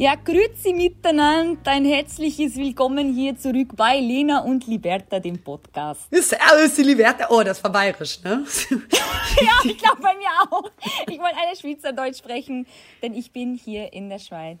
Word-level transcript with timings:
Ja, 0.00 0.14
grüezi 0.14 0.72
miteinander. 0.72 1.72
Ein 1.72 1.84
herzliches 1.84 2.56
Willkommen 2.56 3.12
hier 3.12 3.36
zurück 3.36 3.76
bei 3.76 4.00
Lena 4.00 4.38
und 4.38 4.66
Liberta, 4.66 5.20
dem 5.20 5.38
Podcast. 5.38 6.08
Servus, 6.10 6.78
Liberta. 6.78 7.26
Oh, 7.28 7.42
das 7.42 7.62
war 7.62 7.70
bayerisch, 7.70 8.22
ne? 8.22 8.46
ja, 8.70 9.52
ich 9.62 9.76
glaube 9.76 10.00
bei 10.00 10.14
mir 10.14 10.30
auch. 10.48 10.70
Ich 11.06 11.18
wollte 11.18 11.36
eine 11.36 11.54
Schweizerdeutsch 11.54 12.16
sprechen, 12.16 12.66
denn 13.02 13.12
ich 13.12 13.30
bin 13.30 13.54
hier 13.54 13.92
in 13.92 14.08
der 14.08 14.20
Schweiz. 14.20 14.60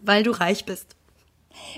Weil 0.00 0.24
du 0.24 0.32
reich 0.32 0.64
bist 0.64 0.96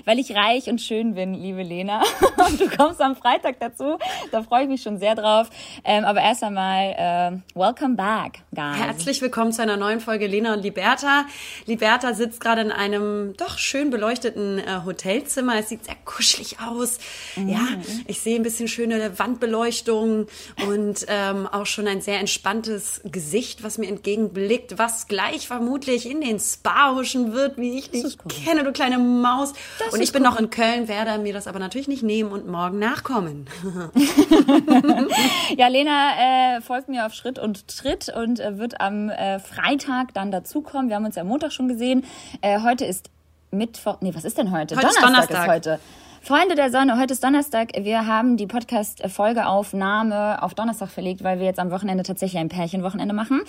weil 0.05 0.19
ich 0.19 0.35
reich 0.35 0.67
und 0.67 0.81
schön 0.81 1.15
bin, 1.15 1.33
liebe 1.33 1.63
Lena. 1.63 2.03
Und 2.47 2.59
du 2.59 2.69
kommst 2.69 3.01
am 3.01 3.15
Freitag 3.15 3.59
dazu. 3.59 3.97
Da 4.31 4.43
freue 4.43 4.63
ich 4.63 4.69
mich 4.69 4.81
schon 4.81 4.99
sehr 4.99 5.15
drauf. 5.15 5.49
Ähm, 5.83 6.05
aber 6.05 6.21
erst 6.21 6.43
einmal, 6.43 7.41
äh, 7.55 7.59
welcome 7.59 7.95
back, 7.95 8.39
guys. 8.55 8.77
Herzlich 8.77 9.21
willkommen 9.21 9.51
zu 9.51 9.61
einer 9.61 9.75
neuen 9.75 9.99
Folge 9.99 10.27
Lena 10.27 10.53
und 10.53 10.61
Liberta. 10.61 11.25
Liberta 11.65 12.13
sitzt 12.13 12.39
gerade 12.39 12.61
in 12.61 12.71
einem 12.71 13.33
doch 13.37 13.57
schön 13.57 13.89
beleuchteten 13.89 14.59
äh, 14.59 14.81
Hotelzimmer. 14.85 15.57
Es 15.57 15.69
sieht 15.69 15.85
sehr 15.85 15.97
kuschelig 16.05 16.57
aus. 16.59 16.99
Mhm. 17.35 17.49
Ja, 17.49 17.67
ich 18.05 18.21
sehe 18.21 18.35
ein 18.35 18.43
bisschen 18.43 18.67
schöne 18.67 19.17
Wandbeleuchtung 19.19 20.27
und 20.67 21.05
ähm, 21.07 21.47
auch 21.47 21.65
schon 21.65 21.87
ein 21.87 22.01
sehr 22.01 22.19
entspanntes 22.19 23.01
Gesicht, 23.05 23.63
was 23.63 23.77
mir 23.77 23.87
entgegenblickt, 23.87 24.77
was 24.77 25.07
gleich 25.07 25.47
vermutlich 25.47 26.09
in 26.09 26.21
den 26.21 26.39
Spa 26.39 26.93
huschen 26.95 27.33
wird, 27.33 27.57
wie 27.57 27.77
ich 27.77 27.89
dich 27.89 28.17
cool. 28.23 28.31
kenne, 28.45 28.63
du 28.63 28.71
kleine 28.71 28.97
Maus. 28.97 29.53
Das 29.79 29.93
und 29.93 30.01
ich 30.01 30.11
bin 30.11 30.23
cool. 30.23 30.29
noch 30.29 30.39
in 30.39 30.49
Köln, 30.49 30.87
werde 30.87 31.17
mir 31.19 31.33
das 31.33 31.47
aber 31.47 31.59
natürlich 31.59 31.87
nicht 31.87 32.03
nehmen 32.03 32.31
und 32.31 32.47
morgen 32.47 32.79
nachkommen. 32.79 33.47
ja, 35.57 35.67
Lena 35.67 36.57
äh, 36.57 36.61
folgt 36.61 36.89
mir 36.89 37.05
auf 37.05 37.13
Schritt 37.13 37.39
und 37.39 37.67
Tritt 37.67 38.09
und 38.09 38.39
äh, 38.39 38.57
wird 38.57 38.81
am 38.81 39.09
äh, 39.09 39.39
Freitag 39.39 40.13
dann 40.13 40.31
dazukommen. 40.31 40.89
Wir 40.89 40.95
haben 40.95 41.05
uns 41.05 41.15
ja 41.15 41.23
Montag 41.23 41.51
schon 41.51 41.67
gesehen. 41.67 42.05
Äh, 42.41 42.61
heute 42.61 42.85
ist 42.85 43.09
Mittwoch. 43.51 43.97
Nee, 44.01 44.13
was 44.13 44.25
ist 44.25 44.37
denn 44.37 44.51
heute? 44.51 44.75
heute 44.75 44.87
Donnerstag, 44.87 45.03
ist, 45.03 45.07
Donnerstag. 45.07 45.43
ist 45.43 45.51
heute. 45.51 45.79
Freunde 46.21 46.55
der 46.55 46.71
Sonne, 46.71 46.99
heute 46.99 47.13
ist 47.13 47.23
Donnerstag. 47.23 47.69
Wir 47.79 48.05
haben 48.05 48.37
die 48.37 48.47
Podcast-Folgeaufnahme 48.47 50.41
auf 50.41 50.53
Donnerstag 50.53 50.89
verlegt, 50.89 51.23
weil 51.23 51.39
wir 51.39 51.45
jetzt 51.45 51.59
am 51.59 51.71
Wochenende 51.71 52.03
tatsächlich 52.03 52.39
ein 52.39 52.49
Pärchenwochenende 52.49 53.13
machen. 53.13 53.41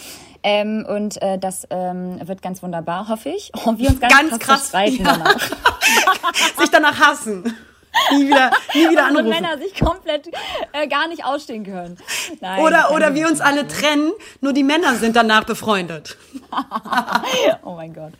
Ähm, 0.42 0.86
und 0.88 1.20
äh, 1.20 1.38
das 1.38 1.66
ähm, 1.70 2.20
wird 2.26 2.42
ganz 2.42 2.62
wunderbar, 2.62 3.08
hoffe 3.08 3.30
ich. 3.30 3.50
Und 3.64 3.78
wir 3.78 3.90
uns 3.90 4.00
ganz, 4.00 4.14
ganz 4.14 4.38
krass, 4.38 4.70
krass 4.70 4.96
ja. 4.96 5.04
danach. 5.04 5.40
Sich 6.58 6.70
danach 6.70 7.00
hassen 7.00 7.54
nie 8.12 8.26
wieder, 8.26 8.50
nie 8.74 8.90
wieder 8.90 9.06
anrufen. 9.06 9.26
Und 9.26 9.30
Männer 9.30 9.58
sich 9.58 9.78
komplett 9.78 10.28
äh, 10.72 10.86
gar 10.88 11.08
nicht 11.08 11.24
ausstehen 11.24 11.64
können. 11.64 11.96
Nein, 12.40 12.60
oder 12.60 12.90
oder 12.92 13.14
wir 13.14 13.28
uns 13.28 13.40
alle 13.40 13.66
trennen, 13.66 14.12
nur 14.40 14.52
die 14.52 14.62
Männer 14.62 14.94
sind 14.94 15.16
danach 15.16 15.44
befreundet. 15.44 16.16
oh 17.64 17.74
mein 17.74 17.92
Gott. 17.92 18.12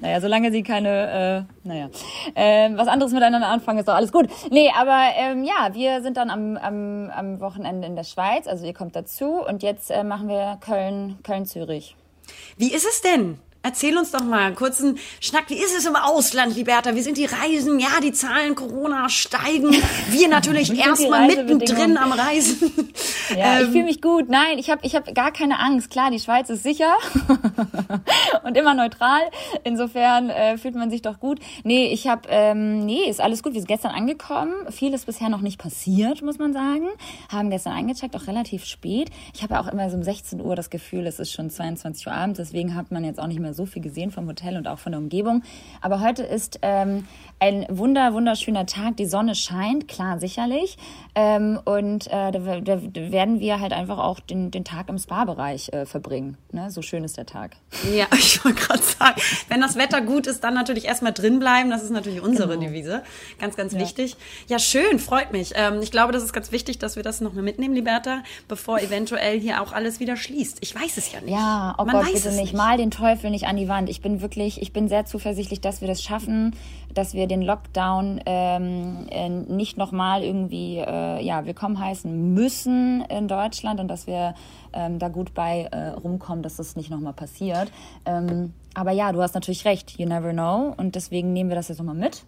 Naja, 0.00 0.20
solange 0.20 0.50
sie 0.50 0.62
keine, 0.62 1.46
äh, 1.64 1.68
naja, 1.68 1.90
äh, 2.34 2.70
was 2.74 2.88
anderes 2.88 3.12
miteinander 3.12 3.48
anfangen, 3.48 3.78
ist 3.78 3.88
doch 3.88 3.94
alles 3.94 4.12
gut. 4.12 4.28
Nee, 4.50 4.70
aber 4.76 5.08
ähm, 5.16 5.44
ja, 5.44 5.72
wir 5.72 6.02
sind 6.02 6.16
dann 6.16 6.30
am, 6.30 6.56
am, 6.56 7.10
am 7.10 7.40
Wochenende 7.40 7.86
in 7.86 7.96
der 7.96 8.04
Schweiz, 8.04 8.46
also 8.46 8.64
ihr 8.64 8.74
kommt 8.74 8.96
dazu 8.96 9.42
und 9.46 9.62
jetzt 9.62 9.90
äh, 9.90 10.04
machen 10.04 10.28
wir 10.28 10.58
Köln, 10.60 11.18
Köln-Zürich. 11.22 11.96
Wie 12.56 12.72
ist 12.72 12.86
es 12.86 13.02
denn? 13.02 13.38
Erzähl 13.64 13.96
uns 13.96 14.10
doch 14.10 14.22
mal 14.22 14.40
einen 14.40 14.56
kurzen 14.56 14.98
Schnack. 15.20 15.48
Wie 15.48 15.54
ist 15.54 15.74
es 15.74 15.86
im 15.86 15.96
Ausland, 15.96 16.54
Liberta? 16.54 16.94
Wie 16.94 17.00
sind 17.00 17.16
die 17.16 17.24
Reisen? 17.24 17.78
Ja, 17.80 17.98
die 18.02 18.12
Zahlen 18.12 18.54
Corona 18.54 19.08
steigen. 19.08 19.74
Wir 20.10 20.28
natürlich 20.28 20.78
erstmal 20.86 21.26
mittendrin 21.26 21.96
am 21.96 22.12
Reisen. 22.12 22.70
Ja, 23.30 23.58
ähm, 23.58 23.64
ich 23.64 23.70
fühle 23.70 23.84
mich 23.84 24.02
gut. 24.02 24.28
Nein, 24.28 24.58
ich 24.58 24.68
habe 24.68 24.84
ich 24.84 24.94
hab 24.94 25.12
gar 25.14 25.32
keine 25.32 25.58
Angst. 25.58 25.90
Klar, 25.90 26.10
die 26.10 26.18
Schweiz 26.18 26.50
ist 26.50 26.62
sicher 26.62 26.94
und 28.44 28.54
immer 28.56 28.74
neutral. 28.74 29.22
Insofern 29.64 30.28
äh, 30.28 30.58
fühlt 30.58 30.74
man 30.74 30.90
sich 30.90 31.00
doch 31.00 31.18
gut. 31.20 31.40
Nee, 31.64 31.86
ich 31.86 32.06
habe, 32.06 32.28
ähm, 32.28 32.84
nee, 32.84 33.08
ist 33.08 33.22
alles 33.22 33.42
gut. 33.42 33.54
Wir 33.54 33.60
sind 33.60 33.68
gestern 33.68 33.92
angekommen. 33.92 34.52
Viel 34.70 34.92
ist 34.92 35.06
bisher 35.06 35.30
noch 35.30 35.40
nicht 35.40 35.58
passiert, 35.58 36.20
muss 36.20 36.38
man 36.38 36.52
sagen. 36.52 36.88
Haben 37.30 37.48
gestern 37.48 37.72
eingecheckt, 37.72 38.14
auch 38.14 38.26
relativ 38.26 38.66
spät. 38.66 39.10
Ich 39.32 39.42
habe 39.42 39.54
ja 39.54 39.60
auch 39.60 39.68
immer 39.68 39.88
so 39.88 39.96
um 39.96 40.02
16 40.02 40.42
Uhr 40.42 40.54
das 40.54 40.68
Gefühl, 40.68 41.06
es 41.06 41.18
ist 41.18 41.32
schon 41.32 41.48
22 41.48 42.06
Uhr 42.06 42.12
abends. 42.12 42.36
Deswegen 42.36 42.74
hat 42.74 42.90
man 42.90 43.04
jetzt 43.04 43.18
auch 43.18 43.26
nicht 43.26 43.40
mehr 43.40 43.53
so 43.54 43.66
viel 43.66 43.82
gesehen 43.82 44.10
vom 44.10 44.26
Hotel 44.26 44.56
und 44.56 44.68
auch 44.68 44.78
von 44.78 44.92
der 44.92 45.00
Umgebung. 45.00 45.42
Aber 45.80 46.00
heute 46.00 46.22
ist 46.22 46.58
ähm, 46.62 47.06
ein 47.40 47.66
wunder, 47.68 48.12
wunderschöner 48.14 48.66
Tag. 48.66 48.96
Die 48.96 49.06
Sonne 49.06 49.34
scheint, 49.34 49.88
klar, 49.88 50.18
sicherlich. 50.18 50.76
Ähm, 51.14 51.60
und 51.64 52.06
äh, 52.08 52.32
da, 52.32 52.60
da, 52.60 52.80
werden 52.94 53.40
wir 53.40 53.60
halt 53.60 53.72
einfach 53.72 53.98
auch 53.98 54.20
den, 54.20 54.50
den 54.50 54.64
Tag 54.64 54.88
im 54.88 54.98
Spa-Bereich 54.98 55.72
äh, 55.72 55.86
verbringen. 55.86 56.36
Ne? 56.52 56.70
So 56.70 56.82
schön 56.82 57.04
ist 57.04 57.16
der 57.16 57.26
Tag. 57.26 57.56
Ja, 57.94 58.06
ich 58.14 58.44
wollte 58.44 58.60
gerade 58.60 58.82
sagen, 58.82 59.13
wenn 59.54 59.60
das 59.60 59.76
Wetter 59.76 60.00
gut 60.00 60.26
ist, 60.26 60.42
dann 60.42 60.54
natürlich 60.54 60.86
erstmal 60.86 61.12
drin 61.12 61.38
bleiben. 61.38 61.70
Das 61.70 61.84
ist 61.84 61.90
natürlich 61.90 62.20
unsere 62.20 62.48
genau. 62.58 62.66
Devise. 62.66 63.02
Ganz, 63.38 63.54
ganz 63.54 63.72
ja. 63.72 63.78
wichtig. 63.78 64.16
Ja, 64.48 64.58
schön, 64.58 64.98
freut 64.98 65.30
mich. 65.30 65.52
Ähm, 65.54 65.80
ich 65.80 65.92
glaube, 65.92 66.12
das 66.12 66.24
ist 66.24 66.32
ganz 66.32 66.50
wichtig, 66.50 66.78
dass 66.78 66.96
wir 66.96 67.04
das 67.04 67.20
noch 67.20 67.34
mal 67.34 67.42
mitnehmen, 67.42 67.72
Liberta, 67.72 68.24
bevor 68.48 68.80
eventuell 68.80 69.38
hier 69.38 69.62
auch 69.62 69.72
alles 69.72 70.00
wieder 70.00 70.16
schließt. 70.16 70.58
Ich 70.60 70.74
weiß 70.74 70.96
es 70.96 71.12
ja 71.12 71.20
nicht. 71.20 71.30
Ja, 71.30 71.76
oh 71.78 71.84
Man 71.84 71.98
Gott, 71.98 72.12
bitte 72.12 72.30
nicht. 72.30 72.40
nicht. 72.40 72.54
Mal 72.54 72.78
den 72.78 72.90
Teufel 72.90 73.30
nicht 73.30 73.46
an 73.46 73.56
die 73.56 73.68
Wand. 73.68 73.88
Ich 73.88 74.00
bin 74.00 74.20
wirklich, 74.20 74.60
ich 74.60 74.72
bin 74.72 74.88
sehr 74.88 75.06
zuversichtlich, 75.06 75.60
dass 75.60 75.80
wir 75.80 75.86
das 75.86 76.02
schaffen, 76.02 76.56
dass 76.94 77.14
wir 77.14 77.26
den 77.26 77.42
Lockdown 77.42 78.20
ähm, 78.26 79.06
äh, 79.10 79.28
nicht 79.28 79.76
nochmal 79.76 80.22
irgendwie 80.22 80.78
äh, 80.78 81.22
ja, 81.24 81.44
willkommen 81.44 81.78
heißen 81.78 82.34
müssen 82.34 83.04
in 83.08 83.28
Deutschland 83.28 83.80
und 83.80 83.88
dass 83.88 84.06
wir 84.06 84.34
ähm, 84.72 84.98
da 84.98 85.08
gut 85.08 85.34
bei 85.34 85.68
äh, 85.70 85.88
rumkommen, 85.88 86.42
dass 86.42 86.56
das 86.56 86.76
nicht 86.76 86.90
nochmal 86.90 87.12
passiert. 87.12 87.70
Ähm, 88.06 88.54
aber 88.74 88.92
ja, 88.92 89.12
du 89.12 89.22
hast 89.22 89.34
natürlich 89.34 89.64
recht, 89.64 89.98
you 89.98 90.06
never 90.06 90.32
know. 90.32 90.74
Und 90.76 90.94
deswegen 90.94 91.32
nehmen 91.32 91.50
wir 91.50 91.56
das 91.56 91.68
jetzt 91.68 91.78
nochmal 91.78 91.94
mit. 91.94 92.24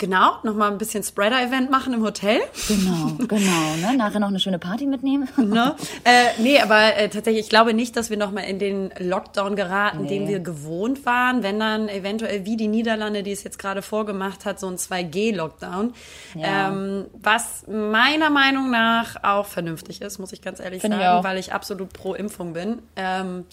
Genau, 0.00 0.36
nochmal 0.44 0.72
ein 0.72 0.78
bisschen 0.78 1.02
Spreader-Event 1.02 1.70
machen 1.70 1.92
im 1.92 2.02
Hotel. 2.02 2.40
Genau, 2.68 3.12
genau. 3.28 3.76
Ne? 3.82 3.98
Nachher 3.98 4.18
noch 4.18 4.28
eine 4.28 4.40
schöne 4.40 4.58
Party 4.58 4.86
mitnehmen. 4.86 5.28
Ne? 5.50 5.74
Äh, 6.04 6.40
nee, 6.40 6.60
aber 6.60 6.96
äh, 6.96 7.08
tatsächlich, 7.08 7.44
ich 7.44 7.48
glaube 7.48 7.74
nicht, 7.74 7.96
dass 7.96 8.08
wir 8.08 8.16
nochmal 8.16 8.44
in 8.44 8.60
den 8.60 8.92
Lockdown 8.98 9.56
geraten, 9.56 10.02
nee. 10.02 10.08
den 10.08 10.28
wir 10.28 10.38
gewohnt 10.38 11.04
waren. 11.04 11.42
Wenn 11.42 11.58
dann 11.58 11.88
eventuell 11.88 12.44
wie 12.46 12.56
die 12.56 12.68
Niederlande, 12.68 13.24
die 13.24 13.32
es 13.32 13.42
jetzt 13.42 13.58
gerade 13.58 13.82
vorgemacht 13.82 14.44
hat, 14.44 14.60
so 14.60 14.68
ein 14.68 14.76
2G-Lockdown. 14.76 15.92
Ja. 16.36 16.68
Ähm, 16.68 17.06
was 17.20 17.64
meiner 17.66 18.30
Meinung 18.30 18.70
nach 18.70 19.24
auch 19.24 19.46
vernünftig 19.46 20.02
ist, 20.02 20.20
muss 20.20 20.32
ich 20.32 20.40
ganz 20.40 20.60
ehrlich 20.60 20.82
Find 20.82 20.94
sagen, 20.94 21.18
ich 21.18 21.24
weil 21.24 21.38
ich 21.38 21.52
absolut 21.52 21.92
pro 21.92 22.14
Impfung 22.14 22.52
bin. 22.52 22.80
Ähm, 22.94 23.44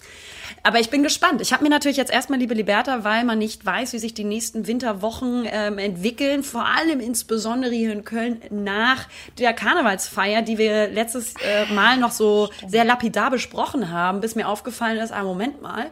aber 0.62 0.78
ich 0.78 0.88
bin 0.88 1.02
gespannt. 1.02 1.40
Ich 1.40 1.52
habe 1.52 1.64
mir 1.64 1.70
natürlich 1.70 1.96
jetzt 1.96 2.12
erstmal, 2.12 2.38
liebe 2.38 2.54
Liberta, 2.54 3.02
weil 3.02 3.24
man 3.24 3.38
nicht 3.38 3.66
weiß, 3.66 3.92
wie 3.92 3.98
sich 3.98 4.14
die 4.14 4.24
nächsten 4.24 4.66
Winterwochen 4.68 5.46
ähm, 5.50 5.78
entwickeln, 5.78 6.37
Köln, 6.38 6.42
vor 6.42 6.66
allem 6.66 7.00
insbesondere 7.00 7.72
hier 7.72 7.92
in 7.92 8.04
Köln 8.04 8.40
nach 8.50 9.06
der 9.38 9.52
Karnevalsfeier, 9.52 10.42
die 10.42 10.58
wir 10.58 10.88
letztes 10.88 11.34
äh, 11.36 11.72
Mal 11.72 11.98
noch 11.98 12.10
so 12.10 12.50
Stimmt. 12.52 12.70
sehr 12.70 12.84
lapidar 12.84 13.30
besprochen 13.30 13.90
haben, 13.90 14.20
bis 14.20 14.34
mir 14.34 14.48
aufgefallen 14.48 14.98
ist, 14.98 15.12
ah, 15.12 15.22
Moment 15.22 15.62
mal. 15.62 15.86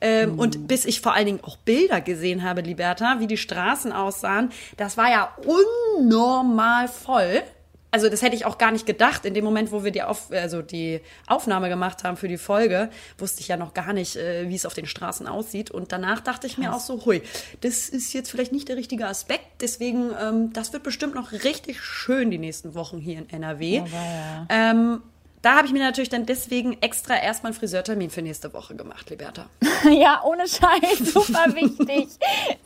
Ähm, 0.00 0.32
mhm. 0.32 0.38
Und 0.38 0.68
bis 0.68 0.84
ich 0.84 1.00
vor 1.00 1.14
allen 1.14 1.26
Dingen 1.26 1.40
auch 1.42 1.56
Bilder 1.56 2.00
gesehen 2.00 2.42
habe, 2.42 2.60
Liberta, 2.60 3.20
wie 3.20 3.26
die 3.26 3.36
Straßen 3.36 3.92
aussahen, 3.92 4.50
das 4.76 4.96
war 4.96 5.10
ja 5.10 5.34
unnormal 5.44 6.88
voll 6.88 7.42
also 7.90 8.08
das 8.08 8.22
hätte 8.22 8.36
ich 8.36 8.44
auch 8.44 8.58
gar 8.58 8.70
nicht 8.70 8.86
gedacht. 8.86 9.24
In 9.24 9.34
dem 9.34 9.44
Moment, 9.44 9.72
wo 9.72 9.84
wir 9.84 9.90
die, 9.90 10.02
Auf, 10.02 10.30
also 10.30 10.62
die 10.62 11.00
Aufnahme 11.26 11.68
gemacht 11.68 12.04
haben 12.04 12.16
für 12.16 12.28
die 12.28 12.38
Folge, 12.38 12.90
wusste 13.18 13.40
ich 13.40 13.48
ja 13.48 13.56
noch 13.56 13.74
gar 13.74 13.92
nicht, 13.92 14.16
äh, 14.16 14.48
wie 14.48 14.54
es 14.54 14.66
auf 14.66 14.74
den 14.74 14.86
Straßen 14.86 15.26
aussieht. 15.26 15.70
Und 15.70 15.92
danach 15.92 16.20
dachte 16.20 16.46
ich 16.46 16.58
mir 16.58 16.74
auch 16.74 16.80
so, 16.80 17.04
hui, 17.04 17.22
das 17.60 17.88
ist 17.88 18.12
jetzt 18.12 18.30
vielleicht 18.30 18.52
nicht 18.52 18.68
der 18.68 18.76
richtige 18.76 19.06
Aspekt. 19.06 19.44
Deswegen, 19.60 20.10
ähm, 20.20 20.52
das 20.52 20.72
wird 20.72 20.82
bestimmt 20.82 21.14
noch 21.14 21.32
richtig 21.32 21.82
schön 21.82 22.30
die 22.30 22.38
nächsten 22.38 22.74
Wochen 22.74 22.98
hier 22.98 23.18
in 23.18 23.30
NRW. 23.30 23.82
Oh, 23.82 23.88
ja. 23.92 24.46
ähm, 24.48 25.02
da 25.42 25.56
habe 25.56 25.66
ich 25.66 25.72
mir 25.72 25.78
natürlich 25.78 26.10
dann 26.10 26.26
deswegen 26.26 26.76
extra 26.82 27.16
erstmal 27.16 27.52
einen 27.52 27.58
Friseurtermin 27.58 28.10
für 28.10 28.20
nächste 28.20 28.52
Woche 28.52 28.74
gemacht, 28.76 29.08
Liberta. 29.08 29.46
ja, 29.90 30.22
ohne 30.24 30.46
Scheiß, 30.46 31.12
super 31.12 31.54
wichtig. 31.54 32.08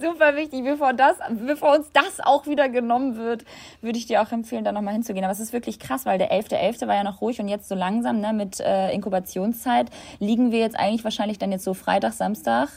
super 0.01 0.35
wichtig. 0.35 0.65
Bevor, 0.65 0.93
das, 0.93 1.17
bevor 1.47 1.77
uns 1.77 1.87
das 1.93 2.21
auch 2.21 2.47
wieder 2.47 2.69
genommen 2.69 3.17
wird, 3.17 3.45
würde 3.81 3.99
ich 3.99 4.07
dir 4.07 4.23
auch 4.23 4.33
empfehlen, 4.33 4.65
da 4.65 4.73
nochmal 4.73 4.95
hinzugehen. 4.95 5.25
Aber 5.25 5.33
es 5.33 5.41
ist 5.41 5.53
wirklich 5.53 5.79
krass, 5.79 6.05
weil 6.05 6.19
der 6.19 6.33
11.11. 6.33 6.81
.11. 6.81 6.87
war 6.89 6.97
ja 6.97 7.05
noch 7.05 7.21
ruhig 7.21 7.41
und 7.41 7.47
jetzt 7.47 7.69
so 7.69 7.77
langsam 7.77 8.21
ne, 8.21 8.33
mit 8.33 8.59
äh, 8.59 8.91
Inkubationszeit 8.93 9.91
liegen 10.19 10.51
wir 10.51 10.59
jetzt 10.59 10.77
eigentlich 10.77 11.05
wahrscheinlich 11.05 11.39
dann 11.39 11.53
jetzt 11.53 11.65
so 11.65 11.75
Freitag, 11.75 12.15
Samstag. 12.15 12.71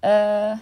Äh, 0.00 0.56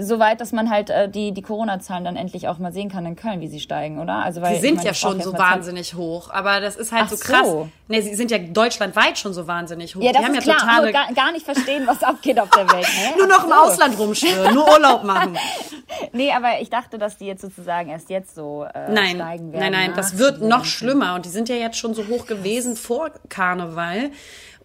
so 0.00 0.18
weit, 0.18 0.40
dass 0.40 0.52
man 0.52 0.70
halt 0.70 0.90
äh, 0.90 1.08
die, 1.08 1.32
die 1.32 1.42
Corona-Zahlen 1.42 2.04
dann 2.04 2.16
endlich 2.16 2.48
auch 2.48 2.58
mal 2.58 2.72
sehen 2.72 2.90
kann 2.90 3.04
in 3.06 3.16
Köln, 3.16 3.40
wie 3.40 3.48
sie 3.48 3.60
steigen, 3.60 4.00
oder? 4.00 4.16
Also, 4.16 4.40
weil, 4.40 4.54
die 4.54 4.60
sind 4.60 4.70
ich 4.70 4.76
mein, 4.76 4.86
ja 4.86 4.94
schon 4.94 5.20
so 5.20 5.32
wahnsinnig 5.32 5.90
Zeit. 5.90 5.98
hoch, 5.98 6.30
aber 6.30 6.60
das 6.60 6.76
ist 6.76 6.92
halt 6.92 7.04
Ach 7.06 7.10
so 7.10 7.16
krass. 7.16 7.46
So. 7.46 7.68
Nee, 7.88 8.00
sie 8.00 8.14
sind 8.14 8.30
ja 8.30 8.38
deutschlandweit 8.38 9.18
schon 9.18 9.32
so 9.32 9.46
wahnsinnig 9.46 9.94
hoch. 9.94 10.02
Ja, 10.02 10.12
das 10.12 10.20
die 10.20 10.26
haben 10.26 10.34
ist 10.34 10.46
ja 10.46 10.54
klar, 10.54 10.68
totale... 10.68 10.92
gar, 10.92 11.12
gar 11.12 11.32
nicht 11.32 11.44
verstehen, 11.44 11.86
was 11.86 12.02
abgeht 12.02 12.40
auf 12.40 12.50
der 12.50 12.70
Welt. 12.70 12.86
Ne? 12.86 13.16
nur 13.18 13.26
noch 13.26 13.44
im 13.44 13.52
Ausland 13.52 13.98
rumschwirren, 13.98 14.54
nur 14.54 14.66
Urlaub 14.68 15.04
machen. 15.04 15.36
nee, 16.12 16.32
aber 16.32 16.60
ich 16.60 16.70
dachte, 16.70 16.98
dass 16.98 17.18
die 17.18 17.26
jetzt 17.26 17.42
sozusagen 17.42 17.90
erst 17.90 18.10
jetzt 18.10 18.34
so 18.34 18.64
äh, 18.64 18.90
nein, 18.90 19.16
steigen 19.16 19.52
werden. 19.52 19.72
Nein, 19.72 19.72
nein, 19.72 19.92
das 19.94 20.18
wird 20.18 20.40
noch 20.40 20.64
schlimmer 20.64 21.14
und 21.14 21.24
die 21.24 21.30
sind 21.30 21.48
ja 21.48 21.56
jetzt 21.56 21.78
schon 21.78 21.94
so 21.94 22.06
hoch 22.08 22.26
gewesen 22.26 22.76
vor 22.76 23.10
Karneval 23.28 24.10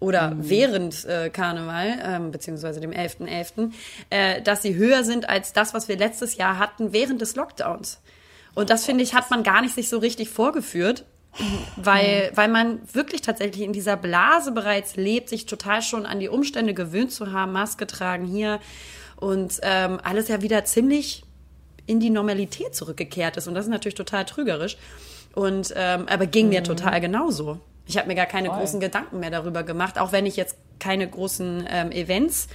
oder 0.02 0.32
mhm. 0.32 0.50
während 0.50 1.04
äh, 1.04 1.30
Karneval, 1.30 1.98
ähm, 2.04 2.30
beziehungsweise 2.32 2.80
dem 2.80 2.90
11.11., 2.90 3.28
.11., 3.28 3.72
äh, 4.10 4.42
dass 4.42 4.60
sie 4.60 4.74
höher 4.74 5.04
sind 5.04 5.28
als 5.28 5.52
das, 5.52 5.74
was 5.74 5.86
wir 5.86 5.96
letztes 5.96 6.36
Jahr 6.36 6.58
hatten 6.58 6.92
während 6.92 7.20
des 7.20 7.36
Lockdowns. 7.36 8.00
Und 8.54 8.68
das, 8.68 8.84
finde 8.84 9.04
ich, 9.04 9.14
hat 9.14 9.30
man 9.30 9.44
gar 9.44 9.62
nicht 9.62 9.74
sich 9.74 9.88
so 9.88 9.98
richtig 9.98 10.28
vorgeführt, 10.28 11.04
weil, 11.76 12.30
mhm. 12.30 12.36
weil 12.36 12.48
man 12.48 12.80
wirklich 12.92 13.22
tatsächlich 13.22 13.62
in 13.62 13.72
dieser 13.72 13.96
Blase 13.96 14.50
bereits 14.50 14.96
lebt, 14.96 15.28
sich 15.28 15.46
total 15.46 15.82
schon 15.82 16.04
an 16.04 16.18
die 16.18 16.28
Umstände 16.28 16.74
gewöhnt 16.74 17.12
zu 17.12 17.30
haben, 17.32 17.52
Maske 17.52 17.86
tragen 17.86 18.26
hier 18.26 18.58
und 19.16 19.60
ähm, 19.62 20.00
alles 20.02 20.26
ja 20.26 20.42
wieder 20.42 20.64
ziemlich 20.64 21.22
in 21.86 22.00
die 22.00 22.10
Normalität 22.10 22.74
zurückgekehrt 22.74 23.36
ist. 23.36 23.46
Und 23.46 23.54
das 23.54 23.66
ist 23.66 23.70
natürlich 23.70 23.94
total 23.94 24.24
trügerisch. 24.24 24.76
Und 25.34 25.72
ähm, 25.76 26.08
aber 26.08 26.26
ging 26.26 26.46
mhm. 26.46 26.54
mir 26.54 26.64
total 26.64 27.00
genauso. 27.00 27.60
Ich 27.86 27.98
habe 27.98 28.08
mir 28.08 28.14
gar 28.14 28.26
keine 28.26 28.48
Voll. 28.48 28.58
großen 28.58 28.80
Gedanken 28.80 29.20
mehr 29.20 29.30
darüber 29.30 29.62
gemacht, 29.62 29.98
auch 29.98 30.12
wenn 30.12 30.26
ich 30.26 30.36
jetzt 30.36 30.56
keine 30.78 31.08
großen 31.08 31.66
ähm, 31.68 31.90
Events 31.92 32.48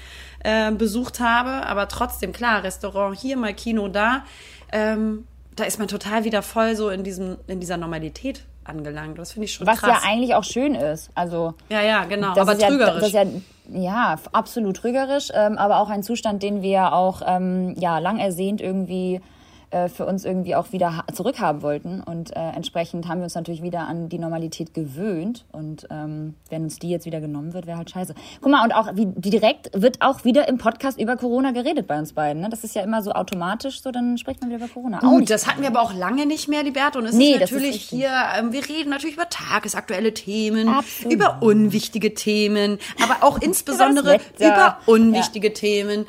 äh, 0.44 0.72
besucht 0.72 1.20
habe. 1.20 1.66
Aber 1.66 1.88
trotzdem, 1.88 2.34
klar, 2.34 2.64
Restaurant 2.64 3.18
hier, 3.18 3.38
mal 3.38 3.54
Kino 3.54 3.88
da. 3.88 4.24
Ähm, 4.72 5.26
da 5.56 5.64
ist 5.64 5.80
man 5.80 5.88
total 5.88 6.24
wieder 6.24 6.42
voll 6.42 6.76
so 6.76 6.90
in, 6.90 7.04
diesem, 7.04 7.38
in 7.48 7.60
dieser 7.60 7.78
Normalität 7.78 8.44
angelangt. 8.64 9.18
Das 9.18 9.32
finde 9.32 9.46
ich 9.46 9.54
schon 9.54 9.66
Was 9.66 9.80
krass. 9.80 10.02
ja 10.04 10.10
eigentlich 10.10 10.36
auch 10.36 10.44
schön 10.44 10.76
ist. 10.76 11.10
Also, 11.16 11.56
ja, 11.70 11.82
ja, 11.82 12.06
genau. 12.06 12.38
Aber 12.38 12.58
trügerisch. 12.58 13.12
Ja, 13.12 13.24
ja, 13.24 13.32
ja, 13.70 14.16
absolut 14.32 14.78
trügerisch, 14.78 15.30
ähm, 15.34 15.58
aber 15.58 15.80
auch 15.80 15.90
ein 15.90 16.04
Zustand, 16.04 16.44
den 16.44 16.62
wir 16.62 16.94
auch 16.94 17.22
ähm, 17.26 17.76
ja, 17.78 18.00
lang 18.00 18.20
ersehnt 18.20 18.62
irgendwie 18.62 19.22
äh, 19.70 19.90
für 19.90 20.06
uns 20.06 20.24
irgendwie 20.24 20.56
auch 20.56 20.72
wieder 20.72 21.04
zurückhaben 21.14 21.62
wollten. 21.62 22.02
Und 22.02 22.34
äh, 22.36 22.40
entsprechend 22.40 23.08
haben 23.10 23.20
wir 23.20 23.26
uns 23.26 23.36
natürlich 23.36 23.62
wieder 23.62 23.82
an 23.82 24.08
die 24.08 24.18
Normalität 24.18 24.74
gewöhnt. 24.74 25.46
Und 25.52 25.88
ähm, 25.92 26.36
wenn 26.50 26.64
uns 26.64 26.80
die 26.80 26.90
jetzt 26.90 27.06
wieder 27.06 27.20
genommen 27.20 27.54
wird, 27.54 27.68
wäre 27.68 27.78
halt 27.78 27.90
scheiße. 27.90 28.16
Guck 28.42 28.50
mal, 28.50 28.64
und 28.64 28.74
auch 28.74 28.96
wie, 28.96 29.08
direkt 29.08 29.70
wird 29.74 30.02
auch 30.02 30.24
wieder 30.24 30.48
im 30.48 30.58
Podcast 30.58 30.98
über 30.98 31.18
Corona 31.18 31.52
geredet 31.52 31.86
bei 31.86 32.00
uns 32.00 32.14
beiden. 32.14 32.42
Ne? 32.44 32.50
Das 32.50 32.64
ist 32.64 32.76
ja 32.76 32.82
immer 32.82 33.02
so 33.02 33.12
automatisch 33.12 33.82
so, 33.82 33.92
dann 33.92 34.18
spricht 34.18 34.40
man 34.40 34.50
wieder 34.50 34.64
über 34.64 34.74
Corona. 34.74 35.00
Gut, 35.00 35.30
das 35.30 35.48
hatten 35.48 35.62
wir 35.62 35.68
aber 35.68 35.82
auch 35.82 35.94
lange 35.94 36.26
nicht 36.26 36.48
mehr, 36.48 36.64
Liberto. 36.64 37.00
Und 37.00 37.08
es 37.08 37.16
nee, 37.16 37.34
ist 37.34 37.42
natürlich 37.42 37.76
ist 37.76 37.90
hier, 37.90 38.12
ähm, 38.40 38.54
wir 38.54 38.68
reden 38.70 38.90
natürlich 38.90 39.18
über 39.18 39.28
tagesaktuelle 39.28 40.14
Themen, 40.14 40.70
Absolut. 40.70 41.14
über 41.14 41.38
unwichtige 41.42 42.14
Themen, 42.14 42.80
aber 43.04 43.28
auch 43.28 43.38
insbesondere 43.42 44.20
über 44.40 44.78
unwichtige 44.86 45.50
ja. 45.50 45.54
Themen. 45.54 46.06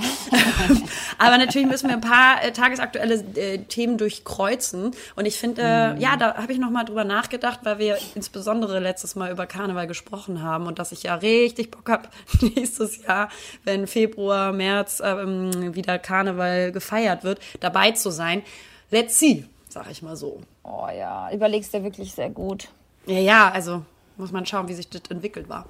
aber 1.19 1.39
natürlich 1.39 1.67
müssen 1.67 1.89
wir 1.89 1.97
ein 1.97 2.01
paar 2.01 2.45
äh, 2.45 2.53
tagesaktuelle 2.53 3.25
äh, 3.35 3.48
äh, 3.49 3.59
Themen 3.59 3.99
durchkreuzen. 3.99 4.93
Und 5.17 5.27
ich 5.27 5.39
finde, 5.39 5.63
äh, 5.63 5.95
mhm. 5.95 6.01
ja, 6.01 6.17
da 6.17 6.37
habe 6.37 6.53
ich 6.53 6.59
nochmal 6.59 6.85
drüber 6.85 7.05
nachgedacht, 7.05 7.61
weil 7.63 7.79
wir 7.79 7.99
insbesondere 8.15 8.79
letztes 8.79 9.15
Mal 9.17 9.31
über 9.31 9.47
Karneval 9.47 9.87
gesprochen 9.87 10.43
haben 10.43 10.67
und 10.67 10.79
dass 10.79 10.93
ich 10.93 11.03
ja 11.03 11.15
richtig 11.15 11.71
Bock 11.71 11.89
habe, 11.89 12.09
nächstes 12.41 13.05
Jahr, 13.05 13.29
wenn 13.65 13.87
Februar, 13.87 14.53
März 14.53 15.03
ähm, 15.05 15.75
wieder 15.75 15.99
Karneval 15.99 16.73
gefeiert 16.73 17.25
wird, 17.25 17.41
dabei 17.61 17.93
zu 17.93 18.11
sein. 18.11 18.43
Let's 18.91 19.19
see, 19.19 19.45
sag 19.69 19.91
ich 19.91 20.03
mal 20.03 20.17
so. 20.17 20.41
Oh 20.63 20.89
ja, 20.97 21.31
überlegst 21.33 21.75
du 21.75 21.83
wirklich 21.83 22.13
sehr 22.13 22.31
gut. 22.31 22.69
Ja, 23.07 23.19
ja, 23.19 23.51
also 23.51 23.83
muss 24.19 24.33
man 24.33 24.45
schauen, 24.45 24.69
wie 24.69 24.75
sich 24.75 24.89
das 24.89 25.03
entwickelt 25.09 25.49
war. 25.49 25.67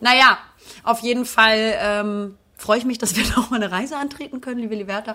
Naja, 0.00 0.38
auf 0.82 1.00
jeden 1.00 1.24
Fall 1.24 1.74
ähm, 1.78 2.38
freue 2.62 2.78
ich 2.78 2.84
mich, 2.84 2.98
dass 2.98 3.16
wir 3.16 3.24
noch 3.36 3.50
mal 3.50 3.56
eine 3.56 3.72
Reise 3.72 3.96
antreten 3.96 4.40
können, 4.40 4.60
liebe 4.60 4.74
Liberta. 4.74 5.12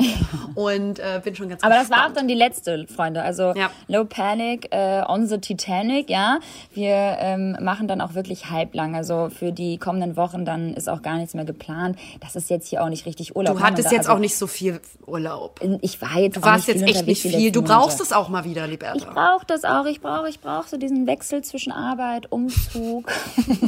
Und 0.55 0.99
äh, 0.99 1.21
bin 1.23 1.35
schon 1.35 1.49
ganz 1.49 1.63
Aber 1.63 1.75
das 1.75 1.89
war 1.89 2.07
auch 2.07 2.13
dann 2.13 2.27
die 2.27 2.33
letzte, 2.33 2.85
Freunde. 2.87 3.23
Also 3.23 3.53
ja. 3.55 3.71
No 3.87 4.05
Panic 4.05 4.67
äh, 4.71 5.01
on 5.07 5.27
the 5.27 5.37
Titanic, 5.39 6.09
ja. 6.09 6.39
Wir 6.73 7.17
ähm, 7.19 7.57
machen 7.61 7.87
dann 7.87 8.01
auch 8.01 8.13
wirklich 8.13 8.49
halblang. 8.49 8.95
Also 8.95 9.29
für 9.29 9.51
die 9.51 9.77
kommenden 9.77 10.17
Wochen 10.17 10.45
dann 10.45 10.73
ist 10.73 10.89
auch 10.89 11.01
gar 11.01 11.17
nichts 11.17 11.33
mehr 11.33 11.45
geplant. 11.45 11.97
Das 12.19 12.35
ist 12.35 12.49
jetzt 12.49 12.67
hier 12.67 12.83
auch 12.83 12.89
nicht 12.89 13.05
richtig 13.05 13.35
Urlaub. 13.35 13.57
Du 13.57 13.63
hattest 13.63 13.91
jetzt 13.91 14.07
also, 14.07 14.11
auch 14.11 14.19
nicht 14.19 14.37
so 14.37 14.47
viel 14.47 14.81
Urlaub. 15.05 15.61
Ich 15.81 16.01
war 16.01 16.19
jetzt 16.19 16.37
Du 16.37 16.41
warst 16.41 16.67
jetzt 16.67 16.83
echt 16.83 17.07
nicht 17.07 17.21
viel. 17.21 17.51
Du 17.51 17.61
brauchst 17.61 18.01
es 18.01 18.11
auch 18.11 18.27
mal 18.27 18.43
wieder, 18.43 18.67
Liberta. 18.67 18.97
Ich 18.97 19.05
brauche 19.05 19.45
das 19.45 19.63
auch. 19.63 19.85
Ich 19.85 20.01
brauche 20.01 20.27
ich 20.27 20.41
brauch 20.41 20.67
so 20.67 20.77
diesen 20.77 21.07
Wechsel 21.07 21.43
zwischen 21.43 21.71
Arbeit, 21.71 22.29
Umzug. 22.31 23.09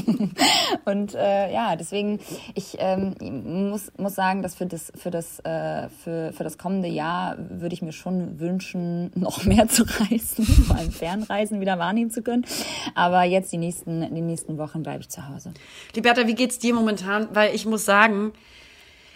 Und 0.85 1.15
äh, 1.15 1.53
ja, 1.53 1.75
deswegen, 1.75 2.19
ich 2.55 2.75
ähm, 2.79 3.68
muss, 3.69 3.91
muss 3.97 4.15
sagen, 4.15 4.41
dass 4.41 4.55
für 4.55 4.65
das, 4.65 4.91
für 4.95 5.11
das, 5.11 5.39
äh, 5.39 5.89
für, 6.03 6.33
für 6.33 6.43
das 6.43 6.57
kommende 6.57 6.87
Jahr 6.87 7.37
würde 7.37 7.73
ich 7.73 7.81
mir 7.81 7.91
schon 7.91 8.39
wünschen, 8.39 9.11
noch 9.15 9.43
mehr 9.45 9.67
zu 9.67 9.83
reisen, 9.83 10.45
vor 10.67 10.75
allem 10.75 10.91
Fernreisen 10.91 11.61
wieder 11.61 11.79
wahrnehmen 11.79 12.11
zu 12.11 12.21
können. 12.21 12.45
Aber 12.95 13.23
jetzt 13.23 13.51
die 13.51 13.57
nächsten, 13.57 14.13
die 14.13 14.21
nächsten 14.21 14.57
Wochen 14.57 14.83
bleibe 14.83 15.01
ich 15.01 15.09
zu 15.09 15.27
Hause. 15.27 15.53
Liberta, 15.95 16.27
wie 16.27 16.35
geht's 16.35 16.59
dir 16.59 16.73
momentan? 16.73 17.29
Weil 17.33 17.55
ich 17.55 17.65
muss 17.65 17.85
sagen, 17.85 18.33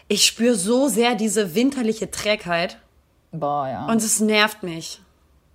ich 0.08 0.26
spüre 0.26 0.56
so 0.56 0.88
sehr 0.88 1.16
diese 1.16 1.56
winterliche 1.56 2.12
Trägheit. 2.12 2.78
Boah, 3.32 3.68
ja. 3.68 3.86
Und 3.88 3.98
es 3.98 4.20
nervt 4.20 4.64
mich. 4.64 5.02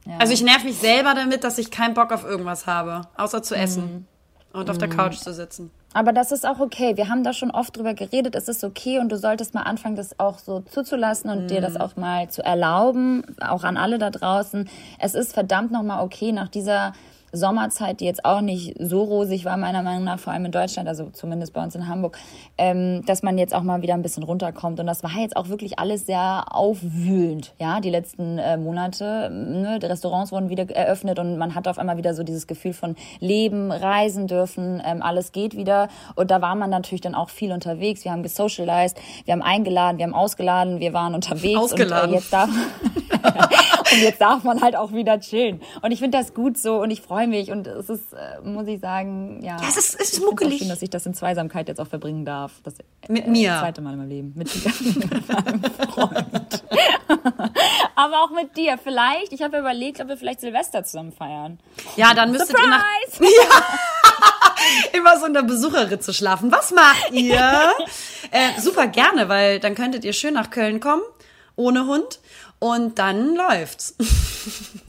Ja. 0.04 0.18
Also 0.18 0.32
ich 0.32 0.42
nerv 0.42 0.64
mich 0.64 0.76
selber 0.76 1.14
damit, 1.14 1.44
dass 1.44 1.58
ich 1.58 1.70
keinen 1.70 1.94
Bock 1.94 2.12
auf 2.12 2.24
irgendwas 2.24 2.66
habe, 2.66 3.02
außer 3.16 3.42
zu 3.42 3.54
essen 3.54 4.06
mhm. 4.52 4.58
und 4.58 4.70
auf 4.70 4.78
der 4.78 4.88
mhm. 4.88 4.96
Couch 4.96 5.16
zu 5.16 5.32
sitzen. 5.32 5.70
Aber 5.94 6.12
das 6.12 6.32
ist 6.32 6.46
auch 6.46 6.60
okay. 6.60 6.96
Wir 6.96 7.08
haben 7.08 7.24
da 7.24 7.32
schon 7.32 7.50
oft 7.50 7.76
drüber 7.76 7.94
geredet. 7.94 8.34
Es 8.34 8.48
ist 8.48 8.62
okay 8.62 8.98
und 8.98 9.10
du 9.10 9.16
solltest 9.16 9.54
mal 9.54 9.62
anfangen, 9.62 9.96
das 9.96 10.20
auch 10.20 10.38
so 10.38 10.60
zuzulassen 10.60 11.30
und 11.30 11.46
mm. 11.46 11.48
dir 11.48 11.60
das 11.60 11.74
mhm. 11.74 11.80
auch 11.80 11.96
mal 11.96 12.28
zu 12.28 12.44
erlauben, 12.44 13.22
auch 13.40 13.64
an 13.64 13.76
alle 13.76 13.98
da 13.98 14.10
draußen. 14.10 14.68
Es 14.98 15.14
ist 15.14 15.32
verdammt 15.32 15.72
nochmal 15.72 16.04
okay 16.04 16.32
nach 16.32 16.48
dieser 16.48 16.92
Sommerzeit, 17.32 18.00
die 18.00 18.04
jetzt 18.04 18.24
auch 18.24 18.40
nicht 18.40 18.74
so 18.78 19.02
rosig 19.02 19.44
war, 19.44 19.56
meiner 19.56 19.82
Meinung 19.82 20.04
nach, 20.04 20.18
vor 20.18 20.32
allem 20.32 20.46
in 20.46 20.52
Deutschland, 20.52 20.88
also 20.88 21.10
zumindest 21.10 21.52
bei 21.52 21.62
uns 21.62 21.74
in 21.74 21.88
Hamburg, 21.88 22.18
ähm, 22.56 23.04
dass 23.06 23.22
man 23.22 23.38
jetzt 23.38 23.54
auch 23.54 23.62
mal 23.62 23.82
wieder 23.82 23.94
ein 23.94 24.02
bisschen 24.02 24.22
runterkommt. 24.22 24.80
Und 24.80 24.86
das 24.86 25.02
war 25.02 25.10
jetzt 25.18 25.36
auch 25.36 25.48
wirklich 25.48 25.78
alles 25.78 26.06
sehr 26.06 26.44
aufwühlend, 26.50 27.54
ja, 27.58 27.80
die 27.80 27.90
letzten 27.90 28.38
äh, 28.38 28.56
Monate. 28.56 29.30
Ne? 29.30 29.78
Die 29.78 29.86
Restaurants 29.86 30.32
wurden 30.32 30.48
wieder 30.48 30.68
eröffnet 30.70 31.18
und 31.18 31.36
man 31.38 31.54
hat 31.54 31.68
auf 31.68 31.78
einmal 31.78 31.96
wieder 31.96 32.14
so 32.14 32.22
dieses 32.22 32.46
Gefühl 32.46 32.72
von 32.72 32.96
Leben, 33.20 33.70
reisen 33.70 34.26
dürfen, 34.26 34.82
ähm, 34.84 35.02
alles 35.02 35.32
geht 35.32 35.56
wieder. 35.56 35.88
Und 36.14 36.30
da 36.30 36.40
war 36.40 36.54
man 36.54 36.70
natürlich 36.70 37.02
dann 37.02 37.14
auch 37.14 37.30
viel 37.30 37.52
unterwegs. 37.52 38.04
Wir 38.04 38.12
haben 38.12 38.22
gesocialized, 38.22 38.98
wir 39.24 39.32
haben 39.32 39.42
eingeladen, 39.42 39.98
wir 39.98 40.04
haben 40.04 40.14
ausgeladen, 40.14 40.80
wir 40.80 40.92
waren 40.92 41.14
unterwegs. 41.14 41.58
Ausgeladen. 41.58 42.10
Und, 42.10 42.14
äh, 42.14 42.18
jetzt 42.18 42.32
darf 42.32 42.50
und 43.92 44.02
jetzt 44.02 44.20
darf 44.20 44.44
man 44.44 44.60
halt 44.60 44.76
auch 44.76 44.92
wieder 44.92 45.20
chillen. 45.20 45.60
Und 45.82 45.90
ich 45.90 45.98
finde 45.98 46.18
das 46.18 46.34
gut 46.34 46.58
so 46.58 46.80
und 46.82 46.90
ich 46.90 47.00
freue 47.00 47.26
mich 47.26 47.50
und 47.50 47.66
es 47.66 47.88
ist, 47.88 48.12
äh, 48.12 48.40
muss 48.42 48.66
ich 48.66 48.80
sagen, 48.80 49.40
ja. 49.42 49.56
ja 49.60 49.68
es 49.68 49.76
ist, 49.76 50.00
es 50.00 50.12
ist 50.14 50.20
muckelig. 50.24 50.58
Schön, 50.58 50.68
dass 50.68 50.82
ich 50.82 50.90
das 50.90 51.06
in 51.06 51.14
Zweisamkeit 51.14 51.68
jetzt 51.68 51.80
auch 51.80 51.86
verbringen 51.86 52.24
darf. 52.24 52.52
Das, 52.64 52.74
mit 53.08 53.26
äh, 53.26 53.30
mir. 53.30 53.50
Das 53.50 53.60
zweite 53.60 53.80
Mal 53.80 53.92
in 53.92 53.98
meinem 53.98 54.08
Leben. 54.08 54.32
Mit, 54.34 54.54
mit 54.96 55.28
meinem 55.28 55.62
Freund. 55.92 56.64
Aber 57.96 58.22
auch 58.22 58.30
mit 58.30 58.56
dir. 58.56 58.78
Vielleicht, 58.82 59.32
ich 59.32 59.42
habe 59.42 59.58
überlegt, 59.58 60.00
ob 60.00 60.08
wir 60.08 60.16
vielleicht 60.16 60.40
Silvester 60.40 60.84
zusammen 60.84 61.12
feiern. 61.12 61.58
Ja, 61.96 62.14
dann 62.14 62.30
müsstet 62.30 62.56
Surprise! 62.56 62.70
ihr 62.70 62.70
nach... 62.70 62.84
Ja. 64.90 64.98
Immer 64.98 65.18
so 65.18 65.26
in 65.26 65.34
der 65.34 65.42
Besucherritze 65.42 66.12
schlafen. 66.12 66.50
Was 66.50 66.72
macht 66.72 67.12
ihr? 67.12 67.38
äh, 68.30 68.60
super 68.60 68.88
gerne, 68.88 69.28
weil 69.28 69.60
dann 69.60 69.74
könntet 69.74 70.04
ihr 70.04 70.12
schön 70.12 70.34
nach 70.34 70.50
Köln 70.50 70.80
kommen, 70.80 71.02
ohne 71.56 71.86
Hund. 71.86 72.20
Und 72.60 72.98
dann 72.98 73.34
läuft's. 73.34 73.94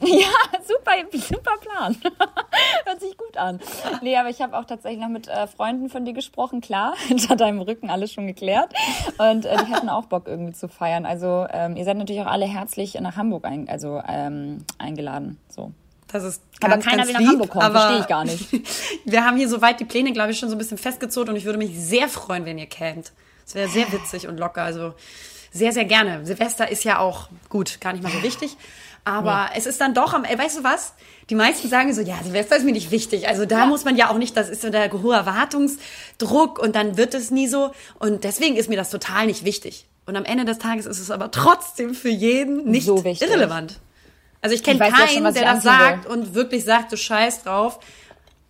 Ja, 0.02 0.28
super, 0.66 0.92
super 1.12 1.52
Plan. 1.60 1.96
Hört 2.84 3.00
sich 3.00 3.16
gut 3.18 3.36
an. 3.36 3.60
Nee, 4.00 4.16
aber 4.16 4.30
ich 4.30 4.40
habe 4.40 4.56
auch 4.56 4.64
tatsächlich 4.64 5.00
noch 5.00 5.10
mit 5.10 5.28
äh, 5.28 5.46
Freunden 5.46 5.90
von 5.90 6.06
dir 6.06 6.14
gesprochen, 6.14 6.62
klar, 6.62 6.94
hinter 7.06 7.36
deinem 7.36 7.60
Rücken 7.60 7.90
alles 7.90 8.12
schon 8.12 8.26
geklärt. 8.26 8.72
Und 9.18 9.44
äh, 9.44 9.56
die 9.58 9.74
hätten 9.74 9.90
auch 9.90 10.06
Bock 10.06 10.26
irgendwie 10.26 10.54
zu 10.54 10.68
feiern. 10.68 11.04
Also 11.04 11.46
ähm, 11.52 11.76
ihr 11.76 11.84
seid 11.84 11.98
natürlich 11.98 12.22
auch 12.22 12.30
alle 12.30 12.46
herzlich 12.46 12.94
nach 12.94 13.16
Hamburg 13.16 13.44
ein, 13.44 13.68
also, 13.68 14.00
ähm, 14.08 14.64
eingeladen. 14.78 15.38
So. 15.48 15.72
Das 16.10 16.24
ist 16.24 16.42
ganz, 16.60 16.72
aber 16.72 16.82
keiner 16.82 16.96
ganz 16.98 17.08
will 17.08 17.12
nach 17.12 17.20
lieb, 17.20 17.28
Hamburg 17.30 17.50
kommen, 17.50 17.72
verstehe 17.72 18.00
ich 18.00 18.06
gar 18.06 18.24
nicht. 18.24 19.04
wir 19.04 19.24
haben 19.24 19.36
hier 19.36 19.48
soweit 19.50 19.80
die 19.80 19.84
Pläne, 19.84 20.12
glaube 20.12 20.30
ich, 20.30 20.38
schon 20.38 20.48
so 20.48 20.54
ein 20.54 20.58
bisschen 20.58 20.78
festgezogen 20.78 21.30
und 21.30 21.36
ich 21.36 21.44
würde 21.44 21.58
mich 21.58 21.78
sehr 21.78 22.08
freuen, 22.08 22.46
wenn 22.46 22.56
ihr 22.56 22.66
kämt. 22.66 23.12
Es 23.46 23.54
wäre 23.54 23.68
sehr 23.68 23.92
witzig 23.92 24.28
und 24.28 24.38
locker. 24.38 24.62
Also 24.62 24.94
sehr, 25.50 25.72
sehr 25.72 25.84
gerne. 25.84 26.24
Silvester 26.24 26.70
ist 26.70 26.84
ja 26.84 26.98
auch 26.98 27.28
gut, 27.48 27.80
gar 27.80 27.92
nicht 27.92 28.02
mal 28.02 28.12
so 28.12 28.22
wichtig. 28.22 28.56
Aber 29.04 29.48
nee. 29.50 29.58
es 29.58 29.66
ist 29.66 29.80
dann 29.80 29.94
doch 29.94 30.12
am, 30.12 30.24
weißt 30.24 30.58
du 30.58 30.64
was? 30.64 30.94
Die 31.30 31.34
meisten 31.34 31.68
sagen 31.68 31.92
so, 31.94 32.02
ja, 32.02 32.16
Silvester 32.22 32.56
ist 32.56 32.64
mir 32.64 32.72
nicht 32.72 32.90
wichtig. 32.90 33.28
Also 33.28 33.46
da 33.46 33.60
ja. 33.60 33.66
muss 33.66 33.84
man 33.84 33.96
ja 33.96 34.10
auch 34.10 34.18
nicht, 34.18 34.36
das 34.36 34.48
ist 34.48 34.62
so 34.62 34.70
der 34.70 34.92
hohe 34.92 35.14
Erwartungsdruck 35.14 36.58
und 36.58 36.76
dann 36.76 36.96
wird 36.96 37.14
es 37.14 37.30
nie 37.30 37.48
so. 37.48 37.72
Und 37.98 38.24
deswegen 38.24 38.56
ist 38.56 38.68
mir 38.68 38.76
das 38.76 38.90
total 38.90 39.26
nicht 39.26 39.44
wichtig. 39.44 39.86
Und 40.06 40.16
am 40.16 40.24
Ende 40.24 40.44
des 40.44 40.58
Tages 40.58 40.86
ist 40.86 40.98
es 40.98 41.10
aber 41.10 41.30
trotzdem 41.30 41.94
für 41.94 42.08
jeden 42.08 42.68
nicht 42.70 42.86
so 42.86 43.02
irrelevant. 43.02 43.78
Also 44.42 44.54
ich 44.54 44.62
kenne 44.62 44.78
keinen, 44.78 45.08
schon, 45.08 45.34
der 45.34 45.54
das 45.54 45.62
sagt 45.62 46.06
will. 46.06 46.12
und 46.12 46.34
wirklich 46.34 46.64
sagt, 46.64 46.92
du 46.92 46.96
scheiß 46.96 47.44
drauf. 47.44 47.78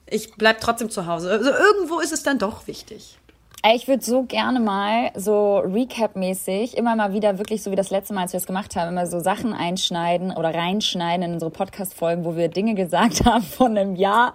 Ich 0.07 0.35
bleib 0.35 0.61
trotzdem 0.61 0.91
zu 0.91 1.07
Hause. 1.07 1.31
Also 1.31 1.51
irgendwo 1.51 2.01
ist 2.01 2.13
es 2.13 2.23
dann 2.23 2.39
doch 2.39 2.67
wichtig. 2.67 3.19
Ich 3.63 3.89
würde 3.89 4.03
so 4.03 4.23
gerne 4.23 4.59
mal 4.59 5.11
so 5.15 5.59
Recap-mäßig 5.59 6.79
immer 6.79 6.97
mal 6.97 7.13
wieder 7.13 7.37
wirklich 7.37 7.63
so 7.63 7.71
wie 7.71 7.77
das 7.77 7.91
letzte 7.91 8.15
Mal, 8.15 8.23
als 8.23 8.33
wir 8.33 8.39
es 8.39 8.47
gemacht 8.47 8.75
haben, 8.75 8.89
immer 8.89 9.07
so 9.07 9.21
Sachen 9.21 9.53
einschneiden 9.53 10.31
oder 10.31 10.55
reinschneiden 10.55 11.27
in 11.27 11.33
unsere 11.35 11.51
Podcast-Folgen, 11.51 12.25
wo 12.25 12.37
wir 12.37 12.49
Dinge 12.49 12.75
gesagt 12.75 13.23
haben 13.27 13.43
von 13.45 13.77
einem 13.77 13.97
Jahr 13.97 14.33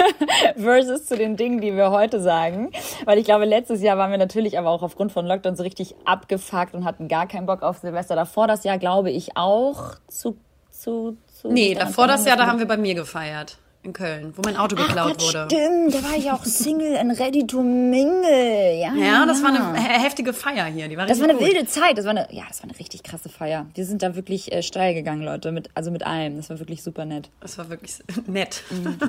versus 0.56 1.06
zu 1.06 1.16
den 1.16 1.38
Dingen, 1.38 1.62
die 1.62 1.74
wir 1.74 1.90
heute 1.90 2.20
sagen. 2.20 2.70
Weil 3.06 3.16
ich 3.16 3.24
glaube, 3.24 3.46
letztes 3.46 3.80
Jahr 3.80 3.96
waren 3.96 4.10
wir 4.10 4.18
natürlich 4.18 4.58
aber 4.58 4.68
auch 4.68 4.82
aufgrund 4.82 5.12
von 5.12 5.24
Lockdown 5.24 5.56
so 5.56 5.62
richtig 5.62 5.94
abgefuckt 6.04 6.74
und 6.74 6.84
hatten 6.84 7.08
gar 7.08 7.26
keinen 7.26 7.46
Bock 7.46 7.62
auf 7.62 7.78
Silvester. 7.78 8.16
Davor 8.16 8.48
das 8.48 8.64
Jahr 8.64 8.76
glaube 8.76 9.10
ich 9.10 9.34
auch 9.34 9.94
zu, 10.08 10.36
zu, 10.70 11.16
zu. 11.40 11.48
Nee, 11.48 11.72
davor 11.72 12.06
das 12.06 12.26
Jahr, 12.26 12.36
da 12.36 12.46
haben 12.46 12.58
wir 12.58 12.68
bei 12.68 12.76
mir 12.76 12.94
gefeiert 12.94 13.56
in 13.88 13.92
Köln, 13.92 14.32
wo 14.36 14.42
mein 14.44 14.56
Auto 14.56 14.76
geklaut 14.76 15.16
Ach, 15.18 15.22
wurde. 15.22 15.48
Stimmt, 15.50 15.94
da 15.94 16.02
war 16.04 16.16
ich 16.16 16.30
auch 16.30 16.44
Single 16.44 16.96
and 16.96 17.18
ready 17.18 17.46
to 17.46 17.62
mingle. 17.62 18.78
Ja, 18.78 18.94
ja 18.94 19.26
das 19.26 19.42
war 19.42 19.48
eine 19.48 19.74
heftige 19.78 20.32
Feier 20.32 20.66
hier. 20.66 20.88
Die 20.88 20.96
war 20.96 21.06
das 21.06 21.18
war 21.18 21.28
eine 21.28 21.38
gut. 21.38 21.46
wilde 21.46 21.66
Zeit. 21.66 21.98
Das 21.98 22.04
war 22.04 22.10
eine, 22.10 22.28
ja, 22.30 22.44
das 22.48 22.62
war 22.62 22.70
eine 22.70 22.78
richtig 22.78 23.02
krasse 23.02 23.28
Feier. 23.28 23.66
Wir 23.74 23.84
sind 23.84 24.02
da 24.02 24.14
wirklich 24.14 24.52
äh, 24.52 24.62
steil 24.62 24.94
gegangen, 24.94 25.22
Leute, 25.22 25.50
mit, 25.52 25.70
also 25.74 25.90
mit 25.90 26.06
allem. 26.06 26.36
Das 26.36 26.50
war 26.50 26.58
wirklich 26.58 26.82
super 26.82 27.04
nett. 27.04 27.30
Das 27.40 27.58
war 27.58 27.68
wirklich 27.70 27.98
nett. 28.26 28.62
Mhm. 28.70 28.98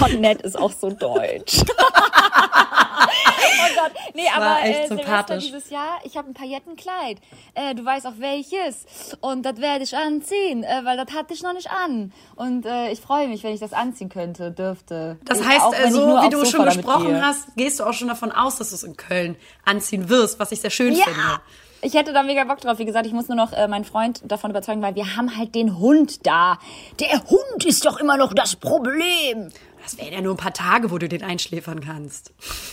Oh, 0.00 0.08
nett 0.08 0.42
ist 0.42 0.58
auch 0.58 0.72
so 0.72 0.90
deutsch. 0.90 1.62
oh 3.06 3.74
Gott. 3.74 3.92
Nee, 4.14 4.24
das 4.24 4.34
aber 4.34 4.62
äh, 4.62 4.88
Silvester 4.88 5.38
dieses 5.38 5.70
Jahr, 5.70 5.98
ich 6.04 6.16
habe 6.16 6.28
ein 6.28 6.34
Paillettenkleid. 6.34 7.18
Äh, 7.54 7.74
du 7.74 7.84
weißt 7.84 8.06
auch 8.06 8.18
welches. 8.18 8.86
Und 9.20 9.44
das 9.44 9.58
werde 9.58 9.84
ich 9.84 9.96
anziehen, 9.96 10.64
äh, 10.64 10.84
weil 10.84 10.96
das 10.96 11.14
hatte 11.14 11.34
ich 11.34 11.42
noch 11.42 11.52
nicht 11.54 11.70
an. 11.70 12.12
Und 12.36 12.66
äh, 12.66 12.90
ich 12.90 13.00
freue 13.00 13.28
mich, 13.28 13.42
wenn 13.42 13.54
ich 13.54 13.60
das 13.60 13.72
anziehen 13.72 14.08
könnte, 14.08 14.50
dürfte. 14.50 15.18
Das 15.24 15.44
heißt, 15.44 15.60
auch, 15.60 15.74
so 15.90 16.22
wie 16.22 16.30
du 16.30 16.44
schon 16.44 16.64
gesprochen 16.64 17.24
hast, 17.24 17.54
gehst 17.56 17.80
du 17.80 17.84
auch 17.84 17.92
schon 17.92 18.08
davon 18.08 18.32
aus, 18.32 18.56
dass 18.56 18.70
du 18.70 18.76
es 18.76 18.82
in 18.82 18.96
Köln 18.96 19.36
anziehen 19.64 20.08
wirst, 20.08 20.38
was 20.38 20.52
ich 20.52 20.60
sehr 20.60 20.70
schön 20.70 20.94
ja. 20.94 21.04
finde 21.04 21.40
ich 21.84 21.94
hätte 21.94 22.12
da 22.12 22.22
mega 22.22 22.44
Bock 22.44 22.60
drauf. 22.60 22.78
Wie 22.78 22.84
gesagt, 22.84 23.06
ich 23.06 23.12
muss 23.12 23.28
nur 23.28 23.36
noch 23.36 23.52
äh, 23.52 23.68
meinen 23.68 23.84
Freund 23.84 24.22
davon 24.24 24.50
überzeugen, 24.50 24.82
weil 24.82 24.94
wir 24.94 25.16
haben 25.16 25.36
halt 25.36 25.54
den 25.54 25.78
Hund 25.78 26.26
da. 26.26 26.58
Der 26.98 27.22
Hund 27.28 27.64
ist 27.64 27.84
doch 27.84 28.00
immer 28.00 28.16
noch 28.16 28.32
das 28.32 28.56
Problem. 28.56 29.50
Das 29.82 29.98
wären 29.98 30.14
ja 30.14 30.22
nur 30.22 30.32
ein 30.32 30.38
paar 30.38 30.54
Tage, 30.54 30.90
wo 30.90 30.96
du 30.96 31.10
den 31.10 31.22
einschläfern 31.22 31.80
kannst. 31.80 32.32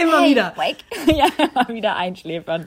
immer 0.00 0.22
hey, 0.22 0.30
wieder. 0.30 0.54
Wake. 0.56 0.78
Ja, 1.14 1.26
immer 1.36 1.68
wieder 1.68 1.96
einschläfern. 1.96 2.66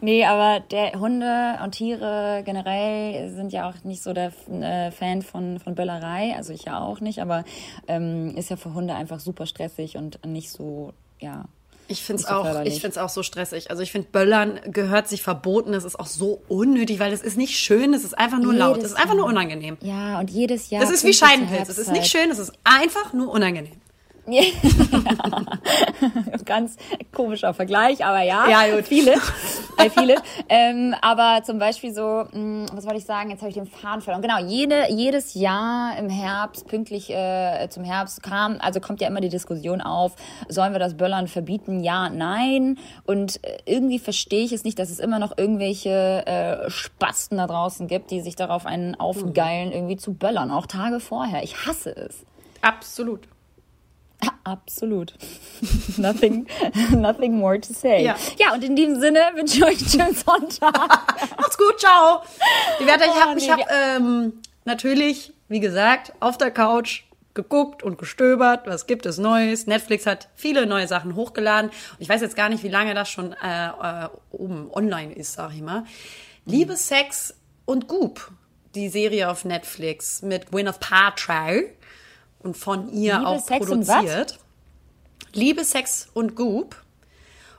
Nee, 0.00 0.24
aber 0.24 0.60
der 0.60 0.92
Hunde 0.92 1.58
und 1.62 1.72
Tiere 1.72 2.42
generell 2.46 3.30
sind 3.34 3.52
ja 3.52 3.68
auch 3.68 3.84
nicht 3.84 4.02
so 4.02 4.14
der 4.14 4.32
äh, 4.50 4.90
Fan 4.92 5.20
von, 5.20 5.60
von 5.60 5.74
Böllerei. 5.74 6.34
Also 6.34 6.54
ich 6.54 6.64
ja 6.64 6.80
auch 6.80 7.00
nicht, 7.00 7.20
aber 7.20 7.44
ähm, 7.86 8.34
ist 8.34 8.48
ja 8.48 8.56
für 8.56 8.72
Hunde 8.72 8.94
einfach 8.94 9.20
super 9.20 9.44
stressig 9.44 9.98
und 9.98 10.24
nicht 10.24 10.50
so, 10.50 10.94
ja, 11.20 11.44
ich 11.88 12.02
finde 12.02 12.22
es 12.22 12.28
auch, 12.28 12.62
ich 12.64 12.80
find's 12.80 12.98
auch 12.98 13.08
so 13.08 13.22
stressig. 13.22 13.70
Also 13.70 13.82
ich 13.82 13.92
finde, 13.92 14.08
Böllern 14.10 14.60
gehört 14.66 15.08
sich 15.08 15.22
verboten. 15.22 15.72
Das 15.72 15.84
ist 15.84 15.98
auch 15.98 16.06
so 16.06 16.42
unnötig, 16.48 16.98
weil 16.98 17.12
es 17.12 17.22
ist 17.22 17.36
nicht 17.36 17.58
schön, 17.58 17.92
es 17.94 18.04
ist 18.04 18.16
einfach 18.16 18.38
nur 18.38 18.52
jedes 18.52 18.58
laut. 18.58 18.78
Es 18.78 18.84
ist 18.84 18.96
einfach 18.96 19.14
nur 19.14 19.26
unangenehm. 19.26 19.76
Ja, 19.80 20.18
und 20.20 20.30
jedes 20.30 20.70
Jahr. 20.70 20.80
Das 20.80 20.90
ist 20.90 21.04
wie 21.04 21.12
Scheidenpilz. 21.12 21.68
Es 21.68 21.78
ist 21.78 21.92
nicht 21.92 22.06
schön, 22.06 22.30
es 22.30 22.38
ist 22.38 22.52
einfach 22.64 23.12
nur 23.12 23.30
unangenehm. 23.30 23.81
Ja. 24.26 24.42
Ganz 26.44 26.76
komischer 27.12 27.54
Vergleich, 27.54 28.04
aber 28.04 28.22
ja. 28.22 28.48
Ja, 28.48 28.74
gut. 28.74 28.86
Viele. 28.86 29.14
Äh, 29.78 29.90
viele. 29.90 30.16
Ähm, 30.48 30.94
aber 31.00 31.42
zum 31.42 31.58
Beispiel 31.58 31.92
so, 31.92 32.02
mh, 32.02 32.32
hm, 32.32 32.66
was 32.72 32.84
wollte 32.84 32.98
ich 32.98 33.04
sagen? 33.04 33.30
Jetzt 33.30 33.40
habe 33.40 33.48
ich 33.48 33.56
den 33.56 33.66
Faden 33.66 34.00
verloren. 34.00 34.22
Genau, 34.22 34.38
jede, 34.38 34.90
jedes 34.90 35.34
Jahr 35.34 35.96
im 35.98 36.08
Herbst, 36.08 36.68
pünktlich 36.68 37.10
äh, 37.10 37.68
zum 37.68 37.82
Herbst, 37.82 38.22
kam, 38.22 38.58
also 38.60 38.80
kommt 38.80 39.00
ja 39.00 39.08
immer 39.08 39.20
die 39.20 39.28
Diskussion 39.28 39.80
auf, 39.80 40.14
sollen 40.48 40.72
wir 40.72 40.78
das 40.78 40.96
Böllern 40.96 41.26
verbieten? 41.26 41.80
Ja, 41.80 42.08
nein. 42.08 42.78
Und 43.04 43.44
äh, 43.44 43.58
irgendwie 43.64 43.98
verstehe 43.98 44.44
ich 44.44 44.52
es 44.52 44.62
nicht, 44.62 44.78
dass 44.78 44.90
es 44.90 45.00
immer 45.00 45.18
noch 45.18 45.36
irgendwelche 45.36 46.26
äh, 46.26 46.70
Spasten 46.70 47.38
da 47.38 47.46
draußen 47.46 47.88
gibt, 47.88 48.10
die 48.10 48.20
sich 48.20 48.36
darauf 48.36 48.66
einen 48.66 48.94
aufgeilen, 48.94 49.72
irgendwie 49.72 49.96
zu 49.96 50.14
böllern, 50.14 50.50
auch 50.50 50.66
Tage 50.66 51.00
vorher. 51.00 51.42
Ich 51.42 51.66
hasse 51.66 51.96
es. 51.96 52.24
Absolut. 52.60 53.31
Absolut. 54.44 55.14
nothing, 55.98 56.46
nothing 56.90 57.36
more 57.36 57.60
to 57.60 57.72
say. 57.72 58.04
Ja. 58.04 58.16
ja, 58.38 58.54
und 58.54 58.64
in 58.64 58.76
diesem 58.76 59.00
Sinne 59.00 59.20
wünsche 59.34 59.56
ich 59.56 59.64
euch 59.64 59.78
einen 59.78 59.88
schönen 59.88 60.14
Sonntag. 60.14 60.72
Macht's 61.36 61.58
gut, 61.58 61.78
ciao. 61.78 62.22
Die 62.80 62.86
Werte, 62.86 63.04
ich 63.04 63.20
habe 63.20 63.32
oh, 63.32 63.34
nee, 63.34 63.50
hab, 63.50 63.60
ähm, 63.70 64.40
natürlich, 64.64 65.32
wie 65.48 65.60
gesagt, 65.60 66.12
auf 66.20 66.38
der 66.38 66.50
Couch 66.50 67.02
geguckt 67.34 67.82
und 67.82 67.98
gestöbert, 67.98 68.66
was 68.66 68.86
gibt 68.86 69.06
es 69.06 69.18
Neues. 69.18 69.66
Netflix 69.66 70.06
hat 70.06 70.28
viele 70.34 70.66
neue 70.66 70.86
Sachen 70.86 71.14
hochgeladen. 71.14 71.70
Und 71.70 71.96
ich 71.98 72.08
weiß 72.08 72.20
jetzt 72.20 72.36
gar 72.36 72.48
nicht, 72.48 72.62
wie 72.62 72.68
lange 72.68 72.94
das 72.94 73.08
schon 73.08 73.32
äh, 73.32 73.68
äh, 73.68 74.08
oben 74.30 74.70
online 74.72 75.14
ist, 75.14 75.34
sag 75.34 75.54
ich 75.54 75.62
mal. 75.62 75.84
Liebe, 76.44 76.76
Sex 76.76 77.34
und 77.64 77.88
Goop, 77.88 78.32
die 78.74 78.88
Serie 78.88 79.30
auf 79.30 79.44
Netflix 79.44 80.22
mit 80.22 80.50
Gwyneth 80.50 80.80
Paltrow 80.80 81.62
und 82.42 82.56
von 82.56 82.92
ihr 82.92 83.14
Liebe, 83.14 83.26
auch 83.26 83.40
Sex 83.40 83.66
produziert. 83.66 84.38
Liebe, 85.32 85.64
Sex 85.64 86.08
und 86.14 86.36
Goop. 86.36 86.76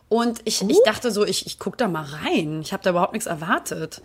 Und 0.10 0.42
ich, 0.46 0.62
ich 0.62 0.78
dachte 0.86 1.12
so, 1.12 1.25
ich, 1.25 1.48
ich 1.48 1.58
gucke 1.58 1.78
da 1.78 1.88
mal 1.88 2.06
rein. 2.06 2.62
Ich 2.62 2.72
habe 2.72 2.84
da 2.84 2.92
überhaupt 2.92 3.13
nichts 3.13 3.25
erwartet. 3.25 4.02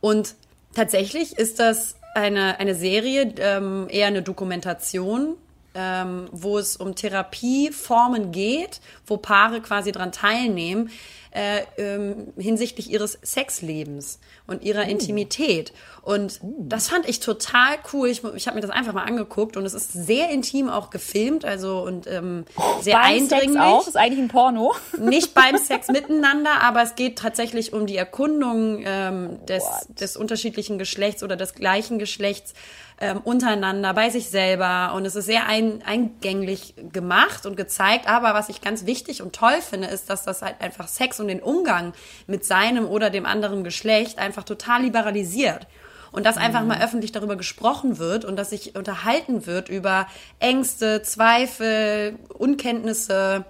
Und 0.00 0.34
tatsächlich 0.74 1.38
ist 1.38 1.60
das 1.60 1.94
eine, 2.14 2.58
eine 2.58 2.74
Serie, 2.74 3.34
ähm, 3.38 3.86
eher 3.88 4.08
eine 4.08 4.22
Dokumentation, 4.22 5.36
ähm, 5.74 6.28
wo 6.32 6.58
es 6.58 6.76
um 6.76 6.94
Therapieformen 6.94 8.32
geht, 8.32 8.80
wo 9.06 9.16
Paare 9.16 9.60
quasi 9.60 9.92
dran 9.92 10.12
teilnehmen, 10.12 10.90
äh, 11.34 11.62
ähm, 11.78 12.32
hinsichtlich 12.38 12.90
ihres 12.92 13.18
Sexlebens 13.24 14.20
und 14.46 14.62
ihrer 14.62 14.86
uh. 14.86 14.88
Intimität. 14.88 15.72
Und 16.00 16.38
uh. 16.42 16.54
das 16.68 16.88
fand 16.88 17.08
ich 17.08 17.18
total 17.18 17.76
cool. 17.92 18.08
Ich, 18.08 18.22
ich 18.22 18.46
habe 18.46 18.54
mir 18.54 18.60
das 18.60 18.70
einfach 18.70 18.92
mal 18.92 19.02
angeguckt 19.02 19.56
und 19.56 19.66
es 19.66 19.74
ist 19.74 19.92
sehr 19.92 20.30
intim 20.30 20.68
auch 20.68 20.90
gefilmt, 20.90 21.44
also 21.44 21.80
und 21.82 22.06
ähm, 22.06 22.44
sehr 22.82 22.98
beim 22.98 23.14
eindringlich. 23.14 23.52
Sex 23.52 23.56
auch, 23.56 23.88
ist 23.88 23.96
eigentlich 23.96 24.20
ein 24.20 24.28
Porno. 24.28 24.74
Nicht 25.00 25.34
beim 25.34 25.58
Sex 25.58 25.88
miteinander, 25.92 26.62
aber 26.62 26.82
es 26.82 26.94
geht 26.94 27.18
tatsächlich 27.18 27.72
um 27.72 27.86
die 27.86 27.96
Erkundung 27.96 28.82
ähm, 28.84 29.44
des, 29.46 29.64
des 29.88 30.16
unterschiedlichen 30.16 30.78
Geschlechts 30.78 31.24
oder 31.24 31.34
des 31.34 31.54
gleichen 31.54 31.98
Geschlechts 31.98 32.54
ähm, 33.00 33.20
untereinander, 33.24 33.94
bei 33.94 34.10
sich 34.10 34.30
selber. 34.30 34.92
Und 34.94 35.04
es 35.04 35.16
ist 35.16 35.26
sehr 35.26 35.46
ein, 35.46 35.82
eingänglich 35.84 36.74
gemacht 36.92 37.46
und 37.46 37.56
gezeigt. 37.56 38.08
Aber 38.08 38.34
was 38.34 38.48
ich 38.48 38.60
ganz 38.60 38.86
wichtig 38.86 39.22
und 39.22 39.34
toll 39.34 39.60
finde, 39.60 39.88
ist, 39.88 40.10
dass 40.10 40.24
das 40.24 40.42
halt 40.42 40.60
einfach 40.60 40.88
Sex 40.88 41.20
und 41.20 41.28
den 41.28 41.42
Umgang 41.42 41.92
mit 42.26 42.44
seinem 42.44 42.86
oder 42.86 43.10
dem 43.10 43.26
anderen 43.26 43.64
Geschlecht 43.64 44.18
einfach 44.18 44.44
total 44.44 44.82
liberalisiert 44.82 45.66
und 46.14 46.24
dass 46.24 46.36
einfach 46.36 46.62
mhm. 46.62 46.68
mal 46.68 46.82
öffentlich 46.82 47.10
darüber 47.10 47.34
gesprochen 47.34 47.98
wird 47.98 48.24
und 48.24 48.36
dass 48.36 48.50
sich 48.50 48.76
unterhalten 48.76 49.46
wird 49.46 49.68
über 49.68 50.06
Ängste, 50.38 51.02
Zweifel, 51.02 52.16
Unkenntnisse, 52.28 53.44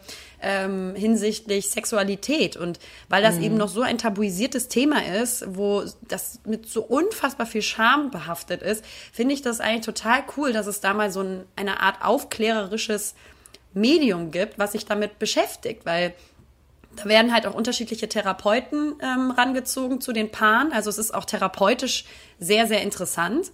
ähm, 0.44 0.94
hinsichtlich 0.94 1.70
Sexualität. 1.70 2.56
Und 2.56 2.78
weil 3.08 3.22
das 3.22 3.36
mhm. 3.36 3.42
eben 3.42 3.56
noch 3.56 3.68
so 3.68 3.80
ein 3.80 3.98
tabuisiertes 3.98 4.68
Thema 4.68 5.04
ist, 5.04 5.44
wo 5.48 5.84
das 6.02 6.40
mit 6.44 6.68
so 6.68 6.82
unfassbar 6.82 7.46
viel 7.46 7.62
Scham 7.62 8.10
behaftet 8.10 8.62
ist, 8.62 8.84
finde 9.12 9.34
ich 9.34 9.42
das 9.42 9.60
eigentlich 9.60 9.86
total 9.86 10.22
cool, 10.36 10.52
dass 10.52 10.66
es 10.66 10.80
da 10.80 10.94
mal 10.94 11.10
so 11.10 11.20
ein, 11.20 11.44
eine 11.56 11.80
Art 11.80 12.04
aufklärerisches 12.04 13.14
Medium 13.72 14.30
gibt, 14.30 14.58
was 14.58 14.72
sich 14.72 14.84
damit 14.84 15.18
beschäftigt, 15.18 15.84
weil 15.86 16.14
da 16.96 17.06
werden 17.06 17.32
halt 17.32 17.46
auch 17.46 17.54
unterschiedliche 17.54 18.08
Therapeuten 18.08 18.94
ähm, 19.00 19.32
rangezogen 19.32 20.00
zu 20.00 20.12
den 20.12 20.30
Paaren. 20.30 20.72
Also 20.72 20.90
es 20.90 20.98
ist 20.98 21.12
auch 21.12 21.24
therapeutisch 21.24 22.04
sehr, 22.38 22.68
sehr 22.68 22.82
interessant 22.82 23.50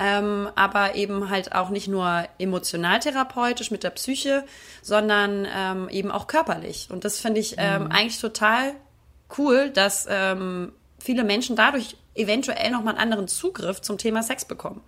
ähm, 0.00 0.48
aber 0.54 0.94
eben 0.94 1.28
halt 1.28 1.52
auch 1.52 1.68
nicht 1.68 1.86
nur 1.86 2.24
emotional-therapeutisch 2.38 3.70
mit 3.70 3.84
der 3.84 3.90
Psyche, 3.90 4.44
sondern 4.82 5.46
ähm, 5.54 5.88
eben 5.90 6.10
auch 6.10 6.26
körperlich. 6.26 6.88
Und 6.90 7.04
das 7.04 7.20
finde 7.20 7.40
ich 7.40 7.56
ähm, 7.58 7.84
mhm. 7.84 7.92
eigentlich 7.92 8.18
total 8.18 8.72
cool, 9.36 9.70
dass 9.70 10.06
ähm, 10.08 10.72
viele 10.98 11.22
Menschen 11.22 11.54
dadurch 11.54 11.96
eventuell 12.14 12.70
nochmal 12.70 12.94
einen 12.94 13.02
anderen 13.02 13.28
Zugriff 13.28 13.82
zum 13.82 13.98
Thema 13.98 14.22
Sex 14.22 14.46
bekommen. 14.46 14.80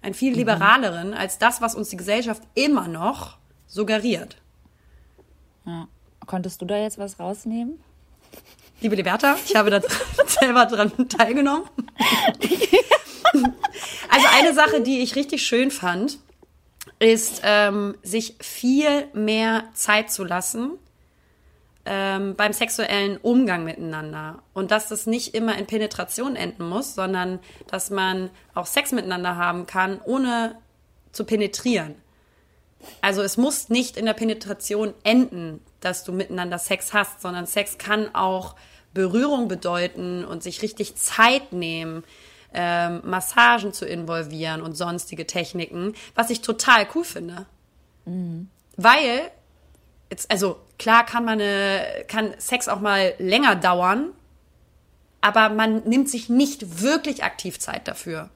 Einen 0.00 0.14
viel 0.14 0.30
mhm. 0.30 0.38
liberaleren 0.38 1.08
mhm. 1.08 1.16
als 1.16 1.38
das, 1.38 1.60
was 1.60 1.74
uns 1.74 1.88
die 1.88 1.96
Gesellschaft 1.96 2.42
immer 2.54 2.86
noch 2.86 3.38
suggeriert. 3.66 4.36
Ja. 5.64 5.88
Konntest 6.24 6.62
du 6.62 6.66
da 6.66 6.76
jetzt 6.76 6.98
was 6.98 7.18
rausnehmen? 7.18 7.80
liebe 8.80 8.94
Liberta, 8.94 9.36
ich 9.44 9.56
habe 9.56 9.70
da 9.70 9.80
selber 10.26 10.66
dran 10.66 10.92
teilgenommen. 11.08 11.68
also 14.10 14.26
eine 14.38 14.54
Sache, 14.54 14.80
die 14.80 15.00
ich 15.00 15.16
richtig 15.16 15.46
schön 15.46 15.70
fand, 15.70 16.18
ist, 16.98 17.42
ähm, 17.44 17.96
sich 18.02 18.36
viel 18.40 19.08
mehr 19.12 19.64
Zeit 19.74 20.10
zu 20.10 20.24
lassen 20.24 20.72
ähm, 21.84 22.34
beim 22.34 22.52
sexuellen 22.52 23.16
Umgang 23.18 23.64
miteinander. 23.64 24.42
Und 24.52 24.70
dass 24.70 24.88
das 24.88 25.06
nicht 25.06 25.34
immer 25.34 25.56
in 25.56 25.66
Penetration 25.66 26.36
enden 26.36 26.68
muss, 26.68 26.94
sondern 26.94 27.38
dass 27.68 27.90
man 27.90 28.30
auch 28.54 28.66
Sex 28.66 28.92
miteinander 28.92 29.36
haben 29.36 29.66
kann, 29.66 30.00
ohne 30.04 30.56
zu 31.12 31.24
penetrieren. 31.24 31.94
Also 33.00 33.22
es 33.22 33.36
muss 33.36 33.68
nicht 33.68 33.96
in 33.96 34.06
der 34.06 34.14
Penetration 34.14 34.94
enden, 35.02 35.60
dass 35.80 36.04
du 36.04 36.12
miteinander 36.12 36.58
Sex 36.58 36.92
hast, 36.92 37.20
sondern 37.20 37.46
Sex 37.46 37.78
kann 37.78 38.14
auch 38.14 38.56
Berührung 38.92 39.48
bedeuten 39.48 40.24
und 40.24 40.42
sich 40.42 40.62
richtig 40.62 40.96
Zeit 40.96 41.52
nehmen, 41.52 42.04
ähm, 42.56 43.02
Massagen 43.04 43.72
zu 43.72 43.84
involvieren 43.84 44.62
und 44.62 44.76
sonstige 44.76 45.26
Techniken, 45.26 45.94
was 46.14 46.30
ich 46.30 46.40
total 46.40 46.86
cool 46.94 47.04
finde. 47.04 47.46
Mhm. 48.06 48.48
Weil, 48.76 49.30
jetzt, 50.10 50.30
also 50.30 50.58
klar 50.78 51.04
kann 51.04 51.24
man 51.24 51.40
eine, 51.40 51.82
kann 52.08 52.34
Sex 52.38 52.68
auch 52.68 52.80
mal 52.80 53.14
länger 53.18 53.56
dauern, 53.56 54.08
aber 55.20 55.50
man 55.50 55.82
nimmt 55.84 56.08
sich 56.08 56.28
nicht 56.28 56.80
wirklich 56.82 57.24
aktiv 57.24 57.58
Zeit 57.60 57.86
dafür. 57.86 58.30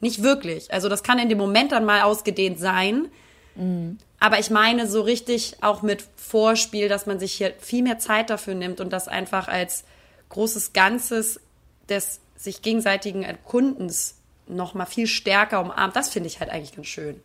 Nicht 0.00 0.22
wirklich. 0.22 0.72
Also 0.72 0.88
das 0.88 1.02
kann 1.02 1.18
in 1.18 1.28
dem 1.28 1.38
Moment 1.38 1.72
dann 1.72 1.84
mal 1.84 2.02
ausgedehnt 2.02 2.60
sein. 2.60 3.08
Mhm. 3.56 3.98
Aber 4.20 4.38
ich 4.38 4.50
meine 4.50 4.86
so 4.86 5.00
richtig 5.00 5.56
auch 5.62 5.82
mit 5.82 6.04
Vorspiel, 6.16 6.88
dass 6.88 7.06
man 7.06 7.18
sich 7.18 7.32
hier 7.32 7.52
viel 7.58 7.82
mehr 7.82 7.98
Zeit 7.98 8.30
dafür 8.30 8.54
nimmt 8.54 8.80
und 8.80 8.92
das 8.92 9.08
einfach 9.08 9.48
als 9.48 9.84
großes 10.28 10.72
Ganzes 10.72 11.40
des 11.88 12.20
sich 12.36 12.62
gegenseitigen 12.62 13.22
Erkundens 13.22 14.16
noch 14.46 14.74
mal 14.74 14.86
viel 14.86 15.06
stärker 15.06 15.60
umarmt. 15.60 15.96
Das 15.96 16.08
finde 16.08 16.28
ich 16.28 16.40
halt 16.40 16.50
eigentlich 16.50 16.74
ganz 16.74 16.86
schön. 16.86 17.20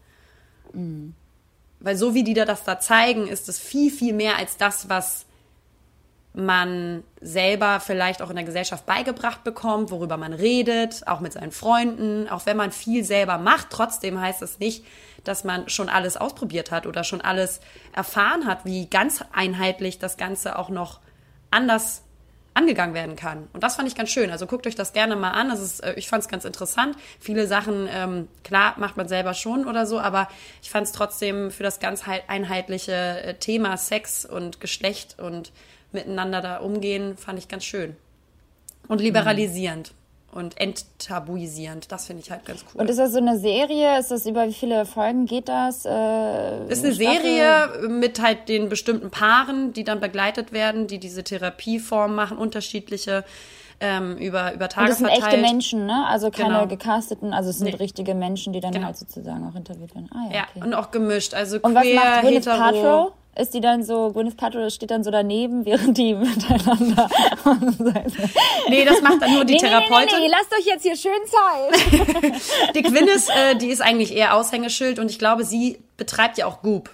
Mhm. 0.74 1.14
Weil 1.80 1.96
so 1.96 2.14
wie 2.14 2.24
die 2.24 2.34
da 2.34 2.46
das 2.46 2.64
da 2.64 2.80
zeigen, 2.80 3.28
ist 3.28 3.50
es 3.50 3.60
viel, 3.60 3.92
viel 3.92 4.14
mehr 4.14 4.38
als 4.38 4.58
das, 4.58 4.90
was 4.90 5.26
man 6.34 7.04
selber 7.20 7.82
vielleicht 7.82 8.22
auch 8.22 8.30
in 8.30 8.38
der 8.38 8.46
Gesellschaft 8.46 8.86
beigebracht 8.86 9.44
bekommt, 9.44 9.92
worüber 9.92 10.16
man 10.16 10.32
redet, 10.32 11.06
auch 11.08 11.20
mit 11.20 11.34
seinen 11.34 11.52
Freunden. 11.52 12.30
Auch 12.30 12.46
wenn 12.46 12.56
man 12.56 12.72
viel 12.72 13.04
selber 13.04 13.38
macht, 13.38 13.68
trotzdem 13.70 14.20
heißt 14.20 14.42
es 14.42 14.60
nicht, 14.60 14.86
dass 15.24 15.44
man 15.44 15.68
schon 15.70 15.90
alles 15.90 16.18
ausprobiert 16.18 16.72
hat 16.72 16.88
oder 16.88 17.04
schon 17.04 17.22
alles 17.22 17.60
erfahren 17.94 18.48
hat, 18.48 18.64
wie 18.66 18.88
ganz 18.88 19.24
einheitlich 19.34 20.00
das 20.00 20.18
Ganze 20.18 20.58
auch 20.58 20.70
noch 20.70 21.00
anders 21.50 22.04
angegangen 22.54 22.94
werden 22.94 23.16
kann. 23.16 23.48
Und 23.54 23.64
das 23.64 23.76
fand 23.76 23.88
ich 23.88 23.96
ganz 23.96 24.10
schön. 24.10 24.30
Also 24.30 24.46
guckt 24.46 24.68
euch 24.68 24.76
das 24.76 24.94
gerne 24.94 25.16
mal 25.16 25.32
an. 25.32 25.50
Das 25.50 25.62
ist, 25.62 25.80
äh, 25.82 25.94
ich 25.96 26.08
fand 26.08 26.24
es 26.24 26.30
ganz 26.30 26.46
interessant. 26.46 26.96
Viele 27.20 27.48
Sachen, 27.48 27.88
ähm, 27.92 28.28
klar, 28.44 28.76
macht 28.78 28.98
man 28.98 29.08
selber 29.08 29.34
schon 29.34 29.66
oder 29.66 29.86
so, 29.86 30.00
aber 30.00 30.28
ich 30.62 30.70
fand 30.70 30.88
es 30.88 30.94
trotzdem 30.94 31.52
für 31.52 31.64
das 31.64 31.80
ganz 31.80 32.04
einheitliche 32.28 32.94
äh, 32.94 33.34
Thema 33.36 33.78
Sex 33.78 34.26
und 34.26 34.60
Geschlecht 34.60 35.18
und 35.20 35.52
miteinander 35.92 36.42
da 36.42 36.58
umgehen, 36.58 37.18
fand 37.18 37.40
ich 37.40 37.48
ganz 37.48 37.64
schön. 37.64 37.96
Und 38.88 39.02
liberalisierend. 39.02 39.92
Mhm 39.92 40.01
und 40.32 40.60
enttabuisierend. 40.60 41.92
Das 41.92 42.08
finde 42.08 42.24
ich 42.24 42.32
halt 42.32 42.46
ganz 42.46 42.64
cool. 42.74 42.82
Und 42.82 42.90
ist 42.90 42.98
das 42.98 43.12
so 43.12 43.18
eine 43.18 43.38
Serie? 43.38 44.00
Ist 44.00 44.12
das 44.12 44.26
über 44.26 44.48
wie 44.48 44.54
viele 44.54 44.86
Folgen 44.86 45.26
geht 45.26 45.50
das? 45.50 45.86
Äh, 45.86 46.68
ist 46.68 46.84
eine 46.84 46.94
Staffel? 46.94 47.22
Serie 47.22 47.90
mit 47.90 48.22
halt 48.22 48.50
den 48.50 48.70
bestimmten 48.70 49.12
Paaren, 49.12 49.74
die 49.74 49.84
dann 49.84 50.00
begleitet 50.00 50.52
werden, 50.52 50.88
die 50.88 51.00
diese 51.00 51.24
Therapieform 51.24 52.16
machen, 52.16 52.38
unterschiedliche 52.38 53.24
ähm, 53.82 54.16
über, 54.18 54.54
über 54.54 54.70
Tage 54.70 54.86
Und 54.86 54.90
das 54.90 54.98
sind 55.00 55.08
verteilt. 55.08 55.34
echte 55.34 55.42
Menschen, 55.42 55.86
ne? 55.86 56.06
Also 56.08 56.32
keine 56.32 56.50
genau. 56.50 56.68
gecasteten, 56.68 57.34
also 57.34 57.50
es 57.50 57.58
sind 57.58 57.68
nee. 57.68 57.76
richtige 57.76 58.16
Menschen, 58.16 58.54
die 58.54 58.60
dann 58.60 58.72
genau. 58.72 58.86
halt 58.86 58.98
sozusagen 58.98 59.48
auch 59.50 59.56
interviewt 59.56 59.94
werden. 59.96 60.10
Ah, 60.14 60.34
ja, 60.34 60.42
okay. 60.42 60.48
ja, 60.56 60.64
und 60.64 60.74
auch 60.74 60.92
gemischt. 60.92 61.34
Also 61.34 61.58
und 61.62 61.76
queer, 61.76 61.96
was 61.96 62.06
macht 62.06 62.22
Gwyneth 62.22 62.46
Paltrow? 62.46 63.14
ist 63.36 63.54
die 63.54 63.62
dann 63.62 63.84
so, 63.84 64.12
Gwyneth 64.12 64.38
Paltrow 64.38 64.70
steht 64.72 64.92
dann 64.92 65.04
so 65.04 65.12
daneben, 65.12 65.66
während 65.66 65.98
die 65.98 66.14
miteinander. 66.14 67.10
nee, 68.70 68.86
das 68.86 69.02
macht 69.02 69.22
dann 69.22 69.34
nur 69.34 69.46
die 69.46 69.54
nee, 69.54 69.60
Therapeutin. 69.60 70.06
Nee, 70.06 70.14
nee, 70.14 70.28
nee, 70.28 70.32
lasst 70.32 70.54
euch 70.54 70.66
jetzt 70.66 70.84
hier 70.84 70.96
schön 70.96 71.12
Zeit. 71.26 72.76
die 72.76 72.82
Gwyneth, 72.82 73.30
äh, 73.30 73.56
die 73.56 73.68
ist 73.68 73.82
eigentlich 73.82 74.16
eher 74.16 74.36
Aushängeschild 74.36 75.00
und 75.00 75.10
ich 75.10 75.20
glaube, 75.20 75.44
sie 75.44 75.80
betreibt 75.98 76.38
ja 76.38 76.46
auch 76.46 76.62
Goop. 76.62 76.90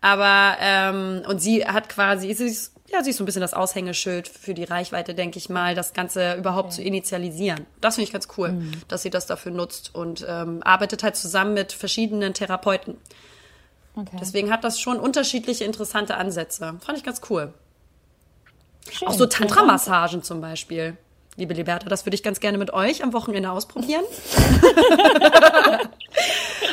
Aber, 0.00 0.56
ähm, 0.60 1.22
und 1.28 1.40
sie 1.40 1.66
hat 1.66 1.88
quasi, 1.88 2.32
sie 2.32 2.46
ist, 2.46 2.75
ja, 2.88 3.02
sie 3.02 3.10
ist 3.10 3.16
so 3.16 3.24
ein 3.24 3.26
bisschen 3.26 3.40
das 3.40 3.54
Aushängeschild 3.54 4.28
für 4.28 4.54
die 4.54 4.64
Reichweite, 4.64 5.14
denke 5.14 5.38
ich 5.38 5.48
mal, 5.48 5.74
das 5.74 5.92
Ganze 5.92 6.34
überhaupt 6.34 6.68
okay. 6.68 6.76
zu 6.76 6.82
initialisieren. 6.82 7.66
Das 7.80 7.96
finde 7.96 8.06
ich 8.06 8.12
ganz 8.12 8.28
cool, 8.36 8.52
mhm. 8.52 8.72
dass 8.88 9.02
sie 9.02 9.10
das 9.10 9.26
dafür 9.26 9.52
nutzt 9.52 9.94
und 9.94 10.24
ähm, 10.28 10.62
arbeitet 10.62 11.02
halt 11.02 11.16
zusammen 11.16 11.54
mit 11.54 11.72
verschiedenen 11.72 12.34
Therapeuten. 12.34 12.96
Okay. 13.96 14.16
Deswegen 14.20 14.50
hat 14.50 14.62
das 14.62 14.78
schon 14.80 15.00
unterschiedliche 15.00 15.64
interessante 15.64 16.16
Ansätze. 16.16 16.78
Fand 16.84 16.98
ich 16.98 17.04
ganz 17.04 17.22
cool. 17.30 17.52
Schön, 18.90 19.08
Auch 19.08 19.14
so 19.14 19.26
Tantra-Massagen 19.26 20.22
zum 20.22 20.40
Beispiel. 20.40 20.96
Liebe 21.36 21.54
Liberta, 21.54 21.88
das 21.88 22.06
würde 22.06 22.14
ich 22.14 22.22
ganz 22.22 22.40
gerne 22.40 22.56
mit 22.56 22.72
euch 22.72 23.02
am 23.02 23.12
Wochenende 23.12 23.50
ausprobieren. 23.50 24.04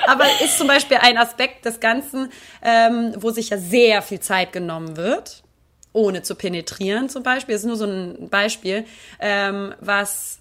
Aber 0.08 0.26
ist 0.44 0.58
zum 0.58 0.68
Beispiel 0.68 0.98
ein 1.02 1.18
Aspekt 1.18 1.66
des 1.66 1.80
Ganzen, 1.80 2.32
ähm, 2.62 3.14
wo 3.18 3.32
sich 3.32 3.50
ja 3.50 3.58
sehr 3.58 4.02
viel 4.02 4.20
Zeit 4.20 4.54
genommen 4.54 4.96
wird, 4.96 5.43
ohne 5.94 6.24
zu 6.24 6.36
penetrieren 6.36 7.10
zum 7.10 7.24
Beispiel. 7.24 7.54
Das 7.56 7.62
ist 7.62 7.68
nur 7.68 7.78
so 7.78 7.86
ein 7.86 8.30
Beispiel, 8.30 8.86
ähm, 9.20 9.74
was 9.80 10.40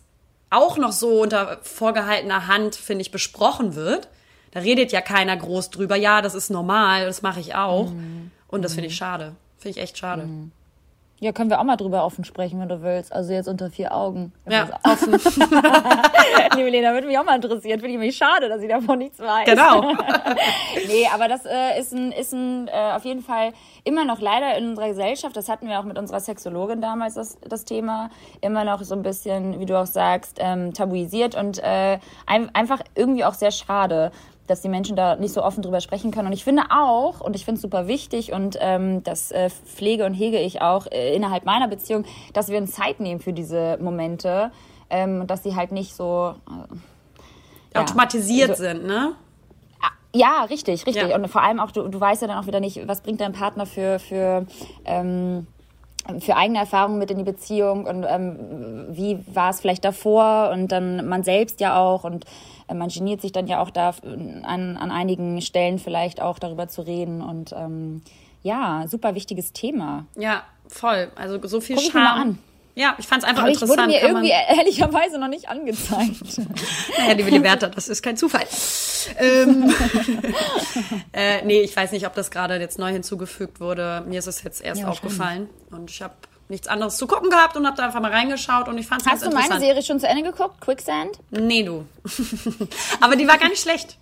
auch 0.51 0.77
noch 0.77 0.93
so 0.93 1.23
unter 1.23 1.61
vorgehaltener 1.63 2.47
Hand, 2.47 2.75
finde 2.75 3.03
ich, 3.03 3.11
besprochen 3.11 3.75
wird. 3.75 4.09
Da 4.51 4.61
redet 4.61 4.93
ja 4.93 5.01
keiner 5.01 5.37
groß 5.37 5.71
drüber. 5.71 5.97
Ja, 5.97 6.21
das 6.21 6.35
ist 6.35 6.51
normal, 6.51 7.07
das 7.07 7.23
mache 7.23 7.41
ich 7.41 7.55
auch. 7.55 7.91
Mhm. 7.91 8.31
Und 8.49 8.63
das 8.63 8.75
finde 8.75 8.89
ich 8.89 8.97
schade. 8.97 9.35
Finde 9.59 9.79
ich 9.79 9.83
echt 9.83 9.97
schade. 9.97 10.25
Mhm. 10.25 10.53
Ja, 11.23 11.31
können 11.31 11.51
wir 11.51 11.61
auch 11.61 11.65
mal 11.65 11.77
drüber 11.77 12.05
offen 12.05 12.25
sprechen, 12.25 12.59
wenn 12.59 12.69
du 12.69 12.83
willst. 12.83 13.13
Also 13.13 13.33
jetzt 13.33 13.47
unter 13.47 13.71
vier 13.71 13.95
Augen. 13.95 14.33
Ja, 14.51 14.69
offen. 14.83 15.13
Liebe 16.57 16.69
Lena, 16.69 16.93
würde 16.95 17.07
mich 17.07 17.17
auch 17.17 17.25
mal 17.25 17.37
interessieren. 17.37 17.79
Finde 17.79 17.95
ich 17.95 18.01
mich 18.01 18.17
schade, 18.17 18.49
dass 18.49 18.61
ich 18.61 18.69
davon 18.69 18.99
nichts 18.99 19.21
weiß. 19.21 19.45
Genau. 19.45 19.93
nee, 20.89 21.07
aber 21.15 21.29
das 21.29 21.47
äh, 21.47 21.79
ist 21.79 21.93
ein, 21.93 22.11
ist 22.11 22.33
ein 22.33 22.67
äh, 22.67 22.97
auf 22.97 23.05
jeden 23.05 23.23
Fall 23.23 23.53
immer 23.85 24.05
noch 24.05 24.19
leider 24.19 24.59
in 24.59 24.71
unserer 24.71 24.89
Gesellschaft, 24.89 25.37
das 25.37 25.49
hatten 25.49 25.69
wir 25.69 25.79
auch 25.79 25.85
mit 25.85 25.97
unserer 25.97 26.19
Sexologin 26.19 26.81
damals, 26.81 27.15
das, 27.15 27.39
das 27.49 27.65
Thema, 27.65 28.11
immer 28.41 28.65
noch 28.65 28.83
so 28.83 28.97
ein 28.97 29.05
bisschen, 29.05 29.61
wie 29.61 29.67
du 29.67 29.79
auch 29.79 29.87
sagst, 29.87 30.39
ähm, 30.41 30.75
tabuisiert 30.75 31.37
und 31.37 31.63
äh, 31.63 32.01
ein, 32.27 32.53
einfach 32.53 32.81
irgendwie 32.97 33.25
auch 33.25 33.35
sehr 33.35 33.53
schade 33.53 34.11
dass 34.47 34.61
die 34.61 34.69
Menschen 34.69 34.97
da 34.97 35.17
nicht 35.17 35.33
so 35.33 35.43
offen 35.43 35.63
drüber 35.63 35.81
sprechen 35.81 36.11
können. 36.11 36.27
Und 36.27 36.33
ich 36.33 36.45
finde 36.45 36.65
auch, 36.71 37.21
und 37.21 37.37
ich 37.37 37.45
finde 37.45 37.57
es 37.57 37.63
super 37.63 37.87
wichtig, 37.87 38.33
und 38.33 38.59
ähm, 38.61 39.03
das 39.05 39.31
äh, 39.31 39.51
pflege 39.51 40.05
und 40.05 40.15
hege 40.15 40.39
ich 40.39 40.61
auch 40.61 40.87
äh, 40.87 41.15
innerhalb 41.15 41.45
meiner 41.45 41.69
Beziehung, 41.69 42.05
dass 42.33 42.49
wir 42.49 42.59
uns 42.59 42.73
Zeit 42.73 43.01
nehmen 43.01 43.21
für 43.21 43.33
diese 43.33 43.79
Momente, 43.81 44.51
ähm, 44.91 45.27
dass 45.27 45.43
sie 45.43 45.55
halt 45.55 45.73
nicht 45.73 45.95
so 45.95 46.35
äh, 47.75 47.79
automatisiert 47.79 48.49
ja, 48.49 48.55
also, 48.55 48.63
sind, 48.65 48.87
ne? 48.87 49.13
Ja, 50.15 50.45
richtig, 50.45 50.87
richtig. 50.87 51.09
Ja. 51.09 51.17
Und 51.17 51.27
vor 51.29 51.43
allem 51.43 51.59
auch, 51.59 51.71
du, 51.71 51.89
du 51.89 51.99
weißt 51.99 52.21
ja 52.21 52.29
dann 52.29 52.39
auch 52.39 52.47
wieder 52.47 52.61
nicht, 52.61 52.87
was 52.87 53.01
bringt 53.01 53.21
dein 53.23 53.33
Partner 53.33 53.65
für, 53.65 53.99
für 53.99 54.47
ähm, 54.85 55.47
für 56.19 56.37
eigene 56.37 56.59
Erfahrungen 56.59 56.99
mit 56.99 57.11
in 57.11 57.19
die 57.19 57.25
Beziehung 57.25 57.87
und 57.87 58.05
ähm, 58.09 58.87
wie 58.91 59.21
war 59.33 59.51
es 59.51 59.61
vielleicht 59.61 59.85
davor 59.85 60.51
und 60.53 60.73
dann 60.73 61.09
man 61.09 61.23
selbst 61.23 61.61
ja 61.61 61.79
auch 61.79 62.03
und 62.03 62.25
man 62.75 62.89
geniert 62.89 63.21
sich 63.21 63.33
dann 63.33 63.47
ja 63.47 63.61
auch 63.61 63.71
da 63.71 63.95
an, 64.03 64.45
an 64.77 64.91
einigen 64.91 65.41
Stellen 65.41 65.79
vielleicht 65.79 66.21
auch 66.21 66.39
darüber 66.39 66.69
zu 66.69 66.83
reden 66.83 67.23
und 67.23 67.53
ähm, 67.53 68.03
ja, 68.43 68.85
super 68.89 69.15
wichtiges 69.15 69.53
Thema. 69.53 70.07
Ja, 70.17 70.43
voll. 70.69 71.11
Also 71.15 71.39
so 71.47 71.61
viel 71.61 71.77
Guck 71.77 71.93
Charme. 71.93 72.05
Ich 72.05 72.15
mal 72.15 72.21
an. 72.21 72.39
Ja, 72.75 72.95
ich 72.99 73.07
fand 73.07 73.23
es 73.23 73.29
einfach 73.29 73.43
Aber 73.43 73.53
interessant. 73.53 73.79
wurde 73.79 73.89
mir 73.91 74.01
irgendwie 74.01 74.31
ehrlicherweise 74.31 75.19
noch 75.19 75.29
nicht 75.29 75.49
angezeigt. 75.49 76.39
naja, 76.99 77.13
liebe 77.13 77.31
Liberta, 77.31 77.69
das 77.69 77.89
ist 77.89 78.03
kein 78.03 78.17
Zufall. 78.17 78.47
ähm, 79.19 79.73
äh, 81.13 81.45
nee, 81.45 81.61
ich 81.61 81.77
weiß 81.77 81.93
nicht, 81.93 82.07
ob 82.07 82.15
das 82.15 82.31
gerade 82.31 82.59
jetzt 82.59 82.79
neu 82.79 82.91
hinzugefügt 82.91 83.61
wurde. 83.61 84.03
Mir 84.07 84.19
ist 84.19 84.27
es 84.27 84.43
jetzt 84.43 84.63
erst 84.63 84.83
ja, 84.83 84.89
aufgefallen 84.89 85.51
und 85.71 85.91
ich 85.91 86.01
habe 86.01 86.15
nichts 86.53 86.69
anderes 86.69 86.97
zu 86.97 87.07
gucken 87.07 87.31
gehabt 87.31 87.57
und 87.57 87.67
habe 87.67 87.77
da 87.77 87.87
einfach 87.87 88.01
mal 88.01 88.13
reingeschaut 88.13 88.69
und 88.69 88.79
ich 88.79 88.87
fand 88.87 89.03
es 89.03 89.09
ganz 89.09 89.23
interessant. 89.23 89.43
Hast 89.43 89.51
du 89.51 89.55
meine 89.55 89.67
Serie 89.67 89.83
schon 89.83 89.99
zu 89.99 90.07
Ende 90.07 90.23
geguckt, 90.23 90.61
Quicksand? 90.61 91.19
Nee, 91.31 91.65
du. 91.65 91.87
Aber 93.01 93.17
die 93.17 93.27
war 93.27 93.39
gar 93.39 93.49
nicht 93.49 93.63
schlecht. 93.63 93.99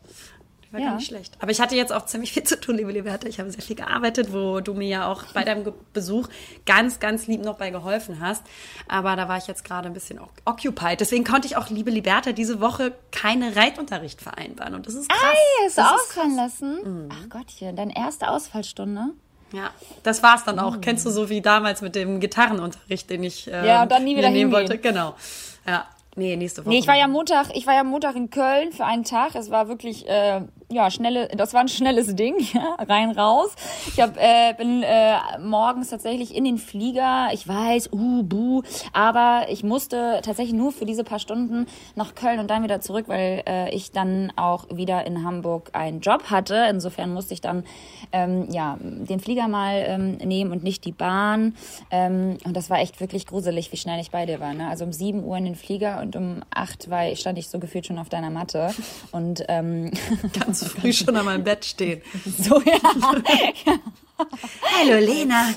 War 0.70 0.80
ja. 0.80 0.86
gar 0.88 0.96
nicht 0.96 1.08
schlecht. 1.08 1.36
Aber 1.40 1.50
ich 1.50 1.60
hatte 1.60 1.74
jetzt 1.74 1.92
auch 1.92 2.06
ziemlich 2.06 2.32
viel 2.32 2.44
zu 2.44 2.60
tun, 2.60 2.76
liebe 2.76 2.92
Liberta. 2.92 3.26
Ich 3.26 3.40
habe 3.40 3.50
sehr 3.50 3.62
viel 3.62 3.74
gearbeitet, 3.74 4.32
wo 4.32 4.60
du 4.60 4.74
mir 4.74 4.86
ja 4.86 5.08
auch 5.08 5.24
bei 5.32 5.42
deinem 5.42 5.72
Besuch 5.92 6.28
ganz, 6.64 7.00
ganz 7.00 7.26
lieb 7.26 7.42
noch 7.42 7.56
bei 7.56 7.70
geholfen 7.70 8.20
hast. 8.20 8.44
Aber 8.86 9.16
da 9.16 9.28
war 9.28 9.36
ich 9.36 9.48
jetzt 9.48 9.64
gerade 9.64 9.88
ein 9.88 9.94
bisschen 9.94 10.20
occupied. 10.44 11.00
Deswegen 11.00 11.24
konnte 11.24 11.48
ich 11.48 11.56
auch, 11.56 11.70
liebe 11.70 11.90
Liberta, 11.90 12.30
diese 12.30 12.60
Woche 12.60 12.92
keine 13.10 13.56
Reitunterricht 13.56 14.22
vereinbaren. 14.22 14.74
Und 14.74 14.86
das 14.86 14.94
ist 14.94 15.08
krass. 15.08 15.32
Ey, 15.32 15.66
hast 15.66 15.78
du 15.78 15.82
ausfallen 15.82 16.36
lassen? 16.36 16.78
Mhm. 16.84 17.08
Ach 17.12 17.28
Gottchen, 17.28 17.74
deine 17.74 17.96
erste 17.96 18.28
Ausfallstunde? 18.28 19.14
Ja, 19.52 19.70
das 20.02 20.22
war's 20.22 20.44
dann 20.44 20.58
auch. 20.58 20.76
Mhm. 20.76 20.80
Kennst 20.80 21.06
du 21.06 21.10
so 21.10 21.28
wie 21.28 21.40
damals 21.40 21.82
mit 21.82 21.94
dem 21.94 22.20
Gitarrenunterricht, 22.20 23.10
den 23.10 23.24
ich 23.24 23.48
ähm, 23.48 23.64
ja, 23.64 23.82
und 23.82 23.90
dann 23.90 24.04
nie 24.04 24.16
wieder 24.16 24.30
nehmen 24.30 24.52
wollte? 24.52 24.78
Genau. 24.78 25.14
Ja, 25.66 25.86
nee, 26.16 26.36
nächste 26.36 26.62
Woche. 26.62 26.70
Nee, 26.70 26.78
ich 26.78 26.86
war 26.86 26.96
ja 26.96 27.08
Montag, 27.08 27.48
ich 27.54 27.66
war 27.66 27.74
ja 27.74 27.84
Montag 27.84 28.16
in 28.16 28.30
Köln 28.30 28.72
für 28.72 28.84
einen 28.84 29.04
Tag. 29.04 29.34
Es 29.34 29.50
war 29.50 29.68
wirklich 29.68 30.08
äh, 30.08 30.42
ja, 30.70 30.90
schnelle, 30.90 31.28
das 31.28 31.52
war 31.52 31.60
ein 31.60 31.68
schnelles 31.68 32.14
Ding, 32.14 32.36
ja, 32.54 32.76
rein 32.78 33.10
raus. 33.10 33.50
Ich 33.88 34.00
hab, 34.00 34.16
äh, 34.16 34.54
bin 34.56 34.82
äh, 34.82 35.16
morgens 35.40 35.90
tatsächlich 35.90 36.34
in 36.34 36.44
den 36.44 36.58
Flieger. 36.58 37.28
Ich 37.32 37.46
weiß, 37.46 37.90
uh, 37.92 38.22
buh, 38.22 38.62
aber 38.92 39.46
ich 39.48 39.64
musste 39.64 40.20
tatsächlich 40.22 40.54
nur 40.54 40.72
für 40.72 40.86
diese 40.86 41.02
paar 41.04 41.18
Stunden 41.18 41.66
nach 41.96 42.14
Köln 42.14 42.38
und 42.38 42.48
dann 42.50 42.62
wieder 42.62 42.80
zurück, 42.80 43.06
weil 43.08 43.42
äh, 43.46 43.74
ich 43.74 43.90
dann 43.90 44.32
auch 44.36 44.66
wieder 44.72 45.06
in 45.06 45.24
Hamburg 45.24 45.70
einen 45.72 46.00
Job 46.00 46.30
hatte. 46.30 46.66
Insofern 46.70 47.12
musste 47.12 47.34
ich 47.34 47.40
dann 47.40 47.64
ähm, 48.12 48.48
ja 48.50 48.78
den 48.80 49.18
Flieger 49.18 49.48
mal 49.48 49.84
ähm, 49.86 50.16
nehmen 50.18 50.52
und 50.52 50.62
nicht 50.62 50.84
die 50.84 50.92
Bahn. 50.92 51.56
Ähm, 51.90 52.38
und 52.44 52.56
das 52.56 52.70
war 52.70 52.78
echt 52.78 53.00
wirklich 53.00 53.26
gruselig, 53.26 53.72
wie 53.72 53.76
schnell 53.76 54.00
ich 54.00 54.10
bei 54.10 54.24
dir 54.24 54.38
war. 54.38 54.54
Ne? 54.54 54.68
Also 54.68 54.84
um 54.84 54.92
sieben 54.92 55.24
Uhr 55.24 55.36
in 55.36 55.44
den 55.44 55.56
Flieger 55.56 56.00
und 56.00 56.14
um 56.14 56.42
acht 56.54 56.90
war, 56.90 57.14
stand 57.16 57.38
ich 57.38 57.48
so 57.48 57.58
gefühlt 57.58 57.86
schon 57.86 57.98
auf 57.98 58.08
deiner 58.08 58.30
Matte 58.30 58.70
und 59.10 59.44
ähm, 59.48 59.90
ganz 60.38 60.59
so 60.60 60.66
früh 60.66 60.92
schon 60.92 61.16
an 61.16 61.24
meinem 61.24 61.44
Bett 61.44 61.64
stehen. 61.64 62.02
So, 62.38 62.60
ja. 62.60 62.78
Hallo 64.78 64.98
Lena. 64.98 65.48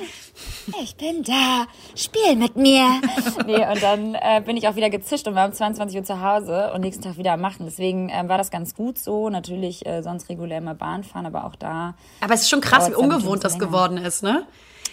Ich 0.81 0.95
bin 0.95 1.23
da. 1.23 1.67
Spiel 1.95 2.35
mit 2.35 2.55
mir. 2.55 3.01
Nee, 3.45 3.65
und 3.67 3.83
dann 3.83 4.15
äh, 4.15 4.41
bin 4.45 4.57
ich 4.57 4.67
auch 4.67 4.75
wieder 4.75 4.89
gezischt 4.89 5.27
und 5.27 5.35
war 5.35 5.47
um 5.47 5.53
22 5.53 5.97
Uhr 5.97 6.03
zu 6.03 6.21
Hause 6.21 6.71
und 6.73 6.81
nächsten 6.81 7.03
Tag 7.03 7.17
wieder 7.17 7.33
am 7.33 7.41
Machen. 7.41 7.65
Deswegen 7.65 8.09
äh, 8.09 8.27
war 8.27 8.37
das 8.37 8.51
ganz 8.51 8.73
gut 8.73 8.97
so. 8.97 9.29
Natürlich 9.29 9.85
äh, 9.85 10.01
sonst 10.01 10.29
regulär 10.29 10.59
immer 10.59 10.75
Bahn 10.75 11.03
fahren, 11.03 11.25
aber 11.25 11.45
auch 11.45 11.55
da. 11.55 11.95
Aber 12.21 12.33
es 12.33 12.41
ist 12.41 12.49
schon 12.49 12.61
krass, 12.61 12.89
wie 12.89 12.95
ungewohnt 12.95 13.43
das 13.43 13.59
geworden 13.59 13.97
ist, 13.97 14.23
ne? 14.23 14.45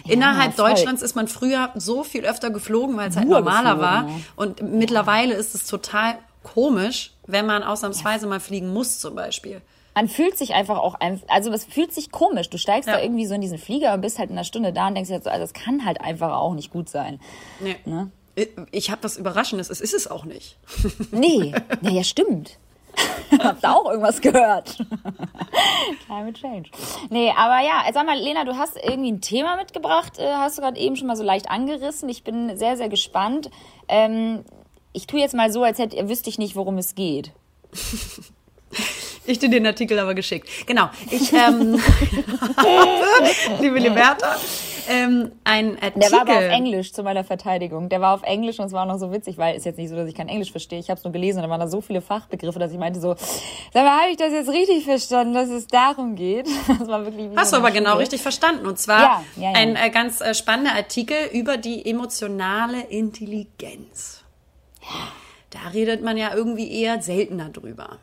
Ja, 0.05 0.15
Innerhalb 0.15 0.55
voll. 0.55 0.71
Deutschlands 0.71 1.03
ist 1.03 1.15
man 1.15 1.29
früher 1.29 1.71
so 1.75 2.05
viel 2.05 2.25
öfter 2.25 2.51
geflogen, 2.51 2.97
weil 2.97 3.11
es 3.11 3.17
halt 3.17 3.29
Nur 3.29 3.41
normaler 3.41 3.77
geflogen, 3.77 4.15
war. 4.15 4.21
Und 4.37 4.63
mittlerweile 4.63 5.35
ist 5.35 5.55
es 5.55 5.67
total 5.67 6.19
komisch, 6.43 7.13
wenn 7.27 7.47
man 7.47 7.63
ausnahmsweise 7.63 8.25
ja. 8.25 8.31
mal 8.31 8.41
fliegen 8.41 8.73
muss, 8.73 8.99
zum 8.99 9.15
Beispiel 9.15 9.61
man 9.95 10.09
fühlt 10.09 10.39
sich 10.39 10.55
einfach 10.55 10.79
auch, 10.79 10.97
also 11.29 11.53
es 11.53 11.65
fühlt 11.65 11.93
sich 11.93 12.11
komisch. 12.11 12.51
Du 12.51 12.59
steigst 12.59 12.89
ja. 12.89 12.97
da 12.97 13.03
irgendwie 13.03 13.27
so 13.27 13.35
in 13.35 13.41
diesen 13.41 13.59
Flieger 13.59 13.95
und 13.95 14.01
bist 14.01 14.19
halt 14.19 14.31
in 14.31 14.37
einer 14.37 14.45
Stunde 14.45 14.73
da 14.73 14.89
und 14.89 14.95
denkst 14.95 15.11
dir 15.11 15.21
so, 15.21 15.31
also 15.31 15.43
das 15.43 15.53
kann 15.53 15.85
halt 15.85 16.01
einfach 16.01 16.33
auch 16.37 16.55
nicht 16.55 16.71
gut 16.71 16.89
sein. 16.89 17.21
Nee. 17.61 17.77
Ne? 17.85 18.11
Ich 18.71 18.91
habe 18.91 19.03
was 19.03 19.17
Überraschendes, 19.17 19.71
es 19.71 19.81
ist 19.81 19.95
es 19.95 20.07
auch 20.07 20.25
nicht. 20.25 20.57
Nee, 21.11 21.53
naja, 21.81 22.05
stimmt. 22.05 22.59
Habt 23.39 23.65
auch 23.65 23.87
irgendwas 23.87 24.21
gehört? 24.21 24.77
Climate 26.07 26.33
Change. 26.33 26.71
Nee, 27.09 27.33
aber 27.37 27.61
ja, 27.65 27.85
sag 27.93 28.07
mal, 28.07 28.19
Lena, 28.19 28.45
du 28.45 28.57
hast 28.57 28.77
irgendwie 28.77 29.13
ein 29.13 29.21
Thema 29.21 29.57
mitgebracht, 29.57 30.19
äh, 30.19 30.33
hast 30.35 30.59
du 30.59 30.63
gerade 30.63 30.79
eben 30.79 30.97
schon 30.97 31.07
mal 31.07 31.17
so 31.17 31.23
leicht 31.23 31.51
angerissen. 31.51 32.09
Ich 32.09 32.25
bin 32.25 32.57
sehr, 32.57 32.77
sehr 32.77 32.89
gespannt. 32.89 33.51
Ähm, 33.89 34.45
ich 34.93 35.07
tue 35.07 35.21
jetzt 35.21 35.35
mal 35.35 35.53
so, 35.53 35.63
als 35.63 35.79
hätte, 35.79 36.09
wüsste 36.09 36.31
ich 36.31 36.39
nicht, 36.39 36.57
worum 36.57 36.79
es 36.79 36.95
geht. 36.95 37.33
Ich 39.31 39.39
dir 39.39 39.49
den 39.49 39.65
Artikel 39.65 39.97
aber 40.01 40.15
geschickt. 40.15 40.49
Genau. 40.67 40.91
Ich 41.09 41.33
ähm, 41.33 41.81
liebe 43.61 43.79
Liberta, 43.79 44.37
ähm, 44.89 45.31
ein 45.45 45.77
Artikel. 45.81 46.01
Der 46.01 46.11
war 46.11 46.21
aber 46.23 46.37
auf 46.39 46.53
Englisch 46.53 46.93
zu 46.93 47.05
meiner 47.05 47.23
Verteidigung. 47.23 47.89
Der 47.89 48.01
war 48.01 48.13
auf 48.13 48.25
Englisch 48.25 48.59
und 48.59 48.67
es 48.67 48.73
war 48.73 48.83
auch 48.83 48.89
noch 48.89 48.99
so 48.99 49.13
witzig, 49.13 49.39
weil 49.39 49.57
es 49.57 49.65
jetzt 49.65 49.79
nicht 49.79 49.89
so, 49.89 49.95
dass 49.95 50.09
ich 50.09 50.17
kein 50.17 50.29
Englisch 50.29 50.51
verstehe. 50.51 50.81
Ich 50.81 50.91
habe 50.91 50.99
es 50.99 51.05
nur 51.05 51.13
gelesen 51.13 51.39
und 51.39 51.45
da 51.45 51.51
waren 51.51 51.61
da 51.61 51.69
so 51.69 51.81
viele 51.81 52.01
Fachbegriffe, 52.01 52.59
dass 52.59 52.73
ich 52.73 52.79
meinte 52.79 52.99
so, 52.99 53.15
sag 53.73 53.85
mal, 53.85 54.01
habe 54.01 54.11
ich 54.11 54.17
das 54.17 54.33
jetzt 54.33 54.49
richtig 54.49 54.85
verstanden, 54.85 55.33
dass 55.33 55.49
es 55.49 55.69
darum 55.69 56.17
geht? 56.17 56.49
Das 56.81 56.89
war 56.89 57.05
wirklich. 57.05 57.29
Hast 57.37 57.53
du 57.53 57.59
aber 57.59 57.71
genau 57.71 57.97
richtig 57.99 58.23
verstanden. 58.23 58.67
Und 58.67 58.79
zwar 58.79 59.01
ja, 59.01 59.25
ja, 59.37 59.43
ja. 59.43 59.53
ein 59.53 59.77
äh, 59.77 59.91
ganz 59.91 60.21
äh, 60.21 60.35
spannender 60.35 60.75
Artikel 60.75 61.17
über 61.33 61.57
die 61.57 61.85
emotionale 61.85 62.81
Intelligenz. 62.89 64.25
Da 65.51 65.69
redet 65.73 66.03
man 66.03 66.17
ja 66.17 66.35
irgendwie 66.35 66.73
eher 66.73 67.03
seltener 67.03 67.51
drüber. 67.51 67.99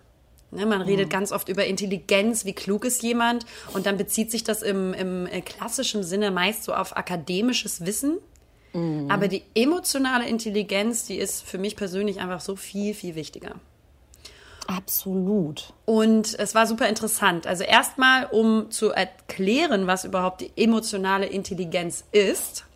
Ne, 0.50 0.66
man 0.66 0.82
redet 0.82 1.08
mhm. 1.08 1.12
ganz 1.12 1.32
oft 1.32 1.50
über 1.50 1.66
Intelligenz, 1.66 2.46
wie 2.46 2.54
klug 2.54 2.86
ist 2.86 3.04
jemand 3.04 3.46
und 3.74 3.86
dann 3.86 3.98
bezieht 3.98 4.32
sich 4.32 4.46
das 4.46 4.62
im, 4.62 4.94
im 4.94 5.28
äh, 5.28 5.42
klassischen 5.42 6.04
Sinne 6.04 6.32
meist 6.32 6.64
so 6.64 6.74
auf 6.74 6.96
akademisches 6.96 7.86
Wissen. 7.86 8.20
Mhm. 8.74 9.12
Aber 9.12 9.28
die 9.28 9.44
emotionale 9.56 10.28
Intelligenz, 10.28 11.06
die 11.06 11.18
ist 11.18 11.44
für 11.44 11.58
mich 11.58 11.76
persönlich 11.76 12.22
einfach 12.22 12.40
so 12.40 12.56
viel, 12.56 12.94
viel 12.94 13.16
wichtiger. 13.16 13.56
Absolut. 14.68 15.74
Und 15.86 16.38
es 16.40 16.54
war 16.54 16.68
super 16.68 16.88
interessant. 16.88 17.48
Also 17.48 17.64
erstmal, 17.64 18.26
um 18.26 18.70
zu 18.70 18.92
erklären, 18.92 19.88
was 19.88 20.04
überhaupt 20.04 20.42
die 20.42 20.52
emotionale 20.56 21.26
Intelligenz 21.26 22.04
ist, 22.12 22.67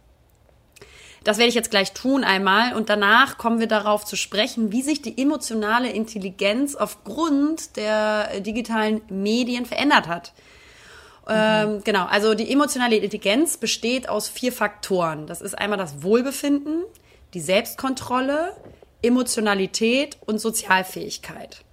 das 1.23 1.37
werde 1.37 1.49
ich 1.49 1.55
jetzt 1.55 1.69
gleich 1.69 1.93
tun 1.93 2.23
einmal 2.23 2.73
und 2.73 2.89
danach 2.89 3.37
kommen 3.37 3.59
wir 3.59 3.67
darauf 3.67 4.05
zu 4.05 4.15
sprechen, 4.15 4.71
wie 4.71 4.81
sich 4.81 5.01
die 5.01 5.21
emotionale 5.21 5.89
Intelligenz 5.91 6.75
aufgrund 6.75 7.77
der 7.77 8.29
äh, 8.31 8.41
digitalen 8.41 9.01
Medien 9.09 9.65
verändert 9.65 10.07
hat. 10.07 10.33
Mhm. 11.27 11.33
Ähm, 11.33 11.81
genau, 11.83 12.05
also 12.05 12.33
die 12.33 12.51
emotionale 12.51 12.95
Intelligenz 12.95 13.57
besteht 13.57 14.09
aus 14.09 14.29
vier 14.29 14.51
Faktoren. 14.51 15.27
Das 15.27 15.41
ist 15.41 15.53
einmal 15.53 15.77
das 15.77 16.01
Wohlbefinden, 16.01 16.83
die 17.35 17.41
Selbstkontrolle, 17.41 18.55
Emotionalität 19.03 20.17
und 20.25 20.39
Sozialfähigkeit. 20.39 21.63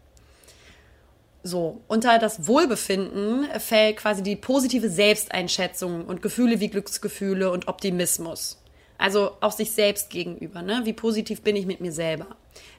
So, 1.43 1.81
unter 1.89 2.19
das 2.19 2.47
Wohlbefinden 2.47 3.47
fällt 3.59 3.99
quasi 3.99 4.23
die 4.23 4.37
positive 4.37 4.91
Selbsteinschätzung 4.91 6.05
und 6.05 6.21
Gefühle 6.21 6.61
wie 6.61 6.69
Glücksgefühle 6.69 7.51
und 7.51 7.69
Optimismus. 7.69 8.58
Also 8.99 9.31
auch 9.41 9.53
sich 9.53 9.71
selbst 9.71 10.11
gegenüber. 10.11 10.61
Ne? 10.61 10.81
Wie 10.85 10.93
positiv 10.93 11.43
bin 11.43 11.55
ich 11.55 11.67
mit 11.67 11.81
mir 11.81 11.93
selber? 11.93 12.27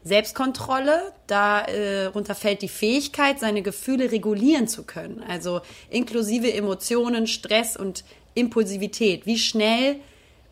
Selbstkontrolle, 0.03 1.13
darunter 1.27 2.33
äh, 2.33 2.35
fällt 2.35 2.61
die 2.61 2.67
Fähigkeit, 2.67 3.39
seine 3.39 3.61
Gefühle 3.61 4.11
regulieren 4.11 4.67
zu 4.67 4.83
können. 4.83 5.23
Also 5.27 5.61
inklusive 5.89 6.53
Emotionen, 6.53 7.25
Stress 7.25 7.77
und 7.77 8.03
Impulsivität. 8.33 9.25
Wie 9.25 9.37
schnell 9.37 9.95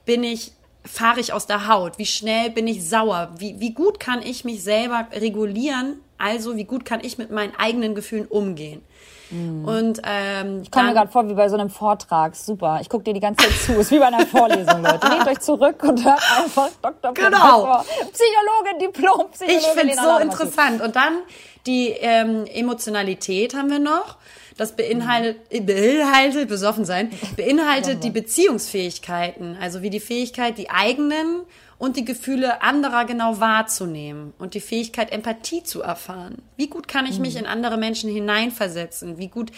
bin 0.05 0.23
ich, 0.23 0.53
fahre 0.85 1.19
ich 1.19 1.33
aus 1.33 1.47
der 1.47 1.67
Haut? 1.67 1.97
Wie 1.97 2.05
schnell 2.05 2.49
bin 2.49 2.65
ich 2.65 2.87
sauer? 2.87 3.33
Wie, 3.37 3.59
wie 3.59 3.73
gut 3.73 3.99
kann 3.99 4.21
ich 4.21 4.45
mich 4.45 4.63
selber 4.63 5.07
regulieren? 5.13 5.99
Also 6.17 6.55
wie 6.55 6.63
gut 6.63 6.85
kann 6.85 7.03
ich 7.03 7.17
mit 7.17 7.29
meinen 7.29 7.55
eigenen 7.55 7.93
Gefühlen 7.93 8.25
umgehen? 8.25 8.81
Mhm. 9.29 9.65
Und 9.65 10.01
ähm, 10.03 10.61
ich 10.63 10.71
komme 10.71 10.87
mir 10.87 10.93
gerade 10.93 11.11
vor 11.11 11.27
wie 11.29 11.33
bei 11.33 11.49
so 11.49 11.55
einem 11.55 11.69
Vortrag. 11.69 12.35
Super. 12.35 12.79
Ich 12.81 12.89
gucke 12.89 13.03
dir 13.03 13.13
die 13.13 13.19
ganze 13.19 13.45
Zeit 13.45 13.59
zu. 13.59 13.73
Ist 13.73 13.91
wie 13.91 13.99
bei 13.99 14.07
einer 14.07 14.25
Vorlesung, 14.25 14.81
Leute. 14.81 15.07
Lehnt 15.07 15.27
euch 15.27 15.39
zurück 15.39 15.83
und 15.83 16.03
hört 16.05 16.21
einfach 16.37 16.69
Dr. 16.81 17.13
Genau. 17.13 17.83
Psychologin, 18.13 18.79
Diplom, 18.79 19.31
Psychologin. 19.31 19.59
Ich 19.59 19.67
finde 19.67 19.93
es 19.93 20.01
so 20.01 20.17
interessant. 20.17 20.81
Und 20.81 20.95
dann 20.95 21.19
die 21.65 21.89
ähm, 21.89 22.45
Emotionalität 22.45 23.55
haben 23.55 23.69
wir 23.69 23.79
noch. 23.79 24.17
Das 24.57 24.75
beinhaltet, 24.75 25.49
beinhaltet, 25.67 26.49
besoffen 26.49 26.83
sein, 26.83 27.11
beinhaltet 27.35 28.03
die 28.03 28.09
Beziehungsfähigkeiten, 28.09 29.55
also 29.61 29.83
wie 29.83 29.91
die 29.91 29.99
Fähigkeit, 29.99 30.57
die 30.57 30.71
eigenen 30.71 31.43
und 31.79 31.95
die 31.95 32.05
Gefühle 32.05 32.61
anderer 32.61 33.05
genau 33.05 33.39
wahrzunehmen 33.39 34.33
und 34.39 34.53
die 34.53 34.61
Fähigkeit, 34.61 35.11
Empathie 35.11 35.63
zu 35.63 35.81
erfahren. 35.81 36.41
Wie 36.55 36.67
gut 36.67 36.87
kann 36.87 37.05
ich 37.05 37.19
mich 37.19 37.33
mhm. 37.33 37.41
in 37.41 37.45
andere 37.45 37.77
Menschen 37.77 38.11
hineinversetzen? 38.11 39.17
Wie 39.17 39.27
gut 39.27 39.51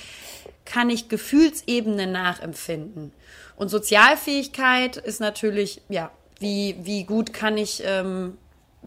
kann 0.66 0.90
ich 0.90 1.08
Gefühlsebenen 1.08 2.12
nachempfinden? 2.12 3.14
Und 3.56 3.70
Sozialfähigkeit 3.70 4.98
ist 4.98 5.20
natürlich, 5.20 5.82
ja, 5.90 6.12
wie, 6.40 6.78
wie 6.82 7.04
gut 7.04 7.34
kann 7.34 7.58
ich, 7.58 7.84
ähm, 7.86 8.38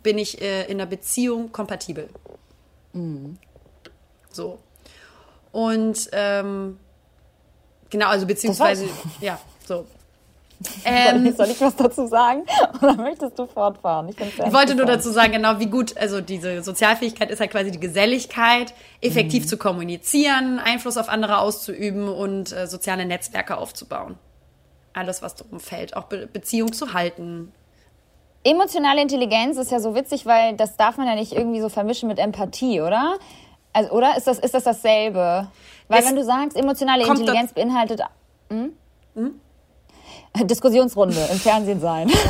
bin 0.02 0.18
ich 0.18 0.40
äh, 0.40 0.64
in 0.64 0.80
einer 0.80 0.86
Beziehung 0.86 1.52
kompatibel? 1.52 2.08
Mhm. 2.92 3.38
So. 4.30 4.58
Und 5.52 6.08
ähm, 6.12 6.78
genau, 7.90 8.08
also 8.08 8.26
beziehungsweise, 8.26 8.88
ja, 9.20 9.40
so. 9.66 9.86
Ähm, 10.84 11.34
soll, 11.34 11.50
ich, 11.50 11.60
was 11.60 11.76
dazu 11.76 12.06
sagen? 12.06 12.44
Oder 12.82 12.94
möchtest 12.94 13.38
du 13.38 13.46
fortfahren? 13.46 14.08
Ich, 14.08 14.16
ich 14.18 14.52
wollte 14.52 14.74
nur 14.74 14.86
dazu 14.86 15.10
sagen, 15.10 15.32
genau 15.32 15.58
wie 15.58 15.66
gut, 15.66 15.96
also 15.96 16.20
diese 16.20 16.62
Sozialfähigkeit 16.62 17.30
ist 17.30 17.40
halt 17.40 17.50
quasi 17.50 17.70
die 17.70 17.80
Geselligkeit, 17.80 18.74
effektiv 19.00 19.44
mhm. 19.44 19.48
zu 19.48 19.56
kommunizieren, 19.56 20.58
Einfluss 20.58 20.96
auf 20.96 21.08
andere 21.08 21.38
auszuüben 21.38 22.08
und 22.08 22.52
äh, 22.52 22.66
soziale 22.66 23.06
Netzwerke 23.06 23.56
aufzubauen. 23.56 24.18
Alles, 24.92 25.22
was 25.22 25.36
darum 25.36 25.60
fällt, 25.60 25.96
auch 25.96 26.04
Be 26.04 26.26
Beziehung 26.26 26.72
zu 26.72 26.92
halten. 26.92 27.52
Emotionale 28.44 29.00
Intelligenz 29.00 29.56
ist 29.56 29.70
ja 29.70 29.80
so 29.80 29.94
witzig, 29.94 30.26
weil 30.26 30.56
das 30.56 30.76
darf 30.76 30.96
man 30.96 31.06
ja 31.06 31.14
nicht 31.14 31.32
irgendwie 31.32 31.60
so 31.60 31.68
vermischen 31.68 32.08
mit 32.08 32.18
Empathie, 32.18 32.80
oder? 32.80 33.18
Also, 33.72 33.90
oder 33.92 34.16
ist 34.16 34.26
das, 34.26 34.38
ist 34.38 34.54
das 34.54 34.64
dasselbe? 34.64 35.48
Weil 35.88 36.00
es 36.00 36.08
wenn 36.08 36.16
du 36.16 36.24
sagst, 36.24 36.56
emotionale 36.56 37.06
Intelligenz 37.06 37.52
beinhaltet. 37.52 38.02
Hm? 38.50 38.72
Hm? 39.14 39.40
Diskussionsrunde 40.44 41.28
im 41.30 41.38
Fernsehen 41.38 41.80
sein. 41.80 42.10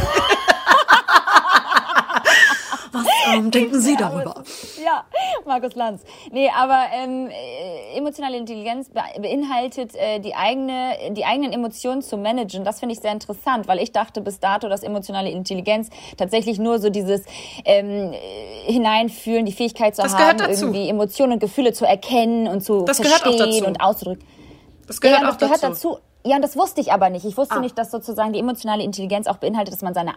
Was 2.93 3.07
ähm, 3.35 3.51
denken 3.51 3.81
Sie 3.81 3.97
darüber? 3.97 4.45
Ja, 4.85 5.05
Markus 5.47 5.75
Lanz. 5.75 6.03
Nee, 6.31 6.51
aber 6.55 6.85
ähm, 6.93 7.29
äh, 7.31 7.97
emotionale 7.97 8.37
Intelligenz 8.37 8.91
beinhaltet 8.91 9.95
äh, 9.95 10.21
die 10.21 10.35
eigene, 10.35 10.97
die 11.13 11.25
eigenen 11.25 11.53
Emotionen 11.53 12.03
zu 12.03 12.19
managen. 12.19 12.65
Das 12.65 12.81
finde 12.81 12.95
ich 12.95 13.01
sehr 13.01 13.13
interessant, 13.13 13.67
weil 13.67 13.79
ich 13.79 13.93
dachte 13.93 14.21
bis 14.21 14.41
dato, 14.41 14.69
dass 14.69 14.83
emotionale 14.83 15.31
Intelligenz 15.31 15.89
tatsächlich 16.19 16.59
nur 16.59 16.81
so 16.81 16.91
dieses 16.91 17.23
ähm, 17.65 18.13
hineinfühlen, 18.67 19.47
die 19.47 19.53
Fähigkeit 19.53 19.97
zu 19.97 20.03
das 20.03 20.15
haben, 20.15 20.41
irgendwie 20.41 20.89
Emotionen 20.91 21.33
und 21.35 21.39
Gefühle 21.39 21.73
zu 21.73 21.87
erkennen 21.87 22.47
und 22.47 22.63
zu 22.63 22.83
das 22.83 23.01
verstehen 23.01 23.65
und 23.65 23.81
auszudrücken. 23.81 24.27
Das 24.87 25.01
gehört 25.01 25.21
ja, 25.21 25.27
das 25.27 25.35
auch 25.35 25.39
gehört 25.39 25.63
dazu. 25.63 25.89
dazu. 25.95 26.12
Ja, 26.25 26.37
und 26.37 26.43
das 26.43 26.57
wusste 26.57 26.81
ich 26.81 26.93
aber 26.93 27.11
nicht. 27.11 27.25
Ich 27.25 27.37
wusste 27.37 27.57
ah. 27.57 27.61
nicht, 27.61 27.77
dass 27.77 27.91
sozusagen 27.91 28.33
die 28.33 28.39
emotionale 28.39 28.83
Intelligenz 28.83 29.27
auch 29.27 29.39
beinhaltet, 29.39 29.75
dass 29.75 29.83
man 29.83 29.93
seine 29.93 30.13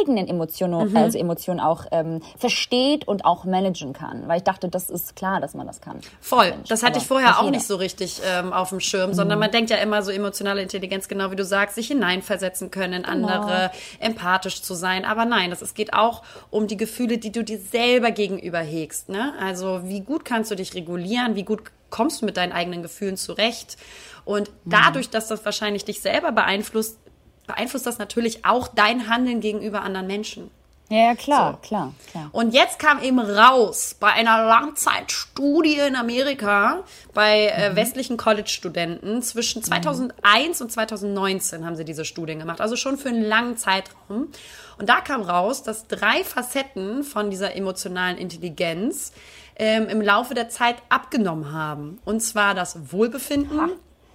eigenen 0.00 0.26
Emotionen, 0.26 0.90
mhm. 0.90 0.96
also 0.96 1.18
Emotionen 1.18 1.60
auch 1.60 1.86
ähm, 1.92 2.20
versteht 2.38 3.06
und 3.06 3.24
auch 3.24 3.44
managen 3.44 3.92
kann. 3.92 4.26
Weil 4.26 4.38
ich 4.38 4.44
dachte, 4.44 4.68
das 4.68 4.90
ist 4.90 5.14
klar, 5.14 5.40
dass 5.40 5.54
man 5.54 5.66
das 5.66 5.80
kann. 5.80 6.00
Voll. 6.20 6.50
Mensch. 6.50 6.68
Das 6.68 6.82
hatte 6.82 6.98
ich 6.98 7.06
vorher 7.06 7.28
nicht 7.28 7.38
auch 7.38 7.50
nicht 7.50 7.66
so 7.66 7.76
richtig 7.76 8.20
ähm, 8.24 8.52
auf 8.52 8.70
dem 8.70 8.80
Schirm, 8.80 9.10
mhm. 9.10 9.14
sondern 9.14 9.38
man 9.38 9.50
denkt 9.50 9.70
ja 9.70 9.76
immer 9.76 10.02
so 10.02 10.10
emotionale 10.10 10.60
Intelligenz, 10.60 11.08
genau 11.08 11.30
wie 11.30 11.36
du 11.36 11.44
sagst, 11.44 11.76
sich 11.76 11.86
hineinversetzen 11.88 12.70
können 12.70 13.04
in 13.04 13.12
genau. 13.20 13.28
andere, 13.28 13.70
empathisch 14.00 14.62
zu 14.62 14.74
sein. 14.74 15.04
Aber 15.04 15.24
nein, 15.24 15.50
das, 15.50 15.62
es 15.62 15.74
geht 15.74 15.94
auch 15.94 16.22
um 16.50 16.66
die 16.66 16.76
Gefühle, 16.76 17.18
die 17.18 17.30
du 17.30 17.44
dir 17.44 17.58
selber 17.58 18.10
gegenüber 18.10 18.60
hegst. 18.60 19.08
Ne? 19.08 19.32
Also 19.40 19.82
wie 19.84 20.00
gut 20.00 20.24
kannst 20.24 20.50
du 20.50 20.56
dich 20.56 20.74
regulieren, 20.74 21.36
wie 21.36 21.44
gut 21.44 21.62
kommst 21.94 22.22
du 22.22 22.26
mit 22.26 22.36
deinen 22.36 22.50
eigenen 22.50 22.82
Gefühlen 22.82 23.16
zurecht 23.16 23.76
und 24.24 24.50
dadurch, 24.64 25.10
dass 25.10 25.28
das 25.28 25.44
wahrscheinlich 25.44 25.84
dich 25.84 26.00
selber 26.02 26.32
beeinflusst, 26.32 26.98
beeinflusst 27.46 27.86
das 27.86 27.98
natürlich 27.98 28.44
auch 28.44 28.66
dein 28.66 29.08
Handeln 29.08 29.40
gegenüber 29.40 29.82
anderen 29.82 30.08
Menschen. 30.08 30.50
Ja, 30.90 31.14
klar, 31.14 31.52
so. 31.52 31.68
klar, 31.68 31.94
klar. 32.10 32.28
Und 32.32 32.52
jetzt 32.52 32.78
kam 32.78 33.00
eben 33.00 33.20
raus 33.20 33.96
bei 33.98 34.08
einer 34.08 34.44
Langzeitstudie 34.44 35.78
in 35.78 35.94
Amerika 35.94 36.82
bei 37.14 37.46
äh, 37.46 37.70
mhm. 37.70 37.76
westlichen 37.76 38.16
College-Studenten 38.16 39.22
zwischen 39.22 39.62
2001 39.62 40.58
mhm. 40.58 40.64
und 40.64 40.70
2019 40.70 41.64
haben 41.64 41.76
sie 41.76 41.84
diese 41.84 42.04
Studien 42.04 42.40
gemacht, 42.40 42.60
also 42.60 42.74
schon 42.76 42.98
für 42.98 43.08
einen 43.08 43.22
langen 43.22 43.56
Zeitraum. 43.56 44.28
Und 44.76 44.88
da 44.88 45.00
kam 45.00 45.22
raus, 45.22 45.62
dass 45.62 45.86
drei 45.86 46.24
Facetten 46.24 47.04
von 47.04 47.30
dieser 47.30 47.54
emotionalen 47.54 48.18
Intelligenz 48.18 49.12
ähm, 49.56 49.88
im 49.88 50.00
Laufe 50.00 50.34
der 50.34 50.48
Zeit 50.48 50.76
abgenommen 50.88 51.52
haben. 51.52 52.00
Und 52.04 52.20
zwar 52.20 52.54
das 52.54 52.92
Wohlbefinden, 52.92 53.60
ha 53.60 53.68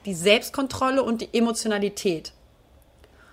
die 0.05 0.13
Selbstkontrolle 0.13 1.03
und 1.03 1.21
die 1.21 1.29
Emotionalität. 1.33 2.31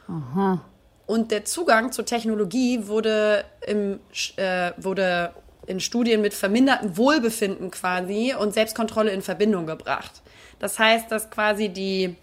Aha. 0.08 0.60
Und 1.06 1.30
der 1.30 1.44
Zugang 1.44 1.92
zur 1.92 2.04
Technologie 2.04 2.88
wurde, 2.88 3.44
im, 3.66 4.00
äh, 4.36 4.72
wurde 4.76 5.32
in 5.66 5.80
Studien 5.80 6.20
mit 6.20 6.34
vermindertem 6.34 6.96
Wohlbefinden 6.96 7.70
quasi 7.70 8.34
und 8.38 8.52
Selbstkontrolle 8.52 9.12
in 9.12 9.22
Verbindung 9.22 9.66
gebracht. 9.66 10.22
Das 10.58 10.78
heißt, 10.78 11.10
dass 11.10 11.30
quasi 11.30 11.68
die 11.68 12.16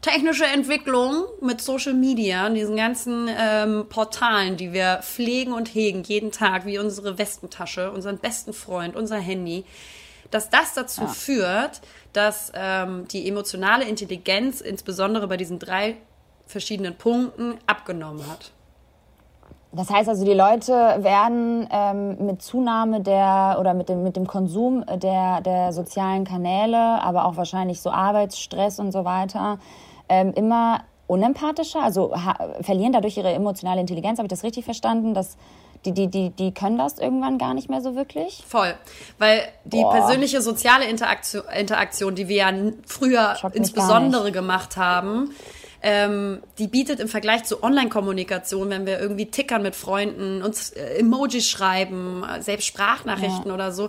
technische 0.00 0.46
Entwicklung 0.46 1.24
mit 1.40 1.60
Social 1.60 1.94
Media 1.94 2.46
und 2.46 2.54
diesen 2.54 2.76
ganzen 2.76 3.28
ähm, 3.28 3.86
Portalen, 3.88 4.56
die 4.56 4.72
wir 4.72 5.00
pflegen 5.02 5.52
und 5.52 5.74
hegen 5.74 6.02
jeden 6.02 6.32
Tag, 6.32 6.64
wie 6.66 6.78
unsere 6.78 7.18
Westentasche, 7.18 7.90
unseren 7.90 8.18
besten 8.18 8.52
Freund, 8.52 8.96
unser 8.96 9.18
Handy, 9.18 9.64
dass 10.30 10.48
das 10.48 10.74
dazu 10.74 11.02
ja. 11.02 11.08
führt, 11.08 11.80
dass 12.12 12.52
ähm, 12.54 13.06
die 13.08 13.28
emotionale 13.28 13.84
Intelligenz 13.84 14.60
insbesondere 14.60 15.26
bei 15.28 15.36
diesen 15.36 15.58
drei 15.58 15.96
verschiedenen 16.46 16.96
Punkten 16.96 17.58
abgenommen 17.66 18.26
hat. 18.26 18.52
Das 19.72 19.88
heißt 19.88 20.08
also, 20.08 20.24
die 20.24 20.34
Leute 20.34 20.72
werden 20.72 21.68
ähm, 21.70 22.26
mit 22.26 22.42
Zunahme 22.42 23.00
der 23.00 23.56
oder 23.60 23.72
mit 23.72 23.88
dem, 23.88 24.02
mit 24.02 24.16
dem 24.16 24.26
Konsum 24.26 24.84
der, 24.96 25.40
der 25.42 25.72
sozialen 25.72 26.24
Kanäle, 26.24 26.76
aber 26.76 27.24
auch 27.24 27.36
wahrscheinlich 27.36 27.80
so 27.80 27.90
Arbeitsstress 27.90 28.80
und 28.80 28.90
so 28.90 29.04
weiter, 29.04 29.58
ähm, 30.08 30.32
immer 30.34 30.80
unempathischer, 31.06 31.82
also 31.82 32.14
verlieren 32.60 32.92
dadurch 32.92 33.16
ihre 33.16 33.32
emotionale 33.32 33.80
Intelligenz. 33.80 34.18
Habe 34.18 34.26
ich 34.26 34.30
das 34.30 34.44
richtig 34.44 34.64
verstanden, 34.64 35.14
dass 35.14 35.36
die, 35.84 35.92
die, 35.92 36.08
die, 36.08 36.30
die 36.30 36.52
können 36.52 36.76
das 36.76 36.98
irgendwann 36.98 37.38
gar 37.38 37.54
nicht 37.54 37.70
mehr 37.70 37.80
so 37.80 37.94
wirklich. 37.94 38.44
Voll. 38.46 38.74
Weil 39.18 39.42
die 39.64 39.82
Boah. 39.82 39.92
persönliche 39.92 40.42
soziale 40.42 40.84
Interaktion, 40.84 41.42
Interaktion, 41.56 42.14
die 42.14 42.28
wir 42.28 42.36
ja 42.36 42.52
früher 42.86 43.36
insbesondere 43.54 44.30
gemacht 44.30 44.76
haben, 44.76 45.30
ähm, 45.82 46.42
die 46.58 46.66
bietet 46.66 47.00
im 47.00 47.08
Vergleich 47.08 47.44
zu 47.44 47.62
Online-Kommunikation, 47.62 48.68
wenn 48.68 48.86
wir 48.86 49.00
irgendwie 49.00 49.26
tickern 49.26 49.62
mit 49.62 49.74
Freunden, 49.74 50.42
uns 50.42 50.70
äh, 50.70 50.98
Emojis 50.98 51.48
schreiben, 51.48 52.22
selbst 52.40 52.66
Sprachnachrichten 52.66 53.46
ja. 53.46 53.54
oder 53.54 53.72
so, 53.72 53.88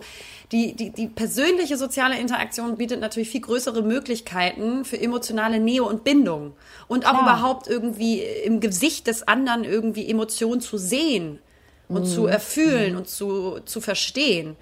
die, 0.54 0.74
die, 0.74 0.92
die 0.92 1.08
persönliche 1.08 1.78
soziale 1.78 2.18
Interaktion 2.18 2.78
bietet 2.78 3.02
natürlich 3.02 3.30
viel 3.30 3.42
größere 3.42 3.82
Möglichkeiten 3.82 4.86
für 4.86 5.00
emotionale 5.00 5.60
Nähe 5.60 5.84
und 5.84 6.04
Bindung. 6.04 6.54
Und 6.88 7.06
auch 7.06 7.12
Klar. 7.12 7.24
überhaupt 7.24 7.68
irgendwie 7.68 8.22
im 8.22 8.60
Gesicht 8.60 9.08
des 9.08 9.28
anderen 9.28 9.64
irgendwie 9.64 10.10
Emotionen 10.10 10.62
zu 10.62 10.78
sehen 10.78 11.40
und 11.88 12.06
zu 12.06 12.22
mhm. 12.22 12.28
erfühlen 12.30 12.92
mhm. 12.94 12.98
und 13.00 13.10
zu, 13.10 13.60
zu 13.66 13.82
verstehen. 13.82 14.56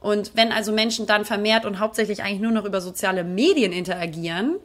Und 0.00 0.32
wenn 0.34 0.52
also 0.52 0.72
Menschen 0.72 1.06
dann 1.06 1.24
vermehrt 1.24 1.64
und 1.64 1.78
hauptsächlich 1.78 2.22
eigentlich 2.22 2.40
nur 2.40 2.52
noch 2.52 2.64
über 2.64 2.80
soziale 2.80 3.24
Medien 3.24 3.72
interagieren 3.72 4.56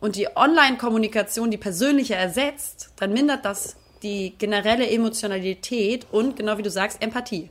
und 0.00 0.16
die 0.16 0.28
Online-Kommunikation 0.34 1.50
die 1.50 1.58
persönliche 1.58 2.14
ersetzt, 2.14 2.90
dann 2.96 3.12
mindert 3.12 3.44
das 3.44 3.76
die 4.02 4.34
generelle 4.38 4.88
Emotionalität 4.88 6.06
und, 6.10 6.36
genau 6.36 6.56
wie 6.58 6.62
du 6.62 6.70
sagst, 6.70 7.02
Empathie. 7.02 7.50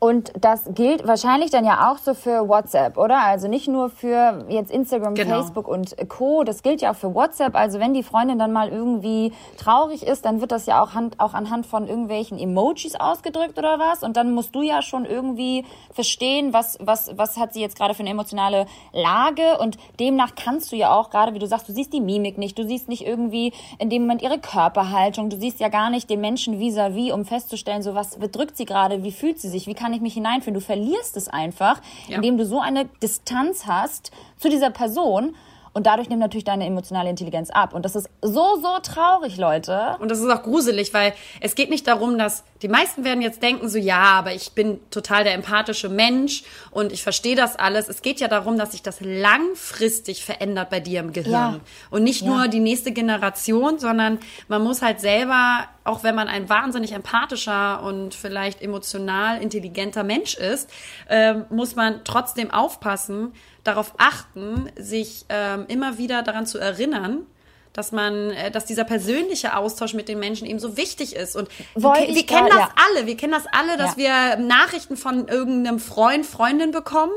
Und 0.00 0.32
das 0.40 0.64
gilt 0.74 1.06
wahrscheinlich 1.08 1.50
dann 1.50 1.64
ja 1.64 1.90
auch 1.90 1.98
so 1.98 2.14
für 2.14 2.48
WhatsApp, 2.48 2.96
oder? 2.96 3.18
Also 3.18 3.48
nicht 3.48 3.66
nur 3.66 3.90
für 3.90 4.44
jetzt 4.48 4.70
Instagram, 4.70 5.14
genau. 5.14 5.36
Facebook 5.36 5.66
und 5.66 5.96
Co. 6.08 6.44
Das 6.44 6.62
gilt 6.62 6.80
ja 6.80 6.92
auch 6.92 6.96
für 6.96 7.14
WhatsApp. 7.14 7.56
Also 7.56 7.80
wenn 7.80 7.94
die 7.94 8.04
Freundin 8.04 8.38
dann 8.38 8.52
mal 8.52 8.68
irgendwie 8.68 9.32
traurig 9.56 10.06
ist, 10.06 10.24
dann 10.24 10.40
wird 10.40 10.52
das 10.52 10.66
ja 10.66 10.80
auch, 10.80 10.94
hand, 10.94 11.18
auch 11.18 11.34
anhand 11.34 11.66
von 11.66 11.88
irgendwelchen 11.88 12.38
Emojis 12.38 12.94
ausgedrückt 12.94 13.58
oder 13.58 13.80
was. 13.80 14.04
Und 14.04 14.16
dann 14.16 14.32
musst 14.32 14.54
du 14.54 14.62
ja 14.62 14.82
schon 14.82 15.04
irgendwie 15.04 15.64
verstehen, 15.92 16.52
was, 16.52 16.78
was, 16.80 17.16
was 17.18 17.36
hat 17.36 17.52
sie 17.52 17.60
jetzt 17.60 17.76
gerade 17.76 17.94
für 17.94 18.00
eine 18.00 18.10
emotionale 18.10 18.66
Lage. 18.92 19.58
Und 19.58 19.78
demnach 19.98 20.36
kannst 20.36 20.70
du 20.70 20.76
ja 20.76 20.94
auch, 20.94 21.10
gerade 21.10 21.34
wie 21.34 21.40
du 21.40 21.46
sagst, 21.48 21.68
du 21.68 21.72
siehst 21.72 21.92
die 21.92 22.00
Mimik 22.00 22.38
nicht, 22.38 22.56
du 22.56 22.64
siehst 22.64 22.88
nicht 22.88 23.04
irgendwie 23.04 23.52
in 23.80 23.90
dem 23.90 24.02
Moment 24.02 24.22
ihre 24.22 24.38
Körperhaltung, 24.38 25.28
du 25.28 25.36
siehst 25.36 25.58
ja 25.58 25.68
gar 25.68 25.90
nicht 25.90 26.08
den 26.08 26.20
Menschen 26.20 26.60
vis-à-vis, 26.60 27.10
-vis, 27.10 27.12
um 27.12 27.24
festzustellen, 27.24 27.82
so 27.82 27.96
was 27.96 28.16
bedrückt 28.16 28.56
sie 28.56 28.64
gerade, 28.64 29.02
wie 29.02 29.12
fühlt 29.12 29.40
sie 29.40 29.48
sich, 29.48 29.66
wie 29.66 29.74
kann 29.74 29.87
kann 29.88 29.94
ich 29.94 30.02
mich 30.02 30.12
hineinfühlen. 30.12 30.52
Du 30.52 30.60
verlierst 30.60 31.16
es 31.16 31.28
einfach, 31.28 31.80
ja. 32.08 32.16
indem 32.16 32.36
du 32.36 32.44
so 32.44 32.60
eine 32.60 32.84
Distanz 33.02 33.64
hast 33.66 34.12
zu 34.36 34.50
dieser 34.50 34.68
Person 34.68 35.34
und 35.72 35.86
dadurch 35.86 36.10
nimmt 36.10 36.20
natürlich 36.20 36.44
deine 36.44 36.66
emotionale 36.66 37.08
Intelligenz 37.08 37.48
ab. 37.48 37.72
Und 37.72 37.84
das 37.86 37.96
ist 37.96 38.10
so, 38.20 38.56
so 38.60 38.78
traurig, 38.82 39.38
Leute. 39.38 39.96
Und 40.00 40.10
das 40.10 40.18
ist 40.18 40.28
auch 40.28 40.42
gruselig, 40.42 40.92
weil 40.92 41.14
es 41.40 41.54
geht 41.54 41.70
nicht 41.70 41.86
darum, 41.86 42.18
dass 42.18 42.44
die 42.60 42.68
meisten 42.68 43.04
werden 43.04 43.22
jetzt 43.22 43.42
denken, 43.42 43.68
so 43.68 43.78
ja, 43.78 44.02
aber 44.02 44.34
ich 44.34 44.52
bin 44.52 44.78
total 44.90 45.24
der 45.24 45.32
empathische 45.34 45.88
Mensch 45.88 46.42
und 46.70 46.92
ich 46.92 47.02
verstehe 47.02 47.36
das 47.36 47.56
alles. 47.56 47.88
Es 47.88 48.02
geht 48.02 48.20
ja 48.20 48.28
darum, 48.28 48.58
dass 48.58 48.72
sich 48.72 48.82
das 48.82 49.00
langfristig 49.00 50.24
verändert 50.24 50.68
bei 50.68 50.80
dir 50.80 51.00
im 51.00 51.14
Gehirn. 51.14 51.32
Ja. 51.32 51.60
Und 51.90 52.02
nicht 52.02 52.22
ja. 52.22 52.28
nur 52.28 52.48
die 52.48 52.60
nächste 52.60 52.92
Generation, 52.92 53.78
sondern 53.78 54.18
man 54.48 54.62
muss 54.62 54.82
halt 54.82 55.00
selber, 55.00 55.64
auch 55.88 56.04
wenn 56.04 56.14
man 56.14 56.28
ein 56.28 56.48
wahnsinnig 56.48 56.92
empathischer 56.92 57.82
und 57.82 58.14
vielleicht 58.14 58.62
emotional 58.62 59.42
intelligenter 59.42 60.04
Mensch 60.04 60.36
ist, 60.36 60.70
äh, 61.08 61.34
muss 61.50 61.74
man 61.74 62.02
trotzdem 62.04 62.50
aufpassen, 62.50 63.32
darauf 63.64 63.94
achten, 63.98 64.70
sich 64.76 65.24
ähm, 65.28 65.64
immer 65.68 65.98
wieder 65.98 66.22
daran 66.22 66.46
zu 66.46 66.58
erinnern, 66.58 67.26
dass 67.72 67.92
man, 67.92 68.30
äh, 68.30 68.50
dass 68.50 68.66
dieser 68.66 68.84
persönliche 68.84 69.56
Austausch 69.56 69.94
mit 69.94 70.08
den 70.08 70.18
Menschen 70.18 70.46
eben 70.46 70.58
so 70.58 70.76
wichtig 70.76 71.16
ist. 71.16 71.36
Und 71.36 71.48
wir, 71.74 71.82
wir 71.82 72.26
kennen 72.26 72.48
das 72.48 72.58
ja. 72.58 72.70
alle. 72.90 73.06
Wir 73.06 73.16
kennen 73.16 73.32
das 73.32 73.44
alle, 73.52 73.76
dass 73.76 73.96
ja. 73.96 74.36
wir 74.36 74.44
Nachrichten 74.44 74.96
von 74.96 75.28
irgendeinem 75.28 75.78
Freund, 75.78 76.26
Freundin 76.26 76.70
bekommen. 76.70 77.12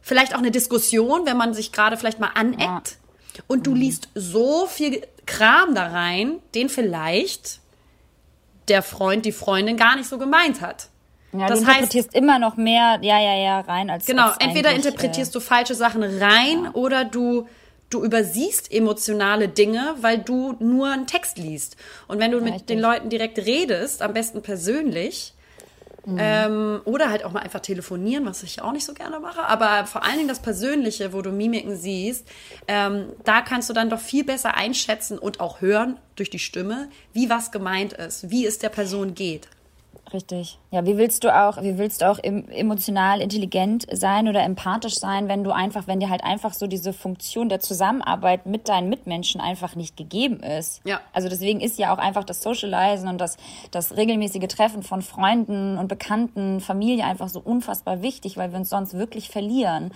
Vielleicht 0.00 0.34
auch 0.34 0.38
eine 0.38 0.50
Diskussion, 0.50 1.26
wenn 1.26 1.36
man 1.36 1.54
sich 1.54 1.72
gerade 1.72 1.96
vielleicht 1.96 2.20
mal 2.20 2.30
aneckt. 2.34 2.60
Ja. 3.36 3.42
Und 3.46 3.66
du 3.66 3.72
mhm. 3.72 3.76
liest 3.76 4.08
so 4.14 4.66
viel 4.66 5.02
Kram 5.28 5.74
da 5.74 5.88
rein, 5.88 6.38
den 6.54 6.68
vielleicht 6.68 7.60
der 8.68 8.82
Freund, 8.82 9.24
die 9.24 9.32
Freundin 9.32 9.76
gar 9.76 9.94
nicht 9.94 10.08
so 10.08 10.18
gemeint 10.18 10.60
hat. 10.60 10.88
Ja, 11.32 11.46
das 11.46 11.60
du 11.60 11.66
interpretierst 11.66 12.08
heißt, 12.08 12.16
immer 12.16 12.38
noch 12.38 12.56
mehr, 12.56 12.98
ja, 13.02 13.20
ja, 13.20 13.36
ja, 13.36 13.60
rein 13.60 13.90
als 13.90 14.06
Genau, 14.06 14.28
als 14.28 14.38
entweder 14.38 14.72
interpretierst 14.72 15.30
äh, 15.30 15.38
du 15.38 15.40
falsche 15.40 15.74
Sachen 15.74 16.02
rein 16.02 16.64
ja. 16.64 16.70
oder 16.72 17.04
du 17.04 17.46
du 17.90 18.04
übersiehst 18.04 18.70
emotionale 18.70 19.48
Dinge, 19.48 19.94
weil 20.00 20.18
du 20.18 20.54
nur 20.58 20.88
einen 20.88 21.06
Text 21.06 21.38
liest. 21.38 21.76
Und 22.06 22.18
wenn 22.18 22.32
du 22.32 22.38
ja, 22.38 22.44
mit 22.44 22.68
den 22.68 22.80
Leuten 22.80 23.08
direkt 23.08 23.38
redest, 23.38 24.02
am 24.02 24.12
besten 24.12 24.42
persönlich, 24.42 25.32
mhm. 26.12 26.18
ähm, 26.18 26.80
oder 26.84 27.10
halt 27.10 27.24
auch 27.24 27.32
mal 27.32 27.40
einfach 27.40 27.60
telefonieren, 27.60 28.26
was 28.26 28.42
ich 28.42 28.62
auch 28.62 28.72
nicht 28.72 28.84
so 28.84 28.94
gerne 28.94 29.20
mache, 29.20 29.42
aber 29.42 29.86
vor 29.86 30.04
allen 30.04 30.16
Dingen 30.16 30.28
das 30.28 30.40
Persönliche, 30.40 31.12
wo 31.12 31.22
du 31.22 31.30
Mimiken 31.30 31.76
siehst, 31.76 32.26
ähm, 32.66 33.12
da 33.24 33.42
kannst 33.42 33.68
du 33.68 33.74
dann 33.74 33.90
doch 33.90 34.00
viel 34.00 34.24
besser 34.24 34.54
einschätzen 34.54 35.18
und 35.18 35.40
auch 35.40 35.60
hören 35.60 35.98
durch 36.16 36.30
die 36.30 36.38
Stimme, 36.38 36.88
wie 37.12 37.30
was 37.30 37.52
gemeint 37.52 37.92
ist, 37.92 38.30
wie 38.30 38.46
es 38.46 38.58
der 38.58 38.70
Person 38.70 39.14
geht. 39.14 39.48
Richtig. 40.12 40.58
Ja, 40.70 40.86
wie 40.86 40.96
willst 40.96 41.24
du 41.24 41.34
auch, 41.34 41.60
wie 41.62 41.76
willst 41.76 42.00
du 42.00 42.10
auch 42.10 42.18
emotional 42.22 43.20
intelligent 43.20 43.86
sein 43.92 44.26
oder 44.26 44.42
empathisch 44.42 44.98
sein, 44.98 45.28
wenn 45.28 45.44
du 45.44 45.50
einfach, 45.50 45.86
wenn 45.86 46.00
dir 46.00 46.08
halt 46.08 46.24
einfach 46.24 46.54
so 46.54 46.66
diese 46.66 46.92
Funktion 46.92 47.48
der 47.48 47.60
Zusammenarbeit 47.60 48.46
mit 48.46 48.68
deinen 48.68 48.88
Mitmenschen 48.88 49.40
einfach 49.40 49.76
nicht 49.76 49.96
gegeben 49.96 50.40
ist. 50.40 50.80
Ja. 50.84 51.00
Also 51.12 51.28
deswegen 51.28 51.60
ist 51.60 51.78
ja 51.78 51.92
auch 51.92 51.98
einfach 51.98 52.24
das 52.24 52.42
Socializen 52.42 53.08
und 53.08 53.20
das, 53.20 53.36
das 53.70 53.96
regelmäßige 53.96 54.48
Treffen 54.48 54.82
von 54.82 55.02
Freunden 55.02 55.76
und 55.76 55.88
Bekannten, 55.88 56.60
Familie 56.60 57.04
einfach 57.04 57.28
so 57.28 57.40
unfassbar 57.40 58.00
wichtig, 58.00 58.38
weil 58.38 58.50
wir 58.52 58.58
uns 58.58 58.70
sonst 58.70 58.94
wirklich 58.94 59.28
verlieren 59.28 59.92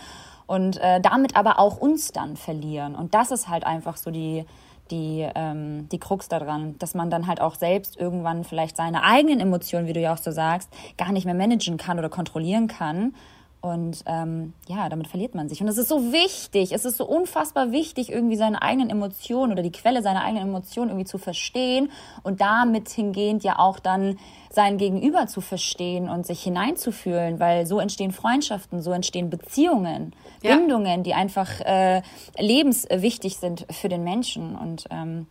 und 0.46 0.76
äh, 0.78 1.00
damit 1.00 1.36
aber 1.36 1.58
auch 1.58 1.78
uns 1.78 2.12
dann 2.12 2.36
verlieren. 2.36 2.94
Und 2.94 3.14
das 3.14 3.30
ist 3.30 3.48
halt 3.48 3.64
einfach 3.64 3.96
so 3.96 4.10
die, 4.10 4.44
die, 4.92 5.26
ähm, 5.34 5.88
die 5.90 5.98
Krux 5.98 6.28
daran, 6.28 6.76
dass 6.78 6.94
man 6.94 7.10
dann 7.10 7.26
halt 7.26 7.40
auch 7.40 7.56
selbst 7.56 7.96
irgendwann 7.96 8.44
vielleicht 8.44 8.76
seine 8.76 9.02
eigenen 9.02 9.40
Emotionen, 9.40 9.88
wie 9.88 9.92
du 9.94 10.00
ja 10.00 10.12
auch 10.12 10.18
so 10.18 10.30
sagst, 10.30 10.68
gar 10.96 11.10
nicht 11.10 11.24
mehr 11.24 11.34
managen 11.34 11.78
kann 11.78 11.98
oder 11.98 12.10
kontrollieren 12.10 12.68
kann. 12.68 13.14
Und 13.62 14.02
ähm, 14.06 14.54
ja, 14.66 14.88
damit 14.88 15.06
verliert 15.06 15.36
man 15.36 15.48
sich. 15.48 15.60
Und 15.60 15.68
es 15.68 15.78
ist 15.78 15.88
so 15.88 16.12
wichtig, 16.12 16.72
es 16.72 16.84
ist 16.84 16.96
so 16.96 17.06
unfassbar 17.06 17.70
wichtig, 17.70 18.10
irgendwie 18.10 18.34
seine 18.34 18.60
eigenen 18.60 18.90
Emotionen 18.90 19.52
oder 19.52 19.62
die 19.62 19.70
Quelle 19.70 20.02
seiner 20.02 20.24
eigenen 20.24 20.48
Emotionen 20.48 20.90
irgendwie 20.90 21.06
zu 21.06 21.16
verstehen 21.16 21.92
und 22.24 22.40
damit 22.40 22.88
hingehend 22.88 23.44
ja 23.44 23.60
auch 23.60 23.78
dann 23.78 24.18
sein 24.50 24.78
Gegenüber 24.78 25.28
zu 25.28 25.40
verstehen 25.40 26.08
und 26.08 26.26
sich 26.26 26.42
hineinzufühlen, 26.42 27.38
weil 27.38 27.64
so 27.64 27.78
entstehen 27.78 28.10
Freundschaften, 28.10 28.82
so 28.82 28.90
entstehen 28.90 29.30
Beziehungen, 29.30 30.12
ja. 30.42 30.56
Bindungen, 30.56 31.04
die 31.04 31.14
einfach 31.14 31.60
äh, 31.60 32.02
lebenswichtig 32.36 33.36
sind 33.36 33.64
für 33.70 33.88
den 33.88 34.02
Menschen. 34.02 34.56
Und 34.56 34.86
ähm, 34.90 35.28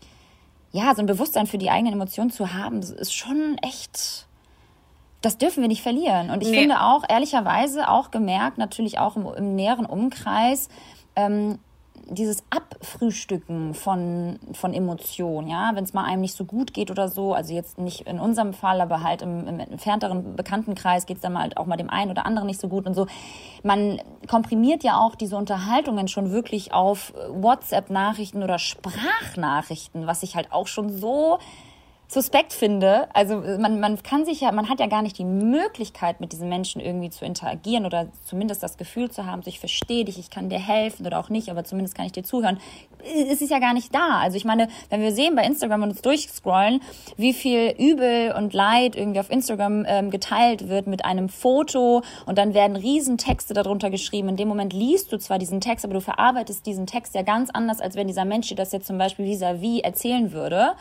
ja, 0.71 0.95
so 0.95 1.01
ein 1.01 1.05
Bewusstsein 1.05 1.47
für 1.47 1.57
die 1.57 1.69
eigenen 1.69 1.95
Emotionen 1.95 2.31
zu 2.31 2.53
haben, 2.53 2.79
ist 2.79 3.13
schon 3.13 3.57
echt 3.61 4.25
das 5.21 5.37
dürfen 5.37 5.61
wir 5.61 5.67
nicht 5.67 5.83
verlieren. 5.83 6.29
Und 6.29 6.41
ich 6.41 6.49
nee. 6.49 6.59
finde 6.59 6.81
auch, 6.81 7.03
ehrlicherweise 7.07 7.89
auch 7.89 8.11
gemerkt, 8.11 8.57
natürlich 8.57 8.99
auch 8.99 9.15
im, 9.15 9.25
im 9.35 9.55
näheren 9.55 9.85
Umkreis, 9.85 10.69
ähm, 11.15 11.59
dieses 12.09 12.43
Abfrühstücken 12.49 13.73
von, 13.73 14.39
von 14.53 14.73
Emotionen, 14.73 15.47
ja, 15.47 15.71
wenn 15.73 15.83
es 15.83 15.93
mal 15.93 16.03
einem 16.03 16.21
nicht 16.21 16.35
so 16.35 16.45
gut 16.45 16.73
geht 16.73 16.91
oder 16.91 17.07
so, 17.07 17.33
also 17.33 17.53
jetzt 17.53 17.77
nicht 17.77 18.01
in 18.01 18.19
unserem 18.19 18.53
Fall, 18.53 18.81
aber 18.81 19.01
halt 19.01 19.21
im, 19.21 19.47
im 19.47 19.59
entfernteren 19.59 20.35
Bekanntenkreis 20.35 21.05
geht 21.05 21.17
es 21.17 21.21
dann 21.21 21.37
halt 21.37 21.57
auch 21.57 21.65
mal 21.67 21.77
dem 21.77 21.89
einen 21.89 22.11
oder 22.11 22.25
anderen 22.25 22.47
nicht 22.47 22.59
so 22.59 22.67
gut 22.67 22.85
und 22.85 22.95
so. 22.95 23.07
Man 23.63 24.01
komprimiert 24.27 24.83
ja 24.83 24.97
auch 24.97 25.15
diese 25.15 25.37
Unterhaltungen 25.37 26.07
schon 26.07 26.31
wirklich 26.31 26.73
auf 26.73 27.13
WhatsApp-Nachrichten 27.29 28.43
oder 28.43 28.59
Sprachnachrichten, 28.59 30.05
was 30.05 30.23
ich 30.23 30.35
halt 30.35 30.51
auch 30.51 30.67
schon 30.67 30.89
so 30.89 31.39
suspekt 32.11 32.51
finde. 32.51 33.07
Also 33.13 33.37
man, 33.37 33.79
man 33.79 34.03
kann 34.03 34.25
sich 34.25 34.41
ja, 34.41 34.51
man 34.51 34.67
hat 34.67 34.81
ja 34.81 34.87
gar 34.87 35.01
nicht 35.01 35.17
die 35.17 35.23
Möglichkeit, 35.23 36.19
mit 36.19 36.33
diesen 36.33 36.49
Menschen 36.49 36.81
irgendwie 36.81 37.09
zu 37.09 37.23
interagieren 37.23 37.85
oder 37.85 38.07
zumindest 38.25 38.61
das 38.61 38.77
Gefühl 38.77 39.09
zu 39.09 39.25
haben, 39.25 39.41
so 39.43 39.47
ich 39.47 39.61
verstehe 39.61 40.03
dich, 40.03 40.19
ich 40.19 40.29
kann 40.29 40.49
dir 40.49 40.59
helfen 40.59 41.05
oder 41.05 41.19
auch 41.19 41.29
nicht, 41.29 41.49
aber 41.49 41.63
zumindest 41.63 41.95
kann 41.95 42.05
ich 42.05 42.11
dir 42.11 42.23
zuhören. 42.23 42.59
Es 43.29 43.41
ist 43.41 43.49
ja 43.49 43.59
gar 43.59 43.73
nicht 43.73 43.95
da. 43.95 44.19
Also 44.19 44.35
ich 44.35 44.43
meine, 44.43 44.67
wenn 44.89 45.01
wir 45.01 45.13
sehen 45.13 45.35
bei 45.35 45.43
Instagram 45.43 45.83
und 45.83 45.89
uns 45.91 46.01
durchscrollen, 46.01 46.81
wie 47.15 47.33
viel 47.33 47.73
Übel 47.77 48.33
und 48.37 48.53
Leid 48.53 48.97
irgendwie 48.97 49.21
auf 49.21 49.29
Instagram 49.29 49.85
ähm, 49.87 50.11
geteilt 50.11 50.67
wird 50.67 50.87
mit 50.87 51.05
einem 51.05 51.29
Foto 51.29 52.03
und 52.25 52.37
dann 52.37 52.53
werden 52.53 52.75
Riesentexte 52.75 53.53
darunter 53.53 53.89
geschrieben. 53.89 54.27
In 54.27 54.35
dem 54.35 54.49
Moment 54.49 54.73
liest 54.73 55.13
du 55.13 55.17
zwar 55.17 55.39
diesen 55.39 55.61
Text, 55.61 55.85
aber 55.85 55.93
du 55.93 56.01
verarbeitest 56.01 56.65
diesen 56.65 56.87
Text 56.87 57.15
ja 57.15 57.21
ganz 57.21 57.49
anders, 57.51 57.79
als 57.79 57.95
wenn 57.95 58.07
dieser 58.07 58.25
Mensch 58.25 58.49
dir 58.49 58.55
das 58.55 58.73
jetzt 58.73 58.87
zum 58.87 58.97
Beispiel 58.97 59.25
vis-à-vis 59.25 59.79
-vis 59.79 59.83
erzählen 59.83 60.33
würde. 60.33 60.73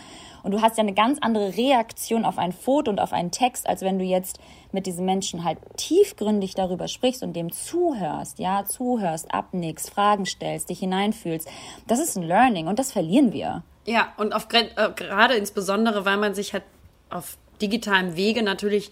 Und 0.42 0.52
du 0.52 0.62
hast 0.62 0.76
ja 0.76 0.82
eine 0.82 0.94
ganz 0.94 1.18
andere 1.20 1.56
Reaktion 1.56 2.24
auf 2.24 2.38
ein 2.38 2.52
Foto 2.52 2.90
und 2.90 3.00
auf 3.00 3.12
einen 3.12 3.30
Text, 3.30 3.68
als 3.68 3.82
wenn 3.82 3.98
du 3.98 4.04
jetzt 4.04 4.38
mit 4.72 4.86
diesem 4.86 5.04
Menschen 5.04 5.44
halt 5.44 5.58
tiefgründig 5.76 6.54
darüber 6.54 6.88
sprichst 6.88 7.22
und 7.22 7.34
dem 7.34 7.52
zuhörst, 7.52 8.38
ja, 8.38 8.64
zuhörst, 8.64 9.32
abnickst, 9.32 9.90
Fragen 9.90 10.26
stellst, 10.26 10.70
dich 10.70 10.80
hineinfühlst. 10.80 11.48
Das 11.86 11.98
ist 11.98 12.16
ein 12.16 12.22
Learning 12.22 12.66
und 12.66 12.78
das 12.78 12.92
verlieren 12.92 13.32
wir. 13.32 13.62
Ja, 13.86 14.12
und 14.16 14.32
auf, 14.32 14.46
äh, 14.52 14.66
gerade 14.94 15.34
insbesondere, 15.34 16.04
weil 16.04 16.16
man 16.16 16.34
sich 16.34 16.52
halt 16.52 16.64
auf 17.08 17.36
digitalem 17.60 18.16
Wege 18.16 18.42
natürlich 18.42 18.90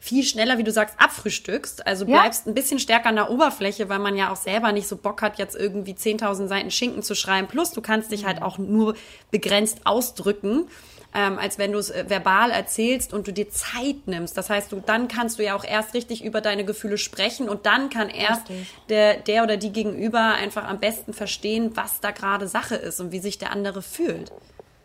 viel 0.00 0.22
schneller, 0.22 0.58
wie 0.58 0.64
du 0.64 0.70
sagst, 0.70 0.94
abfrühstückst. 0.98 1.86
Also 1.86 2.06
bleibst 2.06 2.46
ja. 2.46 2.52
ein 2.52 2.54
bisschen 2.54 2.78
stärker 2.78 3.08
an 3.08 3.16
der 3.16 3.30
Oberfläche, 3.30 3.88
weil 3.88 3.98
man 3.98 4.16
ja 4.16 4.32
auch 4.32 4.36
selber 4.36 4.72
nicht 4.72 4.88
so 4.88 4.96
Bock 4.96 5.22
hat, 5.22 5.38
jetzt 5.38 5.56
irgendwie 5.56 5.92
10.000 5.92 6.46
Seiten 6.46 6.70
Schinken 6.70 7.02
zu 7.02 7.14
schreiben. 7.14 7.48
Plus, 7.48 7.72
du 7.72 7.80
kannst 7.80 8.12
dich 8.12 8.24
halt 8.24 8.40
auch 8.40 8.58
nur 8.58 8.94
begrenzt 9.30 9.80
ausdrücken. 9.84 10.68
Ähm, 11.14 11.38
als 11.38 11.56
wenn 11.56 11.72
du 11.72 11.78
es 11.78 11.88
äh, 11.88 12.04
verbal 12.06 12.50
erzählst 12.50 13.14
und 13.14 13.26
du 13.26 13.32
dir 13.32 13.48
Zeit 13.48 14.06
nimmst. 14.06 14.36
Das 14.36 14.50
heißt, 14.50 14.70
du, 14.70 14.82
dann 14.84 15.08
kannst 15.08 15.38
du 15.38 15.42
ja 15.42 15.56
auch 15.56 15.64
erst 15.64 15.94
richtig 15.94 16.22
über 16.22 16.42
deine 16.42 16.66
Gefühle 16.66 16.98
sprechen 16.98 17.48
und 17.48 17.64
dann 17.64 17.88
kann 17.88 18.10
erst 18.10 18.42
der, 18.90 19.16
der 19.16 19.42
oder 19.42 19.56
die 19.56 19.72
Gegenüber 19.72 20.34
einfach 20.34 20.68
am 20.68 20.80
besten 20.80 21.14
verstehen, 21.14 21.70
was 21.76 22.00
da 22.00 22.10
gerade 22.10 22.46
Sache 22.46 22.74
ist 22.74 23.00
und 23.00 23.10
wie 23.10 23.20
sich 23.20 23.38
der 23.38 23.52
andere 23.52 23.80
fühlt. 23.80 24.30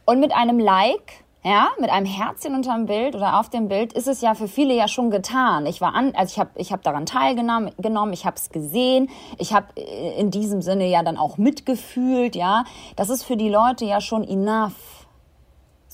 Und 0.06 0.22
mit 0.22 0.32
einem 0.32 0.60
Like 0.60 1.24
ja, 1.44 1.70
mit 1.80 1.90
einem 1.90 2.06
Herzchen 2.06 2.56
unterm 2.56 2.86
Bild 2.86 3.16
oder 3.16 3.40
auf 3.40 3.50
dem 3.50 3.68
Bild 3.68 3.92
ist 3.94 4.08
es 4.08 4.22
ja 4.22 4.34
für 4.34 4.48
viele 4.48 4.74
ja 4.74 4.88
schon 4.88 5.12
getan. 5.12 5.66
Ich 5.66 5.82
war 5.82 5.94
an, 5.94 6.14
also 6.16 6.32
ich 6.32 6.40
habe 6.40 6.52
ich 6.56 6.72
hab 6.72 6.84
daran 6.84 7.06
teilgenommen, 7.06 8.14
ich 8.14 8.26
habe 8.26 8.38
es 8.38 8.50
gesehen, 8.50 9.10
ich 9.38 9.54
habe 9.54 9.68
äh, 9.76 10.20
in 10.20 10.32
diesem 10.32 10.62
Sinne 10.62 10.88
ja 10.88 11.04
dann 11.04 11.18
auch 11.18 11.38
mitgefühlt, 11.38 12.36
ja. 12.36 12.64
Das 12.96 13.10
ist 13.10 13.24
für 13.24 13.36
die 13.36 13.50
Leute 13.50 13.84
ja 13.84 14.00
schon 14.00 14.24
enough. 14.24 15.03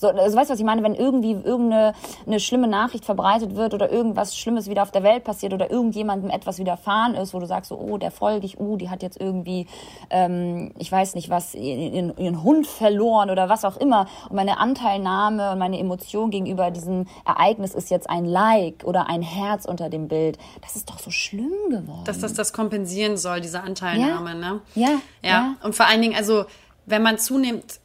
So, 0.00 0.08
also 0.08 0.34
weißt 0.34 0.48
du, 0.48 0.54
was 0.54 0.58
ich 0.58 0.64
meine? 0.64 0.82
Wenn 0.82 0.94
irgendwie 0.94 1.32
irgendeine 1.32 1.92
eine 2.26 2.40
schlimme 2.40 2.68
Nachricht 2.68 3.04
verbreitet 3.04 3.54
wird 3.54 3.74
oder 3.74 3.92
irgendwas 3.92 4.34
Schlimmes 4.34 4.70
wieder 4.70 4.82
auf 4.82 4.90
der 4.90 5.02
Welt 5.02 5.24
passiert 5.24 5.52
oder 5.52 5.70
irgendjemandem 5.70 6.30
etwas 6.30 6.58
widerfahren 6.58 7.14
ist, 7.14 7.34
wo 7.34 7.38
du 7.38 7.44
sagst 7.44 7.68
so, 7.68 7.78
oh, 7.78 7.98
der 7.98 8.10
folge 8.10 8.46
ich, 8.46 8.58
oh, 8.58 8.76
die 8.76 8.88
hat 8.88 9.02
jetzt 9.02 9.20
irgendwie, 9.20 9.66
ähm, 10.08 10.72
ich 10.78 10.90
weiß 10.90 11.14
nicht 11.16 11.28
was, 11.28 11.54
ihren, 11.54 12.16
ihren 12.16 12.42
Hund 12.42 12.66
verloren 12.66 13.28
oder 13.28 13.50
was 13.50 13.66
auch 13.66 13.76
immer. 13.76 14.06
Und 14.30 14.36
meine 14.36 14.56
Anteilnahme 14.56 15.52
und 15.52 15.58
meine 15.58 15.78
Emotion 15.78 16.30
gegenüber 16.30 16.70
diesem 16.70 17.06
Ereignis 17.26 17.74
ist 17.74 17.90
jetzt 17.90 18.08
ein 18.08 18.24
Like 18.24 18.84
oder 18.84 19.06
ein 19.06 19.20
Herz 19.20 19.66
unter 19.66 19.90
dem 19.90 20.08
Bild. 20.08 20.38
Das 20.62 20.76
ist 20.76 20.88
doch 20.88 20.98
so 20.98 21.10
schlimm 21.10 21.52
geworden. 21.68 22.04
Dass 22.06 22.20
das 22.20 22.32
das 22.32 22.54
kompensieren 22.54 23.18
soll, 23.18 23.42
diese 23.42 23.62
Anteilnahme, 23.62 24.30
ja? 24.30 24.34
ne? 24.34 24.60
Ja, 24.74 24.88
ja. 24.88 25.30
Ja. 25.30 25.56
Und 25.62 25.74
vor 25.74 25.86
allen 25.86 26.00
Dingen, 26.00 26.14
also, 26.16 26.46
wenn 26.86 27.02
man 27.02 27.18
zunehmend 27.18 27.80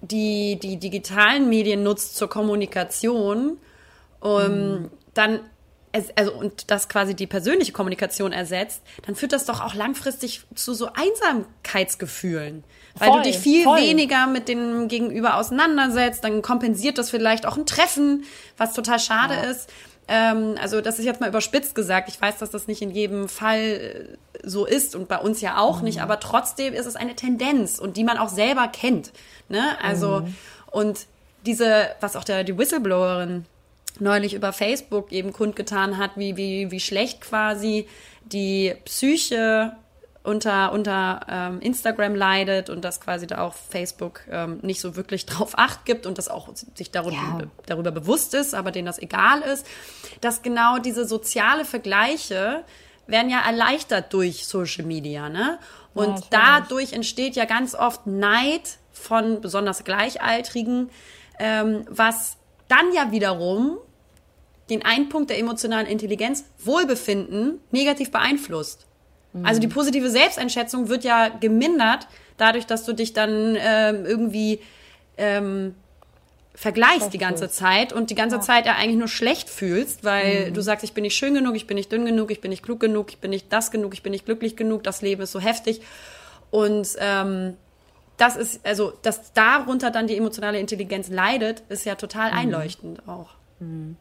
die, 0.00 0.58
die 0.60 0.76
digitalen 0.78 1.48
Medien 1.48 1.82
nutzt 1.82 2.16
zur 2.16 2.28
Kommunikation, 2.28 3.58
um, 4.20 4.42
mhm. 4.42 4.90
dann 5.14 5.40
also 6.16 6.32
und 6.34 6.70
das 6.70 6.88
quasi 6.88 7.14
die 7.14 7.26
persönliche 7.26 7.72
Kommunikation 7.72 8.32
ersetzt, 8.32 8.82
dann 9.06 9.14
führt 9.14 9.32
das 9.32 9.46
doch 9.46 9.60
auch 9.60 9.74
langfristig 9.74 10.42
zu 10.54 10.74
so 10.74 10.90
Einsamkeitsgefühlen. 10.92 12.64
Weil 12.94 13.08
voll, 13.08 13.22
du 13.22 13.28
dich 13.28 13.38
viel 13.38 13.64
voll. 13.64 13.80
weniger 13.80 14.26
mit 14.26 14.48
dem 14.48 14.88
Gegenüber 14.88 15.36
auseinandersetzt, 15.36 16.24
dann 16.24 16.42
kompensiert 16.42 16.98
das 16.98 17.10
vielleicht 17.10 17.46
auch 17.46 17.56
ein 17.56 17.66
Treffen, 17.66 18.24
was 18.56 18.74
total 18.74 18.98
schade 18.98 19.34
ja. 19.34 19.42
ist. 19.42 19.72
Ähm, 20.08 20.54
also 20.60 20.80
das 20.80 20.98
ist 20.98 21.04
jetzt 21.04 21.20
mal 21.20 21.28
überspitzt 21.28 21.74
gesagt. 21.74 22.08
Ich 22.08 22.20
weiß, 22.20 22.38
dass 22.38 22.50
das 22.50 22.66
nicht 22.66 22.80
in 22.80 22.90
jedem 22.90 23.28
Fall 23.28 23.60
äh, 23.60 24.16
so 24.42 24.64
ist 24.64 24.96
und 24.96 25.06
bei 25.06 25.18
uns 25.18 25.40
ja 25.40 25.58
auch 25.58 25.78
mhm. 25.78 25.84
nicht, 25.84 26.00
aber 26.00 26.18
trotzdem 26.18 26.72
ist 26.72 26.86
es 26.86 26.96
eine 26.96 27.14
Tendenz 27.14 27.78
und 27.78 27.96
die 27.96 28.04
man 28.04 28.16
auch 28.16 28.30
selber 28.30 28.68
kennt. 28.68 29.12
Ne? 29.48 29.62
Also 29.82 30.20
mhm. 30.20 30.34
und 30.70 31.06
diese, 31.44 31.88
was 32.00 32.16
auch 32.16 32.24
der, 32.24 32.42
die 32.44 32.56
Whistleblowerin 32.56 33.44
neulich 34.00 34.34
über 34.34 34.52
Facebook 34.52 35.12
eben 35.12 35.32
kundgetan 35.32 35.98
hat, 35.98 36.12
wie, 36.16 36.36
wie, 36.36 36.70
wie 36.70 36.80
schlecht 36.80 37.20
quasi 37.20 37.86
die 38.24 38.74
Psyche 38.84 39.72
unter, 40.22 40.72
unter 40.72 41.20
ähm, 41.28 41.60
Instagram 41.60 42.14
leidet 42.14 42.70
und 42.70 42.84
dass 42.84 43.00
quasi 43.00 43.26
da 43.26 43.40
auch 43.40 43.54
Facebook 43.54 44.20
ähm, 44.30 44.58
nicht 44.62 44.80
so 44.80 44.96
wirklich 44.96 45.26
drauf 45.26 45.52
acht 45.56 45.84
gibt 45.84 46.06
und 46.06 46.18
das 46.18 46.28
auch 46.28 46.48
sich 46.74 46.90
darüber, 46.90 47.16
ja. 47.16 47.40
darüber 47.66 47.90
bewusst 47.90 48.34
ist, 48.34 48.54
aber 48.54 48.70
denen 48.70 48.86
das 48.86 48.98
egal 48.98 49.40
ist, 49.42 49.66
dass 50.20 50.42
genau 50.42 50.78
diese 50.78 51.06
soziale 51.06 51.64
Vergleiche 51.64 52.64
werden 53.06 53.30
ja 53.30 53.40
erleichtert 53.40 54.12
durch 54.12 54.46
Social 54.46 54.84
Media, 54.84 55.28
ne? 55.28 55.58
Und 55.94 56.20
ja, 56.20 56.26
dadurch 56.30 56.92
entsteht 56.92 57.34
ja 57.34 57.44
ganz 57.44 57.74
oft 57.74 58.06
Neid 58.06 58.78
von 58.92 59.40
besonders 59.40 59.84
Gleichaltrigen, 59.84 60.90
ähm, 61.38 61.86
was 61.88 62.36
dann 62.68 62.92
ja 62.92 63.10
wiederum 63.10 63.78
den 64.70 64.84
einen 64.84 65.08
Punkt 65.08 65.30
der 65.30 65.38
emotionalen 65.38 65.86
Intelligenz, 65.86 66.44
Wohlbefinden, 66.58 67.60
negativ 67.70 68.10
beeinflusst. 68.10 68.86
Also 69.42 69.60
die 69.60 69.68
positive 69.68 70.10
Selbsteinschätzung 70.10 70.88
wird 70.88 71.04
ja 71.04 71.28
gemindert 71.28 72.08
dadurch, 72.38 72.66
dass 72.66 72.84
du 72.84 72.92
dich 72.92 73.12
dann 73.12 73.56
ähm, 73.60 74.06
irgendwie 74.06 74.60
ähm, 75.16 75.74
vergleichst 76.54 77.12
die 77.12 77.18
ganze 77.18 77.48
Zeit 77.48 77.92
und 77.92 78.10
die 78.10 78.14
ganze 78.14 78.36
ja. 78.36 78.42
Zeit 78.42 78.66
ja 78.66 78.74
eigentlich 78.74 78.96
nur 78.96 79.08
schlecht 79.08 79.48
fühlst, 79.48 80.02
weil 80.02 80.50
mhm. 80.50 80.54
du 80.54 80.60
sagst, 80.60 80.82
ich 80.82 80.92
bin 80.92 81.02
nicht 81.02 81.16
schön 81.16 81.34
genug, 81.34 81.54
ich 81.54 81.66
bin 81.66 81.76
nicht 81.76 81.92
dünn 81.92 82.04
genug, 82.04 82.30
ich 82.30 82.40
bin 82.40 82.50
nicht 82.50 82.64
klug 82.64 82.80
genug, 82.80 83.10
ich 83.10 83.18
bin 83.18 83.30
nicht 83.30 83.52
das 83.52 83.70
genug, 83.70 83.94
ich 83.94 84.02
bin 84.02 84.10
nicht 84.10 84.24
glücklich 84.24 84.56
genug, 84.56 84.82
das 84.82 85.02
Leben 85.02 85.22
ist 85.22 85.32
so 85.32 85.40
heftig. 85.40 85.82
Und 86.50 86.96
ähm, 86.98 87.56
das 88.16 88.36
ist, 88.36 88.66
also, 88.66 88.92
dass 89.02 89.32
darunter 89.32 89.90
dann 89.90 90.08
die 90.08 90.16
emotionale 90.16 90.58
Intelligenz 90.58 91.08
leidet, 91.08 91.62
ist 91.68 91.84
ja 91.84 91.94
total 91.94 92.32
mhm. 92.32 92.38
einleuchtend 92.38 93.06
auch. 93.08 93.30
Mhm. 93.60 93.96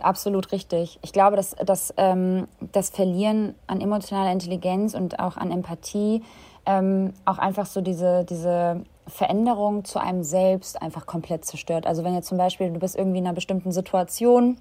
Absolut 0.00 0.52
richtig. 0.52 0.98
Ich 1.02 1.12
glaube, 1.12 1.36
dass, 1.36 1.54
dass 1.64 1.94
ähm, 1.96 2.48
das 2.72 2.90
Verlieren 2.90 3.54
an 3.66 3.80
emotionaler 3.80 4.32
Intelligenz 4.32 4.94
und 4.94 5.18
auch 5.18 5.36
an 5.36 5.50
Empathie 5.50 6.22
ähm, 6.66 7.12
auch 7.24 7.38
einfach 7.38 7.66
so 7.66 7.80
diese, 7.80 8.24
diese 8.24 8.84
Veränderung 9.06 9.84
zu 9.84 9.98
einem 9.98 10.22
selbst 10.22 10.80
einfach 10.80 11.06
komplett 11.06 11.44
zerstört. 11.44 11.86
Also 11.86 12.04
wenn 12.04 12.14
jetzt 12.14 12.28
zum 12.28 12.38
Beispiel 12.38 12.70
du 12.70 12.78
bist 12.78 12.96
irgendwie 12.96 13.18
in 13.18 13.26
einer 13.26 13.34
bestimmten 13.34 13.72
Situation, 13.72 14.58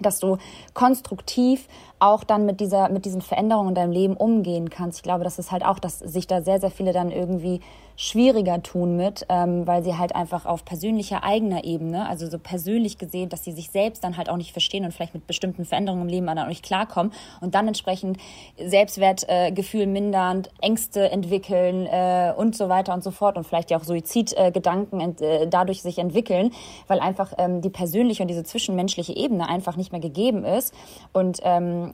dass 0.00 0.18
du 0.20 0.38
konstruktiv 0.74 1.68
auch 2.00 2.24
dann 2.24 2.46
mit 2.46 2.60
dieser, 2.60 2.88
mit 2.88 3.04
diesen 3.04 3.20
Veränderungen 3.20 3.70
in 3.70 3.74
deinem 3.74 3.92
Leben 3.92 4.16
umgehen 4.16 4.70
kannst. 4.70 4.98
Ich 4.98 5.02
glaube, 5.02 5.24
das 5.24 5.38
ist 5.38 5.52
halt 5.52 5.64
auch, 5.64 5.78
dass 5.78 5.98
sich 5.98 6.26
da 6.26 6.42
sehr, 6.42 6.60
sehr 6.60 6.70
viele 6.70 6.92
dann 6.92 7.10
irgendwie 7.10 7.60
schwieriger 8.00 8.62
tun 8.62 8.96
mit, 8.96 9.26
ähm, 9.28 9.66
weil 9.66 9.82
sie 9.82 9.98
halt 9.98 10.14
einfach 10.14 10.46
auf 10.46 10.64
persönlicher 10.64 11.24
eigener 11.24 11.64
Ebene, 11.64 12.08
also 12.08 12.28
so 12.28 12.38
persönlich 12.38 12.96
gesehen, 12.96 13.28
dass 13.28 13.42
sie 13.42 13.50
sich 13.50 13.70
selbst 13.70 14.04
dann 14.04 14.16
halt 14.16 14.30
auch 14.30 14.36
nicht 14.36 14.52
verstehen 14.52 14.84
und 14.84 14.92
vielleicht 14.92 15.14
mit 15.14 15.26
bestimmten 15.26 15.64
Veränderungen 15.64 16.02
im 16.02 16.08
Leben 16.08 16.26
dann 16.28 16.38
auch 16.38 16.46
nicht 16.46 16.64
klarkommen 16.64 17.12
und 17.40 17.56
dann 17.56 17.66
entsprechend 17.66 18.18
Selbstwertgefühl 18.64 19.82
äh, 19.82 19.86
mindernd, 19.86 20.48
Ängste 20.60 21.10
entwickeln 21.10 21.86
äh, 21.86 22.32
und 22.36 22.54
so 22.54 22.68
weiter 22.68 22.94
und 22.94 23.02
so 23.02 23.10
fort 23.10 23.36
und 23.36 23.44
vielleicht 23.44 23.72
ja 23.72 23.78
auch 23.78 23.84
Suizidgedanken 23.84 25.18
äh, 25.20 25.48
dadurch 25.48 25.82
sich 25.82 25.98
entwickeln, 25.98 26.52
weil 26.86 27.00
einfach 27.00 27.32
ähm, 27.36 27.62
die 27.62 27.70
persönliche 27.70 28.22
und 28.22 28.28
diese 28.28 28.44
zwischenmenschliche 28.44 29.16
Ebene 29.16 29.48
einfach 29.48 29.76
nicht 29.76 29.90
mehr 29.90 30.00
gegeben 30.00 30.44
ist 30.44 30.72
und 31.12 31.40
ähm, 31.42 31.87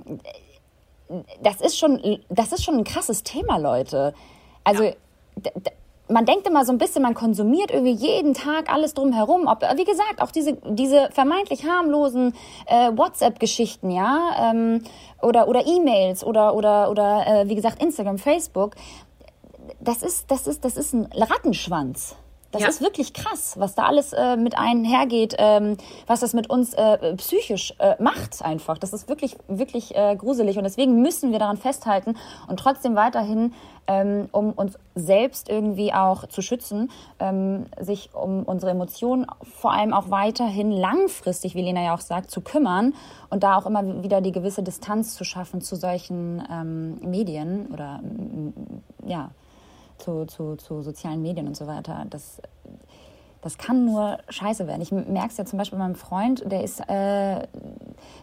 das 1.43 1.61
ist 1.61 1.79
schon, 1.79 2.21
das 2.29 2.53
ist 2.53 2.65
schon 2.65 2.77
ein 2.77 2.85
krasses 2.85 3.23
Thema, 3.23 3.59
Leute. 3.59 4.15
Also, 4.65 4.85
ja. 4.85 4.93
man 6.09 6.25
denkt 6.25 6.47
immer 6.47 6.65
so 6.65 6.73
ein 6.73 6.79
bisschen, 6.79 7.03
man 7.03 7.15
konsumiert 7.15 7.71
irgendwie 7.71 7.93
jeden 7.93 8.35
Tag 8.35 8.73
alles 8.73 8.95
drumherum. 8.95 9.47
Ob, 9.47 9.63
wie 9.77 9.85
gesagt, 9.85 10.21
auch 10.21 10.31
diese, 10.31 10.55
diese 10.69 11.09
vermeintlich 11.13 11.65
harmlosen 11.67 12.35
äh, 12.67 12.91
WhatsApp-Geschichten, 12.95 13.91
ja, 13.91 14.51
ähm, 14.51 14.83
oder, 15.23 15.49
oder 15.49 15.67
E-Mails 15.67 16.25
oder, 16.25 16.55
oder, 16.55 16.91
oder 16.91 17.27
äh, 17.27 17.49
wie 17.49 17.55
gesagt, 17.55 17.83
Instagram, 17.83 18.19
Facebook. 18.19 18.75
Das 19.81 20.03
ist, 20.03 20.31
das 20.31 20.47
ist, 20.47 20.65
das 20.65 20.77
ist 20.77 20.95
ein 20.95 21.09
Rattenschwanz. 21.15 22.17
Das 22.55 22.63
ja. 22.63 22.69
ist 22.69 22.81
wirklich 22.81 23.13
krass, 23.13 23.57
was 23.59 23.75
da 23.75 23.83
alles 23.83 24.13
äh, 24.13 24.37
mit 24.37 24.57
einhergeht, 24.57 25.35
ähm, 25.39 25.77
was 26.07 26.21
das 26.21 26.35
mit 26.35 26.49
uns 26.49 26.73
äh, 26.75 27.17
psychisch 27.17 27.75
äh, 27.79 28.01
macht 28.01 28.43
einfach. 28.43 28.79
Das 28.79 28.93
ist 28.93 29.09
wirklich, 29.09 29.37
wirklich 29.49 29.97
äh, 29.97 30.15
gruselig 30.15 30.57
und 30.57 30.63
deswegen 30.63 31.03
müssen 31.03 31.33
wir 31.33 31.41
daran 31.41 31.57
festhalten 31.57 32.17
und 32.47 32.61
trotzdem 32.61 32.95
weiterhin, 32.95 33.55
ähm, 33.89 34.29
um 34.31 34.53
uns 34.53 34.79
selbst 34.95 35.49
irgendwie 35.49 35.93
auch 35.93 36.29
zu 36.29 36.43
schützen, 36.43 36.93
ähm, 37.19 37.67
sich 37.81 38.11
um 38.15 38.45
unsere 38.45 38.71
Emotionen 38.71 39.27
vor 39.43 39.73
allem 39.73 39.93
auch 39.93 40.11
weiterhin 40.11 40.71
langfristig, 40.71 41.57
wie 41.57 41.63
Lena 41.63 41.83
ja 41.83 41.95
auch 41.95 42.01
sagt, 42.01 42.31
zu 42.31 42.41
kümmern 42.41 42.95
und 43.31 43.43
da 43.43 43.57
auch 43.57 43.67
immer 43.67 44.05
wieder 44.05 44.21
die 44.21 44.31
gewisse 44.33 44.63
Distanz 44.63 45.17
zu 45.17 45.25
schaffen 45.25 45.61
zu 45.61 45.75
solchen 45.75 46.41
ähm, 46.49 47.01
Medien 47.01 47.67
oder 47.73 48.01
ja 49.05 49.31
zu, 49.99 50.27
zu, 50.27 50.57
zu 50.57 50.83
sozialen 50.83 51.23
Medien 51.23 51.47
und 51.47 51.57
so 51.57 51.67
weiter. 51.67 52.07
Das, 52.11 52.41
das 53.45 53.59
kann 53.59 53.85
nur 53.85 54.17
scheiße 54.31 54.67
werden. 54.67 54.81
Ich 54.81 54.91
merke 54.91 55.29
es 55.29 55.37
ja 55.37 55.45
zum 55.45 55.59
Beispiel 55.59 55.79
bei 55.79 55.85
meinem 55.85 55.97
Freund, 55.97 56.51
der 56.51 56.65
ist, 56.65 56.81
äh, 56.81 57.47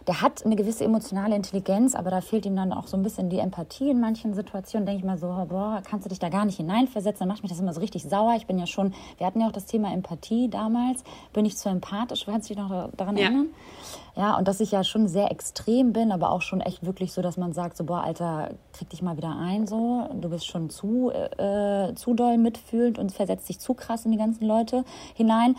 der 0.08 0.20
hat 0.20 0.44
eine 0.44 0.56
gewisse 0.56 0.82
emotionale 0.82 1.36
Intelligenz, 1.36 1.94
aber 1.94 2.10
da 2.10 2.20
fehlt 2.20 2.44
ihm 2.44 2.56
dann 2.56 2.72
auch 2.72 2.88
so 2.88 2.96
ein 2.96 3.04
bisschen 3.04 3.30
die 3.30 3.38
Empathie 3.38 3.90
in 3.90 4.00
manchen 4.00 4.34
Situationen. 4.34 4.84
Denke 4.84 4.98
ich 4.98 5.04
mal 5.06 5.18
so, 5.18 5.28
boah, 5.48 5.80
kannst 5.88 6.06
du 6.06 6.08
dich 6.08 6.18
da 6.18 6.28
gar 6.28 6.44
nicht 6.44 6.56
hineinversetzen? 6.56 7.20
Dann 7.20 7.28
macht 7.28 7.44
mich 7.44 7.52
das 7.52 7.60
immer 7.60 7.72
so 7.72 7.80
richtig 7.80 8.02
sauer. 8.02 8.34
Ich 8.36 8.48
bin 8.48 8.58
ja 8.58 8.66
schon, 8.66 8.94
wir 9.16 9.24
hatten 9.24 9.40
ja 9.40 9.46
auch 9.46 9.52
das 9.52 9.66
Thema 9.66 9.92
Empathie 9.92 10.48
damals. 10.48 11.04
Bin 11.32 11.44
ich 11.44 11.56
zu 11.56 11.68
empathisch? 11.68 12.26
Kannst 12.26 12.50
du 12.50 12.54
dich 12.54 12.60
noch 12.60 12.90
daran 12.96 13.16
ja. 13.16 13.26
erinnern? 13.26 13.50
Ja, 14.14 14.36
und 14.36 14.46
dass 14.46 14.60
ich 14.60 14.72
ja 14.72 14.84
schon 14.84 15.08
sehr 15.08 15.30
extrem 15.30 15.94
bin, 15.94 16.12
aber 16.12 16.32
auch 16.32 16.42
schon 16.42 16.60
echt 16.60 16.84
wirklich 16.84 17.12
so, 17.12 17.22
dass 17.22 17.38
man 17.38 17.52
sagt, 17.52 17.78
so, 17.78 17.84
boah, 17.84 18.02
Alter, 18.02 18.50
krieg 18.74 18.90
dich 18.90 19.00
mal 19.00 19.16
wieder 19.16 19.34
ein, 19.34 19.66
so. 19.66 20.06
Du 20.20 20.28
bist 20.28 20.46
schon 20.46 20.68
zu, 20.68 21.10
äh, 21.10 21.94
zu 21.94 22.12
doll 22.12 22.36
mitfühlend 22.36 22.98
und 22.98 23.12
versetzt 23.12 23.48
dich 23.48 23.58
zu 23.58 23.72
krass 23.72 24.04
in 24.04 24.12
die 24.12 24.18
ganzen 24.18 24.46
Leute 24.46 24.84
hinein 25.14 25.56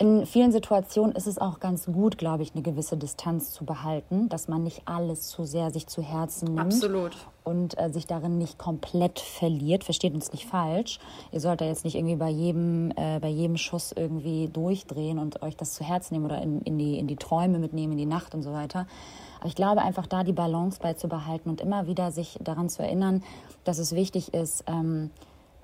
in 0.00 0.24
vielen 0.24 0.50
Situationen 0.50 1.14
ist 1.14 1.26
es 1.26 1.36
auch 1.36 1.60
ganz 1.60 1.84
gut, 1.84 2.16
glaube 2.16 2.42
ich, 2.42 2.54
eine 2.54 2.62
gewisse 2.62 2.96
Distanz 2.96 3.52
zu 3.52 3.66
behalten, 3.66 4.30
dass 4.30 4.48
man 4.48 4.62
nicht 4.62 4.80
alles 4.86 5.28
zu 5.28 5.44
sehr 5.44 5.70
sich 5.70 5.88
zu 5.88 6.00
Herzen 6.00 6.54
nimmt. 6.54 6.72
Absolut. 6.72 7.18
Und 7.44 7.78
äh, 7.78 7.92
sich 7.92 8.06
darin 8.06 8.38
nicht 8.38 8.56
komplett 8.56 9.20
verliert. 9.20 9.84
Versteht 9.84 10.14
uns 10.14 10.32
nicht 10.32 10.46
falsch. 10.46 11.00
Ihr 11.32 11.40
sollt 11.40 11.60
da 11.60 11.66
jetzt 11.66 11.84
nicht 11.84 11.96
irgendwie 11.96 12.16
bei 12.16 12.30
jedem, 12.30 12.92
äh, 12.96 13.18
bei 13.20 13.28
jedem 13.28 13.58
Schuss 13.58 13.92
irgendwie 13.92 14.48
durchdrehen 14.48 15.18
und 15.18 15.42
euch 15.42 15.54
das 15.54 15.74
zu 15.74 15.84
Herzen 15.84 16.14
nehmen 16.14 16.24
oder 16.24 16.40
in, 16.40 16.62
in, 16.62 16.78
die, 16.78 16.98
in 16.98 17.06
die 17.06 17.16
Träume 17.16 17.58
mitnehmen, 17.58 17.92
in 17.92 17.98
die 17.98 18.06
Nacht 18.06 18.34
und 18.34 18.42
so 18.42 18.54
weiter. 18.54 18.86
Aber 19.40 19.48
ich 19.48 19.54
glaube 19.54 19.82
einfach 19.82 20.06
da 20.06 20.24
die 20.24 20.32
Balance 20.32 20.80
beizubehalten 20.80 21.50
und 21.50 21.60
immer 21.60 21.86
wieder 21.86 22.10
sich 22.10 22.38
daran 22.40 22.70
zu 22.70 22.82
erinnern, 22.82 23.22
dass 23.64 23.78
es 23.78 23.94
wichtig 23.94 24.32
ist, 24.32 24.64
ähm, 24.66 25.10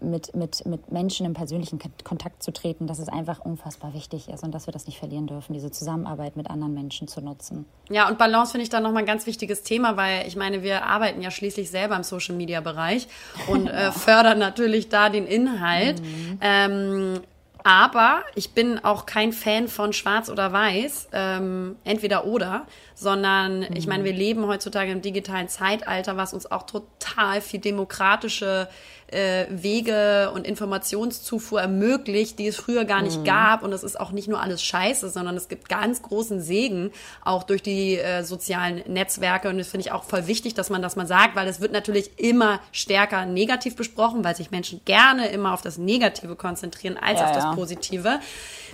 mit, 0.01 0.35
mit, 0.35 0.67
mit 0.67 0.93
Menschen 0.93 1.27
im 1.27 1.35
persönlichen 1.35 1.79
Kontakt 2.05 2.43
zu 2.43 2.53
treten, 2.53 2.87
dass 2.87 2.99
es 2.99 3.09
einfach 3.09 3.41
unfassbar 3.41 3.95
wichtig 3.95 4.29
ist 4.29 4.45
und 4.45 4.55
dass 4.55 4.67
wir 4.67 4.73
das 4.73 4.87
nicht 4.87 4.99
verlieren 4.99 5.27
dürfen, 5.27 5.53
diese 5.53 5.71
Zusammenarbeit 5.71 6.37
mit 6.37 6.51
anderen 6.51 6.75
Menschen 6.75 7.09
zu 7.09 7.21
nutzen. 7.21 7.67
Ja, 7.89 8.09
und 8.09 8.19
Balance 8.19 8.53
finde 8.53 8.65
ich 8.65 8.71
da 8.71 8.81
nochmal 8.81 9.03
ein 9.03 9.07
ganz 9.07 9.27
wichtiges 9.27 9.63
Thema, 9.63 9.97
weil 9.97 10.27
ich 10.27 10.37
meine, 10.37 10.63
wir 10.63 10.85
arbeiten 10.85 11.23
ja 11.23 11.31
schließlich 11.31 11.71
selber 11.71 11.97
im 11.97 12.03
Social-Media-Bereich 12.03 13.09
und 13.49 13.69
äh, 13.69 13.93
fördern 13.93 14.39
natürlich 14.39 14.89
da 14.89 15.09
den 15.09 15.27
Inhalt. 15.27 16.01
Mhm. 16.01 16.39
Ähm, 16.41 17.21
aber 17.67 18.23
ich 18.37 18.53
bin 18.53 18.85
auch 18.85 19.07
kein 19.07 19.33
Fan 19.33 19.67
von 19.67 19.93
Schwarz 19.93 20.31
oder 20.31 20.53
Weiß, 20.53 21.09
ähm, 21.13 21.75
entweder 21.83 22.25
oder, 22.25 22.65
sondern 22.95 23.59
mhm. 23.59 23.75
ich 23.75 23.89
meine, 23.89 24.05
wir 24.05 24.13
leben 24.13 24.47
heutzutage 24.47 24.93
im 24.93 25.03
digitalen 25.03 25.49
Zeitalter, 25.49 26.17
was 26.17 26.33
uns 26.33 26.49
auch 26.49 26.63
total 26.63 27.41
viel 27.41 27.59
demokratische 27.59 28.69
äh, 29.09 29.47
Wege 29.51 30.31
und 30.35 30.47
Informationszufuhr 30.47 31.61
ermöglicht, 31.61 32.39
die 32.39 32.47
es 32.47 32.57
früher 32.57 32.85
gar 32.85 33.03
nicht 33.03 33.21
mhm. 33.21 33.25
gab. 33.25 33.63
Und 33.63 33.73
es 33.73 33.83
ist 33.83 33.99
auch 33.99 34.13
nicht 34.13 34.29
nur 34.29 34.41
alles 34.41 34.63
Scheiße, 34.63 35.11
sondern 35.11 35.37
es 35.37 35.49
gibt 35.49 35.69
ganz 35.69 36.03
großen 36.03 36.41
Segen 36.41 36.91
auch 37.25 37.45
durch 37.45 37.63
die 37.63 37.99
äh, 37.99 38.23
sozialen 38.23 38.83
Netzwerke. 38.87 39.49
Und 39.49 39.59
das 39.59 39.69
finde 39.69 39.87
ich 39.87 39.93
auch 39.93 40.05
voll 40.05 40.27
wichtig, 40.27 40.55
dass 40.55 40.71
man 40.71 40.83
das 40.83 40.97
mal 40.97 41.07
sagt, 41.07 41.37
weil 41.37 41.49
es 41.49 41.61
wird 41.61 41.73
natürlich 41.73 42.19
immer 42.19 42.61
stärker 42.73 43.27
negativ 43.27 43.77
besprochen, 43.77 44.25
weil 44.25 44.37
sich 44.37 44.51
Menschen 44.51 44.81
gerne 44.85 45.29
immer 45.29 45.53
auf 45.53 45.63
das 45.63 45.79
Negative 45.79 46.37
konzentrieren 46.37 46.97
als 46.97 47.21
ja, 47.21 47.27
auf 47.27 47.33
das 47.33 47.45
ja. 47.45 47.55
Positive. 47.55 48.21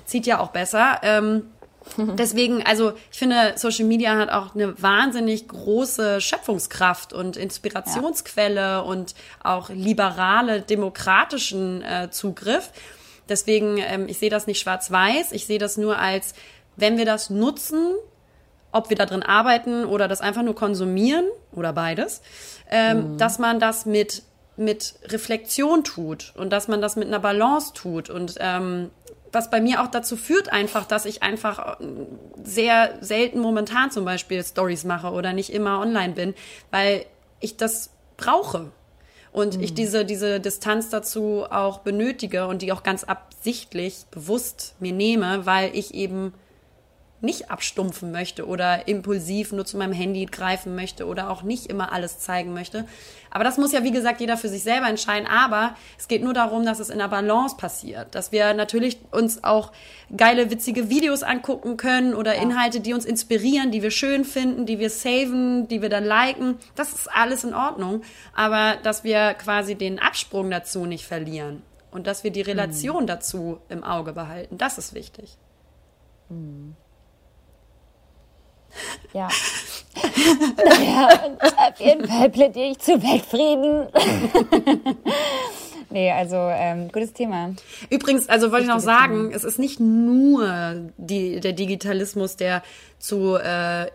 Zieht 0.04 0.26
ja 0.26 0.40
auch 0.40 0.48
besser. 0.48 1.00
Ähm, 1.02 1.44
Deswegen, 1.96 2.62
also 2.64 2.92
ich 3.10 3.18
finde, 3.18 3.54
Social 3.56 3.84
Media 3.84 4.16
hat 4.16 4.30
auch 4.30 4.54
eine 4.54 4.80
wahnsinnig 4.80 5.48
große 5.48 6.20
Schöpfungskraft 6.20 7.12
und 7.12 7.36
Inspirationsquelle 7.36 8.60
ja. 8.60 8.78
und 8.80 9.14
auch 9.42 9.68
liberale, 9.70 10.62
demokratischen 10.62 11.82
äh, 11.82 12.10
Zugriff. 12.10 12.70
Deswegen, 13.28 13.78
ähm, 13.78 14.08
ich 14.08 14.18
sehe 14.18 14.30
das 14.30 14.46
nicht 14.46 14.60
schwarz-weiß, 14.60 15.32
ich 15.32 15.46
sehe 15.46 15.58
das 15.58 15.76
nur 15.76 15.98
als, 15.98 16.34
wenn 16.76 16.98
wir 16.98 17.04
das 17.04 17.30
nutzen, 17.30 17.94
ob 18.72 18.88
wir 18.88 18.96
da 18.96 19.06
drin 19.06 19.22
arbeiten 19.22 19.84
oder 19.84 20.08
das 20.08 20.20
einfach 20.20 20.42
nur 20.42 20.54
konsumieren 20.54 21.26
oder 21.52 21.72
beides, 21.72 22.22
ähm, 22.70 23.12
mhm. 23.12 23.18
dass 23.18 23.38
man 23.38 23.60
das 23.60 23.86
mit 23.86 24.22
mit 24.56 24.94
Reflexion 25.04 25.82
tut 25.82 26.34
und 26.36 26.50
dass 26.50 26.68
man 26.68 26.80
das 26.82 26.96
mit 26.96 27.08
einer 27.08 27.20
Balance 27.20 27.72
tut 27.72 28.10
und 28.10 28.34
ähm, 28.38 28.90
was 29.32 29.50
bei 29.50 29.60
mir 29.60 29.82
auch 29.82 29.88
dazu 29.88 30.16
führt 30.16 30.52
einfach, 30.52 30.86
dass 30.86 31.06
ich 31.06 31.22
einfach 31.22 31.80
äh, 31.80 31.84
sehr 32.44 32.96
selten 33.00 33.40
momentan 33.40 33.90
zum 33.90 34.04
Beispiel 34.04 34.44
Stories 34.44 34.84
mache 34.84 35.10
oder 35.10 35.32
nicht 35.32 35.52
immer 35.52 35.80
online 35.80 36.12
bin, 36.12 36.34
weil 36.70 37.06
ich 37.40 37.56
das 37.56 37.90
brauche 38.16 38.70
und 39.32 39.56
mhm. 39.56 39.62
ich 39.62 39.74
diese 39.74 40.04
diese 40.04 40.38
Distanz 40.38 40.90
dazu 40.90 41.44
auch 41.50 41.78
benötige 41.78 42.46
und 42.46 42.62
die 42.62 42.72
auch 42.72 42.82
ganz 42.82 43.04
absichtlich 43.04 44.04
bewusst 44.10 44.74
mir 44.78 44.92
nehme, 44.92 45.46
weil 45.46 45.74
ich 45.74 45.94
eben 45.94 46.34
nicht 47.22 47.50
abstumpfen 47.50 48.10
möchte 48.10 48.46
oder 48.46 48.88
impulsiv 48.88 49.52
nur 49.52 49.64
zu 49.64 49.76
meinem 49.76 49.92
Handy 49.92 50.26
greifen 50.26 50.74
möchte 50.74 51.06
oder 51.06 51.30
auch 51.30 51.42
nicht 51.42 51.66
immer 51.66 51.92
alles 51.92 52.18
zeigen 52.18 52.52
möchte. 52.52 52.84
Aber 53.30 53.44
das 53.44 53.56
muss 53.56 53.72
ja, 53.72 53.82
wie 53.84 53.92
gesagt, 53.92 54.20
jeder 54.20 54.36
für 54.36 54.48
sich 54.48 54.62
selber 54.62 54.88
entscheiden. 54.88 55.26
Aber 55.26 55.74
es 55.98 56.08
geht 56.08 56.22
nur 56.22 56.34
darum, 56.34 56.66
dass 56.66 56.80
es 56.80 56.90
in 56.90 56.98
der 56.98 57.08
Balance 57.08 57.56
passiert. 57.56 58.14
Dass 58.14 58.32
wir 58.32 58.52
natürlich 58.52 58.98
uns 59.10 59.42
auch 59.42 59.72
geile, 60.14 60.50
witzige 60.50 60.90
Videos 60.90 61.22
angucken 61.22 61.76
können 61.76 62.14
oder 62.14 62.34
ja. 62.34 62.42
Inhalte, 62.42 62.80
die 62.80 62.92
uns 62.92 63.04
inspirieren, 63.04 63.70
die 63.70 63.82
wir 63.82 63.90
schön 63.90 64.24
finden, 64.24 64.66
die 64.66 64.78
wir 64.78 64.90
saven, 64.90 65.68
die 65.68 65.80
wir 65.80 65.88
dann 65.88 66.04
liken. 66.04 66.58
Das 66.74 66.92
ist 66.92 67.08
alles 67.10 67.44
in 67.44 67.54
Ordnung. 67.54 68.02
Aber 68.34 68.76
dass 68.82 69.04
wir 69.04 69.34
quasi 69.34 69.76
den 69.76 69.98
Absprung 69.98 70.50
dazu 70.50 70.84
nicht 70.84 71.06
verlieren 71.06 71.62
und 71.92 72.06
dass 72.06 72.24
wir 72.24 72.32
die 72.32 72.42
Relation 72.42 73.04
mhm. 73.04 73.06
dazu 73.06 73.60
im 73.68 73.84
Auge 73.84 74.12
behalten, 74.12 74.58
das 74.58 74.76
ist 74.76 74.92
wichtig. 74.92 75.38
Mhm. 76.28 76.74
Ja. 79.12 79.28
naja, 80.64 81.08
auf 81.40 81.80
jeden 81.80 82.06
Fall 82.06 82.30
plädiere 82.30 82.70
ich 82.70 82.78
zu 82.78 83.02
Weltfrieden. 83.02 83.88
Nee, 85.92 86.10
also 86.10 86.36
ähm, 86.36 86.90
gutes 86.90 87.12
Thema. 87.12 87.54
Übrigens, 87.90 88.26
also 88.26 88.50
wollte 88.50 88.64
ich 88.64 88.70
noch 88.70 88.80
sagen, 88.80 89.24
Thema. 89.24 89.36
es 89.36 89.44
ist 89.44 89.58
nicht 89.58 89.78
nur 89.78 90.90
die, 90.96 91.38
der 91.40 91.52
Digitalismus, 91.52 92.36
der 92.36 92.62
zu 92.98 93.36
äh, 93.36 93.88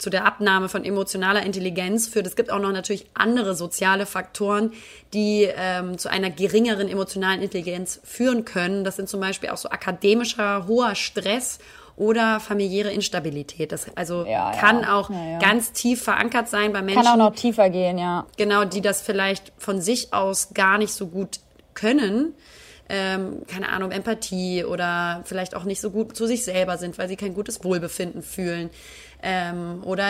zu 0.00 0.08
der 0.08 0.24
Abnahme 0.24 0.68
von 0.70 0.84
emotionaler 0.84 1.44
Intelligenz 1.44 2.08
führt. 2.08 2.26
Es 2.26 2.34
gibt 2.34 2.50
auch 2.50 2.58
noch 2.58 2.72
natürlich 2.72 3.06
andere 3.12 3.54
soziale 3.54 4.06
Faktoren, 4.06 4.72
die 5.12 5.46
ähm, 5.54 5.98
zu 5.98 6.08
einer 6.08 6.30
geringeren 6.30 6.88
emotionalen 6.88 7.42
Intelligenz 7.42 8.00
führen 8.02 8.46
können. 8.46 8.82
Das 8.82 8.96
sind 8.96 9.10
zum 9.10 9.20
Beispiel 9.20 9.50
auch 9.50 9.58
so 9.58 9.68
akademischer 9.68 10.66
hoher 10.66 10.94
Stress 10.94 11.58
oder 12.00 12.40
familiäre 12.40 12.90
Instabilität. 12.90 13.72
Das 13.72 13.86
also 13.94 14.24
ja, 14.24 14.52
kann 14.52 14.80
ja. 14.80 14.96
auch 14.96 15.10
ja, 15.10 15.38
ganz 15.38 15.72
tief 15.72 16.02
verankert 16.02 16.48
sein 16.48 16.72
bei 16.72 16.80
Menschen. 16.80 17.02
Kann 17.02 17.20
auch 17.20 17.30
noch 17.30 17.36
tiefer 17.36 17.68
gehen, 17.68 17.98
ja. 17.98 18.26
Genau, 18.38 18.64
die 18.64 18.80
das 18.80 19.02
vielleicht 19.02 19.52
von 19.58 19.82
sich 19.82 20.14
aus 20.14 20.54
gar 20.54 20.78
nicht 20.78 20.94
so 20.94 21.08
gut 21.08 21.40
können. 21.74 22.34
Ähm, 22.88 23.42
keine 23.46 23.68
Ahnung, 23.68 23.92
Empathie 23.92 24.64
oder 24.64 25.20
vielleicht 25.24 25.54
auch 25.54 25.64
nicht 25.64 25.80
so 25.80 25.90
gut 25.90 26.16
zu 26.16 26.26
sich 26.26 26.42
selber 26.42 26.78
sind, 26.78 26.96
weil 26.98 27.06
sie 27.06 27.16
kein 27.16 27.34
gutes 27.34 27.62
Wohlbefinden 27.62 28.22
fühlen. 28.22 28.70
Ähm, 29.22 29.82
oder 29.84 30.08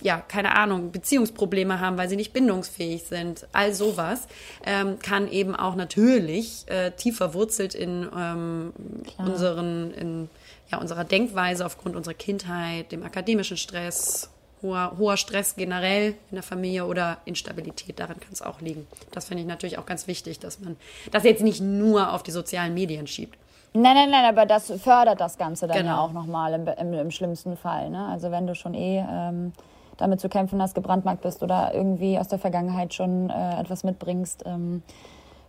ja, 0.00 0.20
keine 0.20 0.54
Ahnung, 0.56 0.92
Beziehungsprobleme 0.92 1.80
haben, 1.80 1.98
weil 1.98 2.08
sie 2.08 2.16
nicht 2.16 2.32
bindungsfähig 2.32 3.02
sind. 3.02 3.48
All 3.52 3.74
sowas 3.74 4.28
ähm, 4.64 5.00
kann 5.00 5.28
eben 5.30 5.56
auch 5.56 5.74
natürlich 5.74 6.64
äh, 6.68 6.92
tief 6.92 7.16
verwurzelt 7.16 7.74
in 7.74 8.08
ähm, 8.16 8.72
unseren, 9.18 9.92
in 9.92 10.28
ja, 10.74 10.80
unserer 10.80 11.04
Denkweise 11.04 11.64
aufgrund 11.64 11.96
unserer 11.96 12.14
Kindheit, 12.14 12.90
dem 12.92 13.02
akademischen 13.02 13.56
Stress, 13.56 14.30
hoher, 14.62 14.92
hoher 14.98 15.16
Stress 15.16 15.54
generell 15.56 16.14
in 16.30 16.34
der 16.34 16.42
Familie 16.42 16.86
oder 16.86 17.18
Instabilität, 17.24 17.98
daran 18.00 18.18
kann 18.18 18.32
es 18.32 18.42
auch 18.42 18.60
liegen. 18.60 18.86
Das 19.12 19.26
finde 19.26 19.42
ich 19.42 19.48
natürlich 19.48 19.78
auch 19.78 19.86
ganz 19.86 20.06
wichtig, 20.06 20.40
dass 20.40 20.60
man 20.60 20.76
das 21.12 21.24
jetzt 21.24 21.42
nicht 21.42 21.60
nur 21.60 22.12
auf 22.12 22.22
die 22.22 22.32
sozialen 22.32 22.74
Medien 22.74 23.06
schiebt. 23.06 23.38
Nein, 23.72 23.94
nein, 23.94 24.10
nein, 24.10 24.24
aber 24.24 24.46
das 24.46 24.72
fördert 24.80 25.20
das 25.20 25.36
Ganze 25.36 25.66
dann 25.66 25.78
genau. 25.78 25.90
ja 25.90 25.98
auch 25.98 26.12
nochmal 26.12 26.52
im, 26.54 26.66
im, 26.66 26.92
im, 26.92 27.10
schlimmsten 27.10 27.56
Fall. 27.56 27.90
Ne? 27.90 28.06
Also 28.06 28.30
wenn 28.30 28.46
du 28.46 28.54
schon 28.54 28.72
eh 28.74 29.04
ähm, 29.08 29.52
damit 29.96 30.20
zu 30.20 30.28
kämpfen 30.28 30.62
hast, 30.62 30.74
gebrandmarkt 30.74 31.22
bist 31.22 31.42
oder 31.42 31.72
irgendwie 31.74 32.18
aus 32.18 32.28
der 32.28 32.38
Vergangenheit 32.38 32.94
schon 32.94 33.30
äh, 33.30 33.60
etwas 33.60 33.82
mitbringst, 33.82 34.44
ähm, 34.46 34.82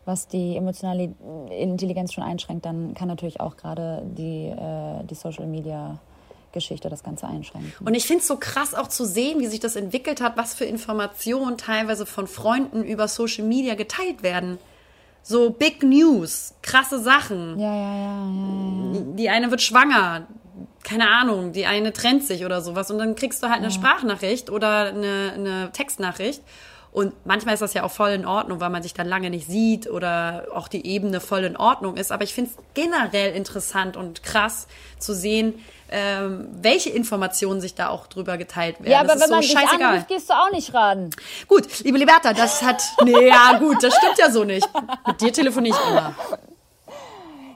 was 0.06 0.28
die 0.28 0.56
emotionale 0.56 1.14
Intelligenz 1.50 2.14
schon 2.14 2.24
einschränkt, 2.24 2.66
dann 2.66 2.94
kann 2.94 3.08
natürlich 3.08 3.40
auch 3.40 3.58
gerade 3.58 4.04
die, 4.06 4.48
äh, 4.48 5.04
die 5.04 5.16
Social 5.16 5.48
Media 5.48 6.00
Geschichte 6.56 6.90
das 6.90 7.04
Ganze 7.04 7.28
einschränken. 7.28 7.86
Und 7.86 7.94
ich 7.94 8.08
finde 8.08 8.22
es 8.22 8.28
so 8.28 8.38
krass 8.38 8.74
auch 8.74 8.88
zu 8.88 9.06
sehen, 9.06 9.40
wie 9.40 9.48
sich 9.48 9.60
das 9.60 9.76
entwickelt 9.76 10.22
hat, 10.22 10.38
was 10.38 10.56
für 10.56 10.66
Informationen 10.66 11.58
teilweise 11.58 12.06
von 12.06 12.28
Freunden 12.28 12.84
über 12.84 13.08
Social 13.08 13.44
Media 13.44 13.76
geteilt 13.76 14.24
werden. 14.24 14.58
So 15.22 15.50
Big 15.50 15.84
News, 15.84 16.54
krasse 16.62 17.00
Sachen. 17.00 17.60
Ja, 17.60 17.76
ja, 17.76 17.96
ja, 17.96 18.94
ja, 18.94 19.02
Die 19.18 19.30
eine 19.30 19.52
wird 19.52 19.62
schwanger, 19.62 20.28
keine 20.84 21.10
Ahnung, 21.10 21.52
die 21.52 21.66
eine 21.66 21.92
trennt 21.94 22.24
sich 22.24 22.46
oder 22.46 22.62
sowas. 22.62 22.90
Und 22.90 23.00
dann 23.00 23.16
kriegst 23.16 23.44
du 23.44 23.50
halt 23.50 23.58
eine 23.58 23.72
Sprachnachricht 23.72 24.50
oder 24.50 24.86
eine, 24.86 25.34
eine 25.34 25.72
Textnachricht. 25.74 26.42
Und 26.96 27.14
manchmal 27.26 27.56
ist 27.56 27.60
das 27.60 27.74
ja 27.74 27.84
auch 27.84 27.92
voll 27.92 28.12
in 28.12 28.26
Ordnung, 28.26 28.62
weil 28.62 28.70
man 28.70 28.82
sich 28.82 28.94
dann 28.94 29.06
lange 29.06 29.30
nicht 29.30 29.48
sieht 29.48 29.90
oder 29.90 30.46
auch 30.54 30.70
die 30.70 30.88
Ebene 30.88 31.20
voll 31.20 31.44
in 31.44 31.58
Ordnung 31.58 31.98
ist. 31.98 32.10
Aber 32.10 32.24
ich 32.24 32.34
finde 32.34 32.52
es 32.52 32.58
generell 32.74 33.36
interessant 33.36 33.98
und 33.98 34.24
krass 34.24 34.68
zu 34.98 35.14
sehen, 35.14 35.56
ähm, 35.92 36.48
welche 36.54 36.92
Informationen 36.92 37.60
sich 37.60 37.76
da 37.76 37.90
auch 37.90 38.08
drüber 38.08 38.38
geteilt 38.38 38.80
werden. 38.80 38.94
Ja, 38.94 39.02
aber 39.02 39.10
das 39.10 39.24
wenn 39.24 39.30
man 39.30 39.42
so 39.42 39.50
dich 39.50 39.60
scheißegal. 39.60 39.90
anruft, 39.90 40.08
gehst 40.08 40.30
du 40.30 40.36
auch 40.36 40.50
nicht 40.52 40.74
ran. 40.74 41.10
Gut, 41.50 41.84
liebe 41.84 41.98
Liberta, 41.98 42.32
das 42.32 42.64
hat... 42.64 42.82
Nee, 43.04 43.28
ja 43.28 43.58
gut, 43.60 43.84
das 43.84 43.94
stimmt 43.94 44.18
ja 44.18 44.32
so 44.32 44.46
nicht. 44.46 44.66
Mit 45.06 45.20
dir 45.20 45.34
telefoniere 45.34 45.78
ich 45.78 45.92
immer. 45.92 46.16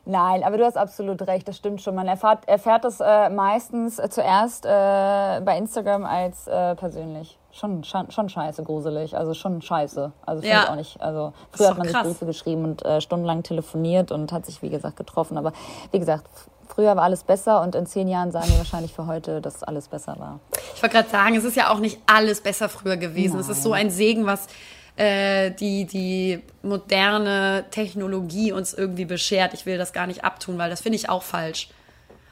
Nein, 0.04 0.44
aber 0.44 0.58
du 0.58 0.66
hast 0.66 0.76
absolut 0.76 1.22
recht, 1.22 1.48
das 1.48 1.56
stimmt 1.56 1.82
schon. 1.82 1.96
Man 1.96 2.10
erfährt, 2.10 2.46
erfährt 2.46 2.84
das 2.84 3.00
äh, 3.00 3.30
meistens 3.30 4.00
äh, 4.00 4.10
zuerst 4.10 4.66
äh, 4.66 4.70
bei 4.70 5.58
Instagram 5.58 6.04
als 6.04 6.46
äh, 6.48 6.76
persönlich. 6.76 7.39
Schon, 7.60 7.84
schon, 7.84 8.10
schon 8.10 8.30
scheiße, 8.30 8.64
gruselig. 8.64 9.18
Also 9.18 9.34
schon 9.34 9.62
scheiße. 9.62 10.14
Also 10.26 10.41
finde 10.41 10.55
ja. 10.55 10.64
ich 10.64 10.70
auch 10.70 10.76
nicht. 10.76 11.01
Also 11.01 11.34
früher 11.51 11.70
hat 11.72 11.78
man 11.78 11.88
krass. 11.88 12.07
sich 12.07 12.14
Briefe 12.14 12.26
geschrieben 12.26 12.64
und 12.64 12.86
äh, 12.86 13.01
stundenlang 13.01 13.43
telefoniert 13.43 14.12
und 14.12 14.32
hat 14.32 14.45
sich, 14.45 14.62
wie 14.62 14.70
gesagt, 14.70 14.95
getroffen. 14.95 15.38
Aber 15.38 15.51
wie 15.91 15.99
gesagt, 15.99 16.26
früher 16.70 16.95
war 16.95 17.03
alles 17.03 17.24
besser 17.24 17.62
und 17.62 17.76
in 17.76 17.86
zehn 17.86 18.07
Jahren 18.07 18.32
sagen 18.32 18.47
wir 18.49 18.57
wahrscheinlich 18.60 18.93
für 18.93 19.07
heute, 19.07 19.41
dass 19.41 19.64
alles 19.64 19.89
besser 19.89 20.16
war. 20.20 20.39
Ich 20.74 20.82
wollte 20.82 20.95
gerade 20.95 21.10
sagen, 21.10 21.36
es 21.36 21.43
ist 21.43 21.57
ja 21.57 21.70
auch 21.72 21.80
nicht 21.80 21.99
alles 22.05 22.39
besser 22.39 22.70
früher 22.70 22.95
gewesen. 22.95 23.34
Nein. 23.34 23.41
Es 23.41 23.49
ist 23.49 23.64
so 23.64 23.74
ein 23.74 23.89
Segen, 23.89 24.26
was 24.26 24.47
äh, 24.95 25.51
die, 25.51 25.86
die 25.86 26.41
moderne 26.62 27.66
Technologie 27.72 28.53
uns 28.53 28.74
irgendwie 28.74 29.05
beschert. 29.05 29.53
Ich 29.53 29.66
will 29.66 29.78
das 29.78 29.91
gar 29.91 30.07
nicht 30.07 30.24
abtun, 30.24 30.57
weil 30.57 30.70
das 30.70 30.80
finde 30.80 30.95
ich 30.95 31.10
auch 31.10 31.24
falsch. 31.24 31.70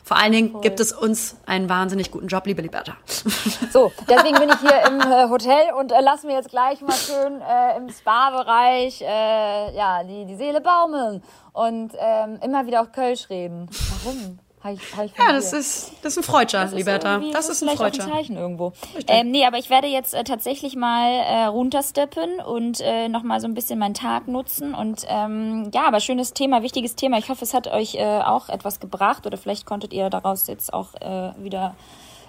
Vor 0.08 0.16
allen 0.16 0.32
Dingen 0.32 0.52
Voll. 0.52 0.62
gibt 0.62 0.80
es 0.80 0.94
uns 0.94 1.36
einen 1.46 1.68
wahnsinnig 1.68 2.12
guten 2.12 2.28
Job, 2.28 2.46
liebe 2.46 2.62
Liberta. 2.62 2.96
So, 3.74 3.92
deswegen 4.10 4.40
bin 4.40 4.50
ich 4.50 4.60
hier 4.62 4.86
im 4.88 5.02
äh, 5.02 5.30
Hotel 5.30 5.74
und 5.78 5.92
äh, 5.92 6.00
lassen 6.00 6.30
wir 6.30 6.36
jetzt 6.36 6.50
gleich 6.50 6.80
mal 6.82 6.94
schön 6.94 7.42
äh, 7.42 7.78
im 7.78 7.90
Spa-Bereich 7.90 9.02
äh, 9.02 9.76
ja, 9.76 10.04
die, 10.04 10.26
die 10.26 10.36
Seele 10.36 10.62
baumeln 10.62 11.22
und 11.52 11.92
ähm, 12.00 12.40
immer 12.42 12.66
wieder 12.66 12.82
auch 12.82 12.92
Kölsch 12.94 13.30
reden. 13.30 13.70
Warum? 14.04 14.40
Ich, 14.74 14.96
ja, 14.96 15.34
das 15.34 15.54
ist, 15.54 15.94
das 16.02 16.14
ist 16.14 16.18
ein 16.18 16.24
Freudscher, 16.24 16.64
das 16.64 16.74
Liberta. 16.74 17.18
Ist 17.18 17.34
das 17.34 17.50
ist 17.50 17.64
ein 17.64 17.76
Freudscher. 17.76 18.04
Ein 18.04 18.12
Zeichen 18.12 18.38
irgendwo. 18.38 18.74
Ähm, 19.08 19.32
nee, 19.32 19.46
aber 19.46 19.58
ich 19.58 19.70
werde 19.70 19.88
jetzt 19.88 20.14
äh, 20.14 20.24
tatsächlich 20.24 20.76
mal 20.76 21.10
äh, 21.10 21.46
runtersteppen 21.46 22.40
und 22.40 22.80
äh, 22.82 23.10
nochmal 23.10 23.40
so 23.40 23.48
ein 23.48 23.54
bisschen 23.54 23.80
meinen 23.80 23.94
Tag 23.94 24.28
nutzen. 24.28 24.74
Und 24.74 25.06
ähm, 25.08 25.70
ja, 25.74 25.88
aber 25.88 26.00
schönes 26.00 26.34
Thema, 26.34 26.62
wichtiges 26.64 26.96
Thema. 26.96 27.18
Ich 27.18 27.30
hoffe, 27.30 27.44
es 27.44 27.54
hat 27.54 27.68
euch 27.68 27.96
äh, 27.96 28.22
auch 28.22 28.50
etwas 28.50 28.80
gebracht 28.80 29.26
oder 29.26 29.38
vielleicht 29.38 29.66
konntet 29.66 29.94
ihr 29.94 30.10
daraus 30.10 30.48
jetzt 30.48 30.74
auch 30.74 30.94
äh, 30.96 31.32
wieder 31.38 31.76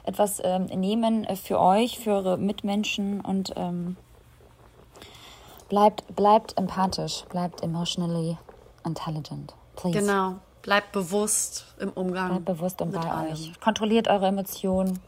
etwas 0.05 0.41
ähm, 0.43 0.65
nehmen 0.67 1.27
für 1.37 1.61
euch, 1.61 1.99
für 1.99 2.13
eure 2.13 2.39
Mitmenschen 2.39 3.21
und 3.21 3.53
ähm, 3.57 3.97
bleibt, 5.69 6.05
bleibt 6.17 6.57
empathisch, 6.57 7.25
bleibt 7.29 7.63
emotionally 7.63 8.39
intelligent. 8.85 9.55
Please. 9.77 9.99
Genau. 9.99 10.37
Bleibt 10.63 10.93
bewusst 10.93 11.67
im 11.79 11.91
Umgang. 11.91 12.29
Bleibt 12.29 12.45
bewusst 12.45 12.83
und 12.83 12.93
bei 12.93 13.01
allem. 13.01 13.33
euch. 13.33 13.61
Kontrolliert 13.61 14.09
eure 14.09 14.27
Emotionen. 14.27 14.99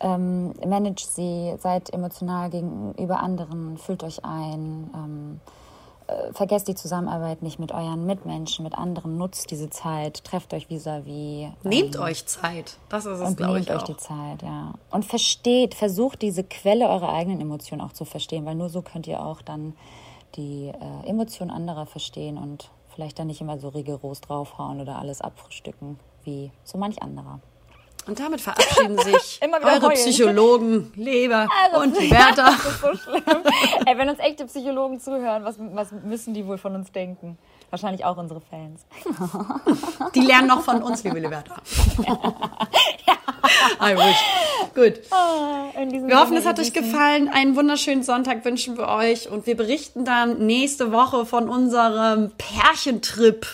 Ähm, 0.00 0.52
managt 0.66 1.00
sie, 1.00 1.54
seid 1.58 1.92
emotional 1.92 2.50
gegenüber 2.50 3.20
anderen, 3.20 3.78
fühlt 3.78 4.02
euch 4.02 4.24
ein. 4.24 4.90
Ähm, 4.94 5.40
äh, 6.06 6.32
vergesst 6.34 6.68
die 6.68 6.74
Zusammenarbeit 6.74 7.42
nicht 7.42 7.58
mit 7.58 7.72
euren 7.72 8.04
Mitmenschen, 8.04 8.62
mit 8.62 8.74
anderen. 8.74 9.16
Nutzt 9.16 9.50
diese 9.50 9.70
Zeit, 9.70 10.22
trefft 10.24 10.52
euch 10.52 10.68
vis-à-vis. 10.68 11.46
-vis, 11.46 11.52
nehmt 11.62 11.94
ähm, 11.94 12.02
euch 12.02 12.26
Zeit. 12.26 12.76
Das 12.90 13.06
ist 13.06 13.20
es, 13.20 13.36
glaube 13.36 13.60
ich. 13.60 13.66
Nehmt 13.66 13.80
euch 13.80 13.84
die 13.84 13.96
Zeit, 13.96 14.42
ja. 14.42 14.74
Und 14.90 15.06
versteht, 15.06 15.74
versucht 15.74 16.20
diese 16.20 16.44
Quelle 16.44 16.88
eurer 16.88 17.10
eigenen 17.10 17.40
Emotionen 17.40 17.80
auch 17.80 17.92
zu 17.92 18.04
verstehen, 18.04 18.44
weil 18.44 18.54
nur 18.54 18.68
so 18.68 18.82
könnt 18.82 19.06
ihr 19.06 19.24
auch 19.24 19.40
dann 19.40 19.74
die 20.36 20.68
äh, 20.68 21.08
Emotionen 21.08 21.50
anderer 21.50 21.86
verstehen 21.86 22.36
und 22.36 22.70
vielleicht 22.94 23.18
dann 23.18 23.26
nicht 23.26 23.40
immer 23.40 23.58
so 23.58 23.68
rigoros 23.68 24.20
draufhauen 24.20 24.80
oder 24.80 24.98
alles 24.98 25.20
abfrühstücken 25.20 25.98
wie 26.24 26.50
so 26.64 26.78
manch 26.78 27.02
anderer. 27.02 27.40
Und 28.06 28.20
damit 28.20 28.40
verabschieden 28.40 28.98
sich 28.98 29.40
eure 29.62 29.80
heulen. 29.80 29.94
Psychologen, 29.94 30.92
Leber 30.94 31.48
also, 31.64 31.82
und 31.82 31.98
Liberta. 32.00 32.50
das 32.50 32.66
ist 32.66 32.80
so 32.80 32.94
schlimm. 32.94 33.22
Ey, 33.86 33.96
wenn 33.96 34.08
uns 34.10 34.18
echte 34.18 34.44
Psychologen 34.44 35.00
zuhören, 35.00 35.44
was, 35.44 35.56
was 35.58 35.90
müssen 35.92 36.34
die 36.34 36.46
wohl 36.46 36.58
von 36.58 36.74
uns 36.74 36.92
denken? 36.92 37.38
Wahrscheinlich 37.70 38.04
auch 38.04 38.16
unsere 38.18 38.40
Fans. 38.40 38.84
Die 40.14 40.20
lernen 40.20 40.48
noch 40.48 40.60
von 40.60 40.82
uns, 40.82 41.02
liebe 41.02 41.18
Liberta. 41.18 41.56
ja. 43.06 43.14
I 43.80 43.96
wish. 43.96 44.16
Gut. 44.74 45.00
Ah, 45.10 45.70
wir 45.76 46.20
hoffen, 46.20 46.36
es 46.36 46.46
hat 46.46 46.58
euch 46.58 46.72
gefallen. 46.72 47.28
Einen 47.28 47.56
wunderschönen 47.56 48.02
Sonntag 48.02 48.44
wünschen 48.44 48.76
wir 48.78 48.88
euch 48.88 49.28
und 49.28 49.46
wir 49.46 49.56
berichten 49.56 50.04
dann 50.04 50.46
nächste 50.46 50.92
Woche 50.92 51.26
von 51.26 51.48
unserem 51.48 52.32
Pärchentrip. 52.38 53.46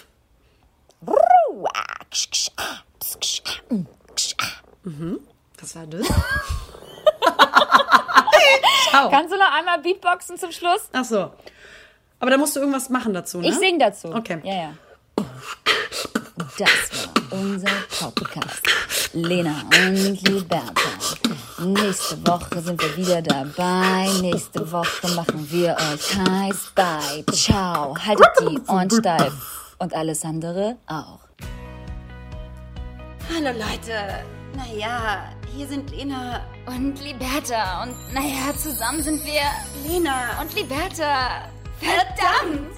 Mhm. 4.82 5.20
Was 5.60 5.76
war 5.76 5.86
das? 5.86 6.06
Ciao. 8.90 9.10
Kannst 9.10 9.32
du 9.32 9.38
noch 9.38 9.52
einmal 9.52 9.80
Beatboxen 9.80 10.38
zum 10.38 10.52
Schluss? 10.52 10.88
Ach 10.92 11.04
so. 11.04 11.30
Aber 12.18 12.30
da 12.30 12.36
musst 12.36 12.56
du 12.56 12.60
irgendwas 12.60 12.90
machen 12.90 13.14
dazu, 13.14 13.40
ne? 13.40 13.48
Ich 13.48 13.54
sing 13.56 13.78
dazu. 13.78 14.08
Okay. 14.08 14.40
Ja, 14.44 14.54
ja. 14.54 14.74
Das 16.58 17.06
war 17.14 17.19
unser 17.30 17.70
Podcast. 17.98 18.62
Lena 19.12 19.62
und 19.70 20.28
Liberta. 20.28 20.90
Nächste 21.64 22.26
Woche 22.26 22.60
sind 22.60 22.80
wir 22.80 22.96
wieder 22.96 23.22
dabei. 23.22 24.08
Nächste 24.20 24.70
Woche 24.70 25.08
machen 25.14 25.46
wir 25.50 25.76
euch 25.76 26.16
heiß 26.16 26.72
bei. 26.74 27.24
Ciao. 27.32 27.96
Haltet 27.96 28.28
die 28.40 28.58
Ohren 28.68 28.90
steif. 28.90 29.32
Und 29.78 29.94
alles 29.94 30.24
andere 30.24 30.76
auch. 30.86 31.20
Hallo 33.32 33.50
Leute. 33.58 34.24
Naja, 34.56 35.32
hier 35.54 35.66
sind 35.68 35.90
Lena 35.90 36.40
und 36.66 37.00
Liberta. 37.02 37.84
Und 37.84 37.94
naja, 38.12 38.54
zusammen 38.56 39.02
sind 39.02 39.24
wir 39.24 39.42
Lena 39.86 40.40
und 40.40 40.54
Liberta. 40.54 41.48
Verdammt! 41.78 42.76